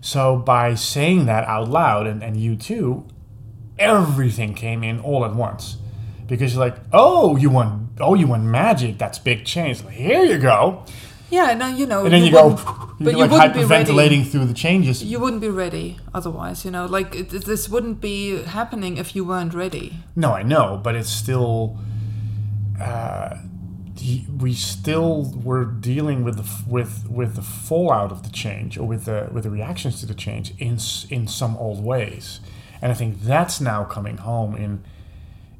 So 0.01 0.37
by 0.37 0.75
saying 0.75 1.25
that 1.25 1.43
out 1.45 1.69
loud, 1.69 2.07
and, 2.07 2.23
and 2.23 2.37
you 2.37 2.55
too, 2.55 3.05
everything 3.79 4.53
came 4.53 4.83
in 4.83 4.99
all 4.99 5.25
at 5.25 5.33
once. 5.35 5.77
Because 6.27 6.53
you're 6.55 6.65
like, 6.65 6.75
oh, 6.93 7.35
you 7.37 7.49
want 7.49 7.89
oh 7.99 8.13
you 8.13 8.27
want 8.27 8.43
magic, 8.43 8.97
that's 8.97 9.17
big 9.19 9.45
change. 9.45 9.83
Like, 9.83 9.93
Here 9.95 10.23
you 10.23 10.37
go. 10.37 10.83
yeah. 11.29 11.53
No, 11.53 11.67
you 11.67 11.85
know, 11.85 12.03
And 12.05 12.13
then 12.13 12.23
you, 12.23 12.31
go 12.31 12.49
wouldn't- 12.49 13.01
you're 13.17 13.27
like 13.27 13.31
wouldn't 13.31 13.53
be 13.53 13.63
ready. 13.63 13.85
hyperventilating 13.91 14.27
through 14.27 14.45
the 14.45 14.53
changes. 14.53 15.03
You 15.03 15.19
wouldn't 15.19 15.41
be 15.41 15.49
ready 15.49 15.99
otherwise. 16.13 16.65
You 16.65 16.71
know, 16.71 16.85
like 16.85 17.15
it, 17.15 17.29
this 17.29 17.69
wouldn't 17.69 18.01
be 18.01 18.41
happening 18.43 18.97
if 18.97 19.15
you 19.15 19.23
weren't 19.25 19.53
ready. 19.53 19.93
No, 20.15 20.31
I 20.33 20.43
know, 20.43 20.79
but 20.83 20.95
it's 20.95 21.09
still. 21.09 21.77
Uh, 22.79 23.37
we 24.39 24.53
still 24.53 25.33
were 25.43 25.65
dealing 25.65 26.23
with 26.23 26.37
the 26.37 26.69
with 26.69 27.09
with 27.09 27.35
the 27.35 27.41
fallout 27.41 28.11
of 28.11 28.23
the 28.23 28.29
change, 28.29 28.77
or 28.77 28.87
with 28.87 29.05
the 29.05 29.29
with 29.31 29.43
the 29.43 29.49
reactions 29.49 29.99
to 30.01 30.05
the 30.05 30.13
change 30.13 30.53
in 30.59 30.77
in 31.09 31.27
some 31.27 31.57
old 31.57 31.83
ways, 31.83 32.39
and 32.81 32.91
I 32.91 32.95
think 32.95 33.21
that's 33.21 33.59
now 33.59 33.83
coming 33.83 34.17
home 34.17 34.55
in 34.55 34.83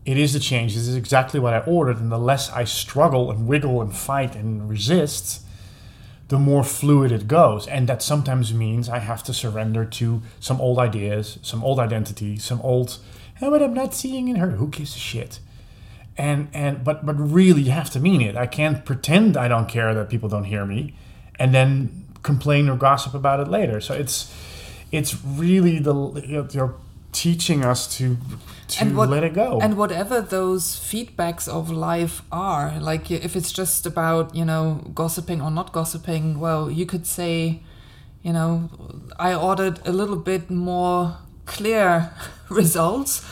it 0.07 0.17
is 0.17 0.31
the 0.31 0.39
change. 0.39 0.73
This 0.73 0.87
is 0.87 0.95
exactly 0.95 1.37
what 1.37 1.53
I 1.53 1.59
ordered, 1.59 1.99
and 1.99 2.09
the 2.09 2.17
less 2.17 2.49
I 2.49 2.63
struggle 2.63 3.29
and 3.29 3.45
wiggle 3.45 3.81
and 3.81 3.93
fight 3.93 4.37
and 4.37 4.69
resist, 4.69 5.43
the 6.29 6.39
more 6.39 6.63
fluid 6.63 7.11
it 7.11 7.27
goes. 7.27 7.67
And 7.67 7.89
that 7.89 8.01
sometimes 8.01 8.53
means 8.53 8.87
I 8.87 8.99
have 8.99 9.21
to 9.23 9.33
surrender 9.33 9.83
to 9.83 10.21
some 10.39 10.61
old 10.61 10.79
ideas, 10.79 11.39
some 11.41 11.61
old 11.61 11.77
identity, 11.77 12.37
some 12.37 12.61
old, 12.61 12.99
hey, 13.35 13.49
but 13.49 13.61
I'm 13.61 13.73
not 13.73 13.93
seeing 13.93 14.29
in 14.29 14.37
her. 14.37 14.51
Who 14.51 14.69
gives 14.69 14.95
a 14.95 14.99
shit? 14.99 15.41
And 16.17 16.47
and 16.53 16.83
but 16.83 17.05
but 17.05 17.13
really 17.13 17.61
you 17.61 17.71
have 17.71 17.89
to 17.91 17.99
mean 17.99 18.21
it. 18.21 18.35
I 18.35 18.47
can't 18.47 18.83
pretend 18.85 19.37
I 19.37 19.47
don't 19.47 19.69
care 19.69 19.93
that 19.93 20.09
people 20.09 20.29
don't 20.29 20.45
hear 20.45 20.65
me 20.65 20.95
and 21.37 21.53
then 21.53 22.05
complain 22.23 22.69
or 22.69 22.75
gossip 22.75 23.13
about 23.13 23.39
it 23.39 23.47
later. 23.47 23.79
So 23.79 23.93
it's 23.93 24.33
it's 24.91 25.23
really 25.23 25.79
the 25.79 25.93
you're 26.53 26.75
teaching 27.11 27.63
us 27.63 27.97
to 27.97 28.17
to 28.67 28.85
what, 28.93 29.09
let 29.09 29.23
it 29.23 29.33
go. 29.33 29.59
And 29.59 29.77
whatever 29.77 30.21
those 30.21 30.75
feedbacks 30.75 31.47
of 31.47 31.69
life 31.69 32.21
are, 32.31 32.79
like 32.79 33.09
if 33.09 33.35
it's 33.35 33.51
just 33.51 33.85
about, 33.85 34.35
you 34.35 34.45
know, 34.45 34.81
gossiping 34.93 35.41
or 35.41 35.51
not 35.51 35.71
gossiping, 35.71 36.39
well, 36.39 36.69
you 36.69 36.85
could 36.85 37.05
say, 37.07 37.61
you 38.23 38.33
know, 38.33 38.69
I 39.17 39.33
ordered 39.33 39.79
a 39.85 39.91
little 39.91 40.17
bit 40.17 40.49
more 40.49 41.17
clear 41.45 42.11
results 42.49 43.25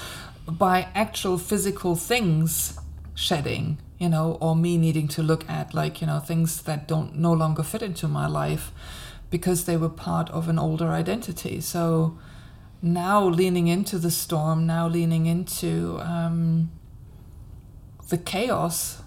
by 0.47 0.87
actual 0.93 1.37
physical 1.37 1.95
things 1.95 2.77
shedding, 3.15 3.77
you 3.97 4.09
know, 4.09 4.37
or 4.41 4.55
me 4.55 4.77
needing 4.77 5.07
to 5.07 5.23
look 5.23 5.49
at 5.49 5.73
like, 5.73 6.01
you 6.01 6.07
know, 6.07 6.19
things 6.19 6.61
that 6.63 6.87
don't 6.87 7.15
no 7.15 7.33
longer 7.33 7.63
fit 7.63 7.81
into 7.81 8.07
my 8.07 8.27
life 8.27 8.71
because 9.29 9.65
they 9.65 9.77
were 9.77 9.89
part 9.89 10.29
of 10.29 10.47
an 10.47 10.59
older 10.59 10.89
identity. 10.89 11.59
So 11.61 12.17
now 12.81 13.23
leaning 13.27 13.67
into 13.67 13.97
the 13.97 14.11
storm, 14.11 14.67
now 14.67 14.87
leaning 14.87 15.25
into 15.25 15.99
um, 16.01 16.71
the 18.09 18.17
chaos. 18.17 19.01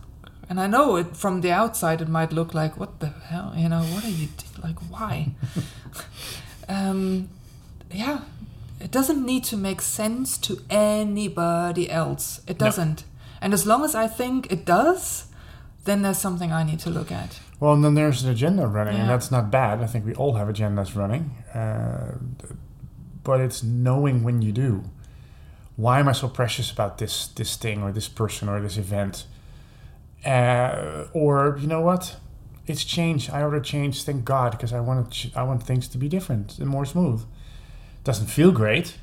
And 0.50 0.58
I 0.58 0.66
know 0.66 0.96
it 0.96 1.16
from 1.16 1.42
the 1.42 1.52
outside, 1.52 2.00
it 2.00 2.08
might 2.08 2.32
look 2.32 2.54
like, 2.54 2.78
what 2.78 3.00
the 3.00 3.08
hell, 3.08 3.52
you 3.56 3.68
know, 3.68 3.82
what 3.82 4.04
are 4.04 4.10
you, 4.10 4.28
like, 4.62 4.78
why? 4.90 5.34
um, 6.68 7.28
yeah, 7.92 8.20
it 8.80 8.90
doesn't 8.90 9.24
need 9.24 9.44
to 9.44 9.56
make 9.56 9.80
sense 9.80 10.38
to 10.38 10.62
anybody 10.70 11.90
else. 11.90 12.40
It 12.46 12.58
doesn't. 12.58 13.00
No. 13.00 13.06
And 13.40 13.54
as 13.54 13.66
long 13.66 13.84
as 13.84 13.94
I 13.94 14.06
think 14.06 14.50
it 14.52 14.64
does, 14.64 15.26
then 15.84 16.02
there's 16.02 16.18
something 16.18 16.52
I 16.52 16.62
need 16.62 16.80
to 16.80 16.90
look 16.90 17.10
at. 17.10 17.40
Well, 17.60 17.72
and 17.72 17.84
then 17.84 17.94
there's 17.94 18.22
an 18.22 18.30
agenda 18.30 18.66
running, 18.66 18.94
yeah. 18.94 19.00
and 19.02 19.10
that's 19.10 19.30
not 19.30 19.50
bad. 19.50 19.80
I 19.80 19.86
think 19.86 20.06
we 20.06 20.14
all 20.14 20.34
have 20.34 20.48
agendas 20.48 20.94
running. 20.94 21.30
Uh, 21.52 22.18
but 23.24 23.40
it's 23.40 23.62
knowing 23.62 24.22
when 24.22 24.42
you 24.42 24.52
do. 24.52 24.84
Why 25.76 26.00
am 26.00 26.08
I 26.08 26.12
so 26.12 26.28
precious 26.28 26.70
about 26.70 26.98
this 26.98 27.26
this 27.28 27.56
thing 27.56 27.82
or 27.82 27.92
this 27.92 28.08
person 28.08 28.48
or 28.48 28.60
this 28.60 28.76
event? 28.76 29.26
Uh, 30.24 31.04
or 31.12 31.58
you 31.60 31.66
know 31.66 31.80
what? 31.80 32.16
It's 32.66 32.84
change. 32.84 33.30
I 33.30 33.40
to 33.48 33.60
change. 33.60 34.04
Thank 34.04 34.24
God, 34.24 34.52
because 34.52 34.72
I 34.72 34.80
want 34.80 35.10
ch- 35.10 35.32
I 35.34 35.42
want 35.42 35.62
things 35.62 35.88
to 35.88 35.98
be 35.98 36.08
different 36.08 36.58
and 36.58 36.68
more 36.68 36.84
smooth. 36.84 37.24
Doesn't 38.08 38.28
feel 38.28 38.52
great 38.52 38.96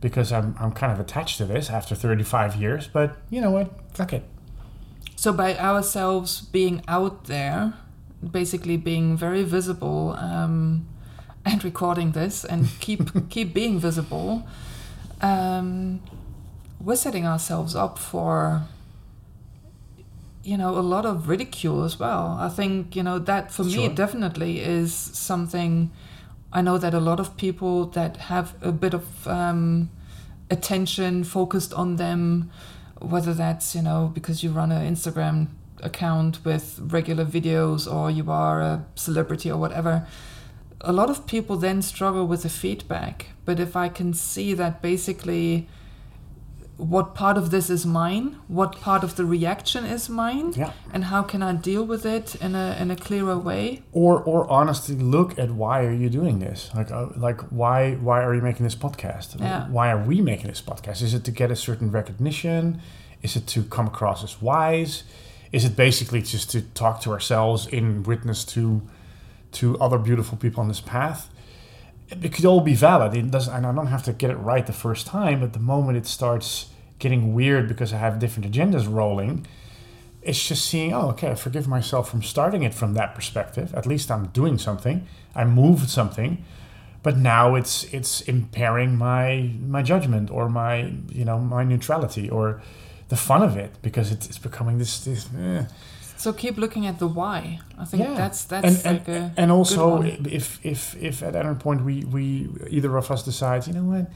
because 0.00 0.32
I'm 0.32 0.56
I'm 0.58 0.72
kind 0.72 0.92
of 0.92 0.98
attached 0.98 1.38
to 1.38 1.44
this 1.44 1.70
after 1.70 1.94
35 1.94 2.56
years. 2.56 2.88
But 2.88 3.16
you 3.30 3.40
know 3.40 3.52
what? 3.52 3.70
Fuck 3.94 4.12
it. 4.12 4.24
So 5.14 5.32
by 5.32 5.56
ourselves 5.56 6.40
being 6.40 6.82
out 6.88 7.26
there, 7.26 7.74
basically 8.28 8.76
being 8.76 9.16
very 9.16 9.44
visible. 9.44 10.16
Um, 10.18 10.88
and 11.44 11.62
recording 11.62 12.10
this 12.10 12.44
and 12.44 12.66
keep 12.80 13.30
keep 13.30 13.54
being 13.54 13.78
visible, 13.78 14.44
um, 15.22 16.00
we're 16.80 16.96
setting 16.96 17.26
ourselves 17.28 17.76
up 17.76 17.96
for 17.96 18.62
you 20.42 20.56
know 20.56 20.76
a 20.76 20.82
lot 20.94 21.06
of 21.06 21.28
ridicule 21.28 21.84
as 21.84 22.00
well. 22.00 22.36
I 22.40 22.48
think 22.48 22.96
you 22.96 23.04
know 23.04 23.20
that 23.20 23.52
for 23.52 23.62
sure. 23.62 23.88
me 23.88 23.94
definitely 23.94 24.58
is 24.58 24.92
something. 24.92 25.92
I 26.52 26.62
know 26.62 26.78
that 26.78 26.94
a 26.94 27.00
lot 27.00 27.20
of 27.20 27.36
people 27.36 27.86
that 27.86 28.16
have 28.16 28.54
a 28.62 28.72
bit 28.72 28.94
of 28.94 29.28
um, 29.28 29.90
attention 30.50 31.24
focused 31.24 31.74
on 31.74 31.96
them, 31.96 32.50
whether 33.00 33.34
that's 33.34 33.74
you 33.74 33.82
know 33.82 34.10
because 34.14 34.42
you 34.42 34.50
run 34.50 34.72
an 34.72 34.94
Instagram 34.94 35.48
account 35.82 36.44
with 36.44 36.80
regular 36.82 37.24
videos 37.24 37.92
or 37.92 38.10
you 38.10 38.30
are 38.30 38.60
a 38.60 38.84
celebrity 38.96 39.48
or 39.48 39.56
whatever 39.56 40.06
a 40.80 40.92
lot 40.92 41.10
of 41.10 41.26
people 41.26 41.56
then 41.56 41.82
struggle 41.82 42.26
with 42.26 42.42
the 42.42 42.48
feedback. 42.48 43.26
But 43.44 43.58
if 43.58 43.76
I 43.76 43.88
can 43.88 44.14
see 44.14 44.54
that 44.54 44.80
basically 44.82 45.68
what 46.78 47.14
part 47.14 47.36
of 47.36 47.50
this 47.50 47.68
is 47.68 47.84
mine, 47.84 48.38
what 48.46 48.80
part 48.80 49.04
of 49.04 49.16
the 49.16 49.24
reaction 49.24 49.84
is 49.84 50.08
mine, 50.08 50.54
yeah. 50.56 50.72
and 50.92 51.04
how 51.04 51.22
can 51.22 51.42
I 51.42 51.52
deal 51.52 51.84
with 51.84 52.06
it 52.06 52.34
in 52.36 52.54
a 52.54 52.76
in 52.80 52.90
a 52.90 52.96
clearer 52.96 53.36
way? 53.36 53.82
Or 53.92 54.22
or 54.22 54.48
honestly 54.50 54.94
look 54.94 55.38
at 55.38 55.50
why 55.50 55.84
are 55.84 55.92
you 55.92 56.08
doing 56.08 56.38
this? 56.38 56.70
Like 56.74 56.90
uh, 56.90 57.08
like 57.16 57.40
why 57.50 57.94
why 57.94 58.22
are 58.22 58.34
you 58.34 58.42
making 58.42 58.64
this 58.64 58.76
podcast? 58.76 59.38
Yeah. 59.38 59.68
Why 59.68 59.90
are 59.90 60.02
we 60.02 60.20
making 60.20 60.46
this 60.46 60.62
podcast? 60.62 61.02
Is 61.02 61.14
it 61.14 61.24
to 61.24 61.32
get 61.32 61.50
a 61.50 61.56
certain 61.56 61.90
recognition? 61.90 62.80
Is 63.22 63.36
it 63.36 63.46
to 63.48 63.64
come 63.64 63.88
across 63.88 64.24
as 64.24 64.40
wise? 64.40 65.02
Is 65.50 65.64
it 65.64 65.74
basically 65.76 66.22
just 66.22 66.50
to 66.50 66.62
talk 66.62 67.00
to 67.02 67.10
ourselves 67.10 67.66
in 67.66 68.04
witness 68.04 68.44
to 68.54 68.82
to 69.52 69.78
other 69.78 69.98
beautiful 69.98 70.36
people 70.38 70.60
on 70.60 70.68
this 70.68 70.80
path. 70.80 71.28
It 72.10 72.32
could 72.32 72.44
all 72.44 72.60
be 72.60 72.74
valid. 72.74 73.14
It 73.14 73.30
doesn't, 73.30 73.54
and 73.54 73.66
I 73.66 73.72
don't 73.72 73.88
have 73.88 74.02
to 74.04 74.12
get 74.12 74.30
it 74.30 74.36
right 74.36 74.66
the 74.66 74.72
first 74.72 75.06
time. 75.06 75.40
But 75.40 75.52
the 75.52 75.58
moment 75.58 75.98
it 75.98 76.06
starts 76.06 76.70
getting 76.98 77.34
weird 77.34 77.68
because 77.68 77.92
I 77.92 77.98
have 77.98 78.18
different 78.18 78.50
agendas 78.50 78.92
rolling, 78.92 79.46
it's 80.22 80.46
just 80.46 80.66
seeing, 80.66 80.92
oh, 80.92 81.10
okay, 81.10 81.30
I 81.30 81.34
forgive 81.34 81.68
myself 81.68 82.10
from 82.10 82.22
starting 82.22 82.62
it 82.62 82.74
from 82.74 82.94
that 82.94 83.14
perspective. 83.14 83.74
At 83.74 83.86
least 83.86 84.10
I'm 84.10 84.26
doing 84.28 84.58
something. 84.58 85.06
I 85.34 85.44
moved 85.44 85.88
something, 85.90 86.44
but 87.02 87.16
now 87.16 87.54
it's 87.54 87.84
it's 87.92 88.22
impairing 88.22 88.96
my 88.96 89.52
my 89.60 89.82
judgment 89.82 90.30
or 90.30 90.48
my 90.48 90.92
you 91.10 91.24
know 91.24 91.38
my 91.38 91.62
neutrality 91.62 92.28
or 92.28 92.60
the 93.08 93.16
fun 93.16 93.42
of 93.42 93.56
it 93.56 93.72
because 93.80 94.10
it's, 94.12 94.26
it's 94.26 94.38
becoming 94.38 94.78
this 94.78 95.04
this. 95.04 95.28
Eh 95.38 95.64
so 96.18 96.32
keep 96.32 96.58
looking 96.58 96.86
at 96.86 96.98
the 96.98 97.06
why. 97.06 97.60
I 97.78 97.84
think 97.84 98.02
yeah. 98.02 98.14
that's 98.14 98.44
that's 98.44 98.84
and, 98.84 98.98
like 98.98 99.08
and, 99.08 99.32
and 99.36 99.52
also 99.52 100.02
if 100.02 100.64
if 100.64 100.96
if 101.00 101.22
at 101.22 101.36
any 101.36 101.54
point 101.54 101.84
we 101.84 102.04
we 102.04 102.48
either 102.68 102.96
of 102.96 103.10
us 103.10 103.22
decides 103.22 103.68
you 103.68 103.74
know 103.74 103.84
what 103.84 104.10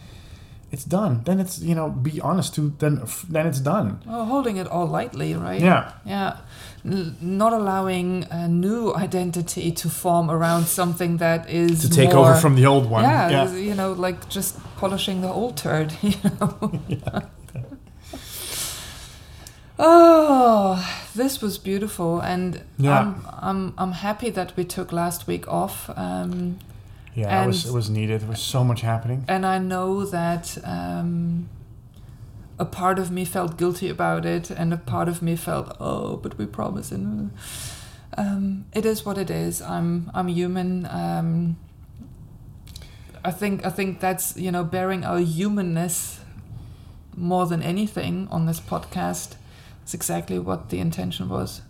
it's 0.72 0.84
done 0.84 1.22
then 1.24 1.38
it's 1.38 1.61
you 1.61 1.74
know 1.74 1.90
be 1.90 2.20
honest 2.20 2.55
to 2.55 2.74
then 2.78 3.03
then 3.28 3.46
it's 3.46 3.61
done. 3.61 4.00
Oh, 4.09 4.24
holding 4.24 4.57
it 4.57 4.66
all 4.66 4.86
lightly, 4.86 5.34
right? 5.34 5.61
Yeah. 5.61 5.92
Yeah. 6.05 6.38
N- 6.84 7.16
not 7.20 7.53
allowing 7.53 8.26
a 8.30 8.48
new 8.48 8.92
identity 8.94 9.70
to 9.70 9.88
form 9.88 10.30
around 10.30 10.66
something 10.66 11.18
that 11.18 11.48
is 11.48 11.82
to 11.82 11.90
take 11.90 12.12
more, 12.12 12.30
over 12.30 12.34
from 12.34 12.57
the 12.57 12.66
old 12.66 12.90
one. 12.90 13.05
Yeah, 13.05 13.30
yeah, 13.30 13.55
you 13.55 13.74
know, 13.74 13.92
like 13.92 14.28
just 14.28 14.59
polishing 14.78 15.20
the 15.20 15.28
old 15.28 15.57
turd. 15.57 15.92
You 16.03 16.16
know. 16.40 16.80
yeah. 16.88 17.20
Oh, 19.79 21.09
this 21.14 21.41
was 21.41 21.59
beautiful, 21.59 22.20
and 22.20 22.62
yeah. 22.79 23.01
I'm, 23.01 23.27
I'm 23.41 23.75
I'm 23.79 23.93
happy 23.93 24.31
that 24.31 24.57
we 24.57 24.64
took 24.64 24.93
last 24.93 25.27
week 25.27 25.49
off. 25.49 25.91
Um, 25.97 26.59
yeah, 27.14 27.45
it 27.45 27.47
was 27.47 27.66
it 27.66 27.73
was 27.73 27.89
needed. 27.89 28.20
There 28.20 28.29
was 28.29 28.41
so 28.41 28.64
much 28.64 28.83
happening, 28.83 29.25
and 29.29 29.47
I 29.47 29.59
know 29.59 30.05
that 30.05 30.59
um, 30.64 31.49
a 32.59 32.64
part 32.64 32.99
of 32.99 33.11
me 33.11 33.25
felt 33.25 33.57
guilty 33.57 33.89
about 33.89 34.27
it, 34.27 34.51
and 34.51 34.73
a 34.73 34.77
part 34.77 35.09
of 35.09 35.23
me 35.23 35.37
felt, 35.37 35.75
oh, 35.81 36.16
but 36.16 36.37
we 36.39 36.47
promised, 36.47 36.93
and 36.93 37.31
um, 38.16 38.66
it 38.75 38.85
is 38.85 39.07
what 39.07 39.16
it 39.16 39.31
is. 39.31 39.62
I'm 39.62 40.11
I'm 40.12 40.29
human. 40.29 40.87
Um, 40.91 41.57
I 43.25 43.31
think 43.31 43.64
I 43.64 43.70
think 43.70 44.01
that's 44.01 44.37
you 44.37 44.53
know 44.53 44.64
bearing 44.64 45.03
our 45.05 45.18
humanness 45.18 46.20
more 47.16 47.47
than 47.47 47.62
anything 47.62 48.29
on 48.31 48.47
this 48.47 48.61
podcast 48.61 49.35
it's 49.83 49.95
exactly 49.95 50.39
what 50.39 50.70
the 50.70 50.78
intention 50.78 51.28
was. 51.28 51.62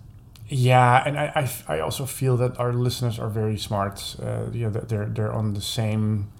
Yeah, 0.48 1.02
and 1.06 1.18
I, 1.18 1.48
I, 1.68 1.76
I 1.76 1.80
also 1.80 2.04
feel 2.04 2.36
that 2.36 2.58
our 2.58 2.72
listeners 2.72 3.18
are 3.18 3.30
very 3.30 3.56
smart. 3.56 4.16
Uh, 4.22 4.50
you 4.52 4.68
know, 4.68 4.70
they're 4.70 5.06
they're 5.06 5.32
on 5.32 5.54
the 5.54 5.62
same 5.62 6.30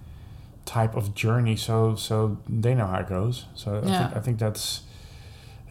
type 0.65 0.95
of 0.95 1.15
journey, 1.15 1.55
so 1.55 1.95
so 1.95 2.37
they 2.47 2.75
know 2.75 2.87
how 2.87 2.99
it 2.99 3.09
goes. 3.09 3.45
So 3.55 3.73
yeah. 3.73 3.79
I 3.79 3.97
think 3.99 4.15
I 4.17 4.19
think 4.19 4.39
that's 4.39 4.81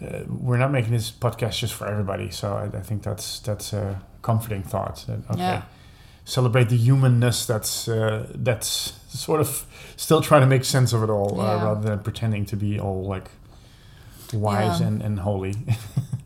uh, 0.03 0.25
we're 0.29 0.59
not 0.59 0.73
making 0.73 0.93
this 0.93 1.11
podcast 1.11 1.59
just 1.59 1.75
for 1.75 1.87
everybody. 1.87 2.31
So 2.31 2.55
I, 2.55 2.65
I 2.77 2.83
think 2.83 3.03
that's 3.03 3.39
that's 3.41 3.73
a 3.73 4.03
comforting 4.23 4.63
thought. 4.63 5.05
That, 5.07 5.21
okay, 5.31 5.39
yeah. 5.39 5.63
celebrate 6.25 6.69
the 6.69 6.77
humanness 6.77 7.47
that's 7.47 7.87
uh, 7.87 8.27
that's 8.35 8.95
sort 9.09 9.41
of 9.41 9.67
still 9.97 10.21
trying 10.21 10.41
to 10.41 10.49
make 10.49 10.65
sense 10.65 10.93
of 10.93 11.03
it 11.03 11.11
all, 11.11 11.41
uh, 11.41 11.45
yeah. 11.45 11.65
rather 11.65 11.89
than 11.91 11.99
pretending 12.01 12.45
to 12.47 12.57
be 12.57 12.81
all 12.81 13.05
like 13.05 13.31
wise 14.33 14.81
yeah. 14.81 14.87
and, 14.87 15.03
and 15.03 15.21
holy. 15.21 15.55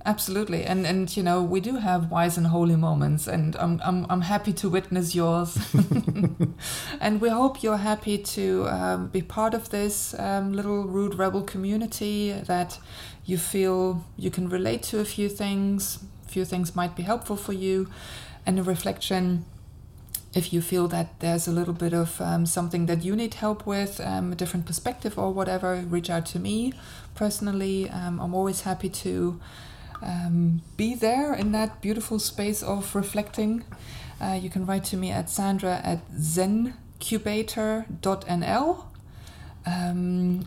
absolutely 0.07 0.62
and 0.64 0.86
and 0.86 1.16
you 1.16 1.22
know 1.22 1.42
we 1.42 1.61
do 1.61 1.76
have 1.76 2.12
wise 2.12 2.38
and 2.38 2.46
holy 2.46 2.76
moments 2.76 3.26
and 3.26 3.57
i'm 3.57 3.80
i'm, 3.84 4.07
I'm 4.09 4.20
happy 4.20 4.52
to 4.52 4.70
witness 4.70 5.16
yours 5.16 5.59
and 7.00 7.20
we 7.20 7.28
hope 7.28 7.62
you're 7.62 7.78
happy 7.78 8.16
to 8.18 8.68
um, 8.68 9.09
be 9.09 9.20
part 9.20 9.52
of 9.52 9.70
this 9.70 10.14
um, 10.18 10.52
little 10.52 10.84
rude 10.84 11.16
rebel 11.16 11.42
community 11.42 12.32
that 12.32 12.78
you 13.24 13.36
feel 13.36 14.04
you 14.16 14.30
can 14.30 14.48
relate 14.48 14.84
to 14.84 15.00
a 15.00 15.04
few 15.04 15.28
things 15.28 15.98
a 16.24 16.28
few 16.28 16.44
things 16.44 16.76
might 16.76 16.94
be 16.94 17.02
helpful 17.02 17.36
for 17.36 17.52
you 17.52 17.88
and 18.46 18.61
a 18.61 18.62
reflection 18.62 19.44
if 20.37 20.53
you 20.53 20.61
feel 20.61 20.87
that 20.89 21.18
there's 21.20 21.49
a 21.49 21.51
little 21.51 21.72
bit 21.72 21.95
of 21.95 22.20
um, 22.20 22.45
something 22.45 22.84
that 22.87 23.03
you 23.03 23.16
need 23.16 23.32
help 23.34 23.66
with, 23.66 23.99
um, 24.01 24.32
a 24.32 24.37
different 24.37 24.66
perspective 24.66 25.18
or 25.18 25.32
whatever, 25.32 25.76
reach 25.89 26.11
out 26.11 26.26
to 26.26 26.39
me 26.39 26.74
personally. 27.14 27.89
Um, 27.89 28.20
I'm 28.20 28.34
always 28.34 28.61
happy 28.61 28.91
to 28.91 29.41
um, 30.03 30.61
be 30.76 30.95
there 30.95 31.32
in 31.32 31.53
that 31.53 31.80
beautiful 31.80 32.18
space 32.18 32.62
of 32.62 32.95
reflecting. 32.95 33.64
Uh, 34.20 34.39
you 34.41 34.51
can 34.51 34.66
write 34.66 34.84
to 34.84 34.99
me 34.99 35.11
at 35.11 35.30
sandra 35.30 35.80
at 35.82 36.07
zencubator.nl. 36.12 38.84
Um, 39.68 40.47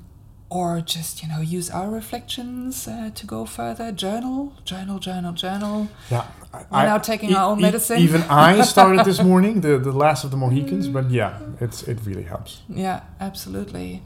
or 0.51 0.81
just 0.81 1.21
you 1.21 1.29
know 1.29 1.41
use 1.41 1.69
our 1.69 1.91
reflections 1.91 2.87
uh, 2.87 3.11
to 3.13 3.27
go 3.27 3.45
further 3.45 3.91
journal 3.91 4.53
journal 4.65 4.97
journal 4.97 5.31
journal 5.33 5.89
Yeah, 6.09 6.25
We're 6.53 6.83
now 6.83 6.97
taking 6.97 7.35
our 7.35 7.51
own 7.51 7.61
medicine. 7.61 7.99
even 7.99 8.21
I 8.23 8.61
started 8.73 9.05
this 9.05 9.21
morning, 9.21 9.61
the 9.61 9.77
the 9.77 9.91
last 9.91 10.23
of 10.23 10.31
the 10.31 10.37
Mohicans, 10.37 10.87
but 10.87 11.11
yeah, 11.11 11.39
it's 11.61 11.83
it 11.83 11.99
really 12.05 12.23
helps. 12.23 12.61
Yeah, 12.67 13.01
absolutely. 13.19 14.01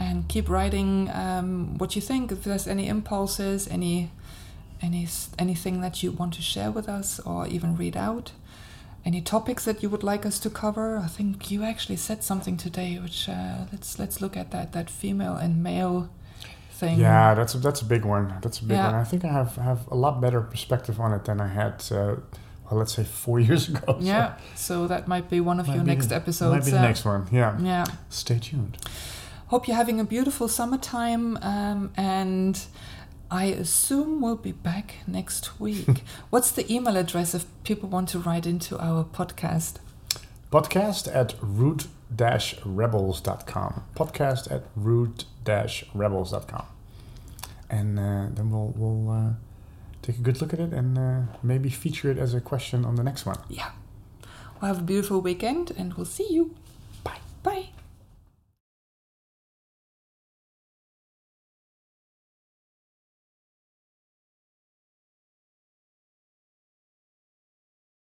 And 0.00 0.26
keep 0.28 0.48
writing 0.48 1.10
um, 1.10 1.78
what 1.78 1.94
you 1.94 2.02
think. 2.02 2.32
If 2.32 2.44
there's 2.44 2.66
any 2.66 2.88
impulses, 2.88 3.68
any, 3.68 4.10
any 4.82 5.06
anything 5.38 5.82
that 5.82 6.02
you 6.02 6.10
want 6.10 6.34
to 6.34 6.42
share 6.42 6.70
with 6.70 6.88
us, 6.88 7.20
or 7.20 7.46
even 7.46 7.76
read 7.76 7.96
out, 7.96 8.32
any 9.04 9.20
topics 9.20 9.64
that 9.66 9.82
you 9.82 9.90
would 9.90 10.02
like 10.02 10.24
us 10.24 10.38
to 10.40 10.50
cover. 10.50 10.96
I 10.98 11.06
think 11.06 11.50
you 11.50 11.62
actually 11.62 11.96
said 11.96 12.24
something 12.24 12.56
today, 12.56 12.98
which 12.98 13.28
uh, 13.28 13.66
let's 13.70 13.98
let's 13.98 14.20
look 14.20 14.36
at 14.36 14.50
that 14.52 14.72
that 14.72 14.88
female 14.88 15.36
and 15.36 15.62
male 15.62 16.08
thing. 16.74 16.98
Yeah, 17.00 17.34
that's 17.34 17.54
a, 17.54 17.58
that's 17.58 17.80
a 17.82 17.84
big 17.84 18.04
one. 18.04 18.34
That's 18.42 18.58
a 18.60 18.64
big 18.64 18.76
Yeah. 18.76 18.86
one. 18.86 18.94
I 18.96 19.04
think 19.04 19.24
I 19.24 19.28
have 19.28 19.56
have 19.56 19.86
a 19.90 19.94
lot 19.96 20.20
better 20.20 20.40
perspective 20.40 20.98
on 21.00 21.12
it 21.12 21.24
than 21.24 21.40
I 21.40 21.48
had. 21.48 21.82
Uh, 21.90 22.16
well, 22.64 22.78
let's 22.80 22.94
say 22.94 23.04
four 23.04 23.38
years 23.40 23.68
ago. 23.68 23.80
so 23.86 23.98
Yeah. 24.00 24.34
So 24.54 24.86
that 24.88 25.06
might 25.08 25.28
be 25.30 25.40
one 25.40 25.60
of 25.60 25.66
might 25.68 25.74
your 25.76 25.84
next 25.84 26.06
the- 26.08 26.16
episodes. 26.16 26.54
Might 26.56 26.64
be 26.64 26.70
the 26.72 26.78
uh, 26.78 26.82
next 26.90 27.04
one. 27.04 27.26
Yeah. 27.32 27.56
Yeah. 27.60 27.84
Stay 28.08 28.38
tuned. 28.38 28.76
Hope 29.48 29.68
you're 29.68 29.76
having 29.76 30.00
a 30.00 30.04
beautiful 30.04 30.48
summertime, 30.48 31.36
um, 31.42 31.92
and 31.96 32.58
I 33.30 33.44
assume 33.46 34.20
we'll 34.22 34.36
be 34.36 34.52
back 34.52 34.94
next 35.06 35.60
week. 35.60 36.02
What's 36.30 36.50
the 36.50 36.64
email 36.72 36.96
address 36.96 37.34
if 37.34 37.44
people 37.62 37.88
want 37.90 38.08
to 38.10 38.18
write 38.18 38.46
into 38.46 38.78
our 38.78 39.04
podcast? 39.04 39.74
Podcast 40.50 41.08
at 41.14 41.34
rude-rebels.com. 41.42 43.82
Podcast 43.94 44.50
at 44.50 44.62
rude-rebels.com. 45.46 46.66
And 47.70 47.98
uh, 47.98 48.26
then 48.30 48.50
we'll 48.50 48.72
we'll 48.76 49.10
uh, 49.10 49.30
take 50.02 50.18
a 50.18 50.20
good 50.20 50.40
look 50.40 50.52
at 50.52 50.60
it 50.60 50.72
and 50.72 50.98
uh, 50.98 51.20
maybe 51.42 51.70
feature 51.70 52.10
it 52.10 52.18
as 52.18 52.34
a 52.34 52.40
question 52.40 52.84
on 52.84 52.96
the 52.96 53.02
next 53.02 53.26
one. 53.26 53.38
Yeah. 53.48 53.72
Well, 54.60 54.72
have 54.72 54.80
a 54.80 54.86
beautiful 54.86 55.20
weekend, 55.20 55.72
and 55.76 55.94
we'll 55.94 56.06
see 56.06 56.28
you. 56.30 56.54
Bye. 57.02 57.18
Bye. 57.42 57.70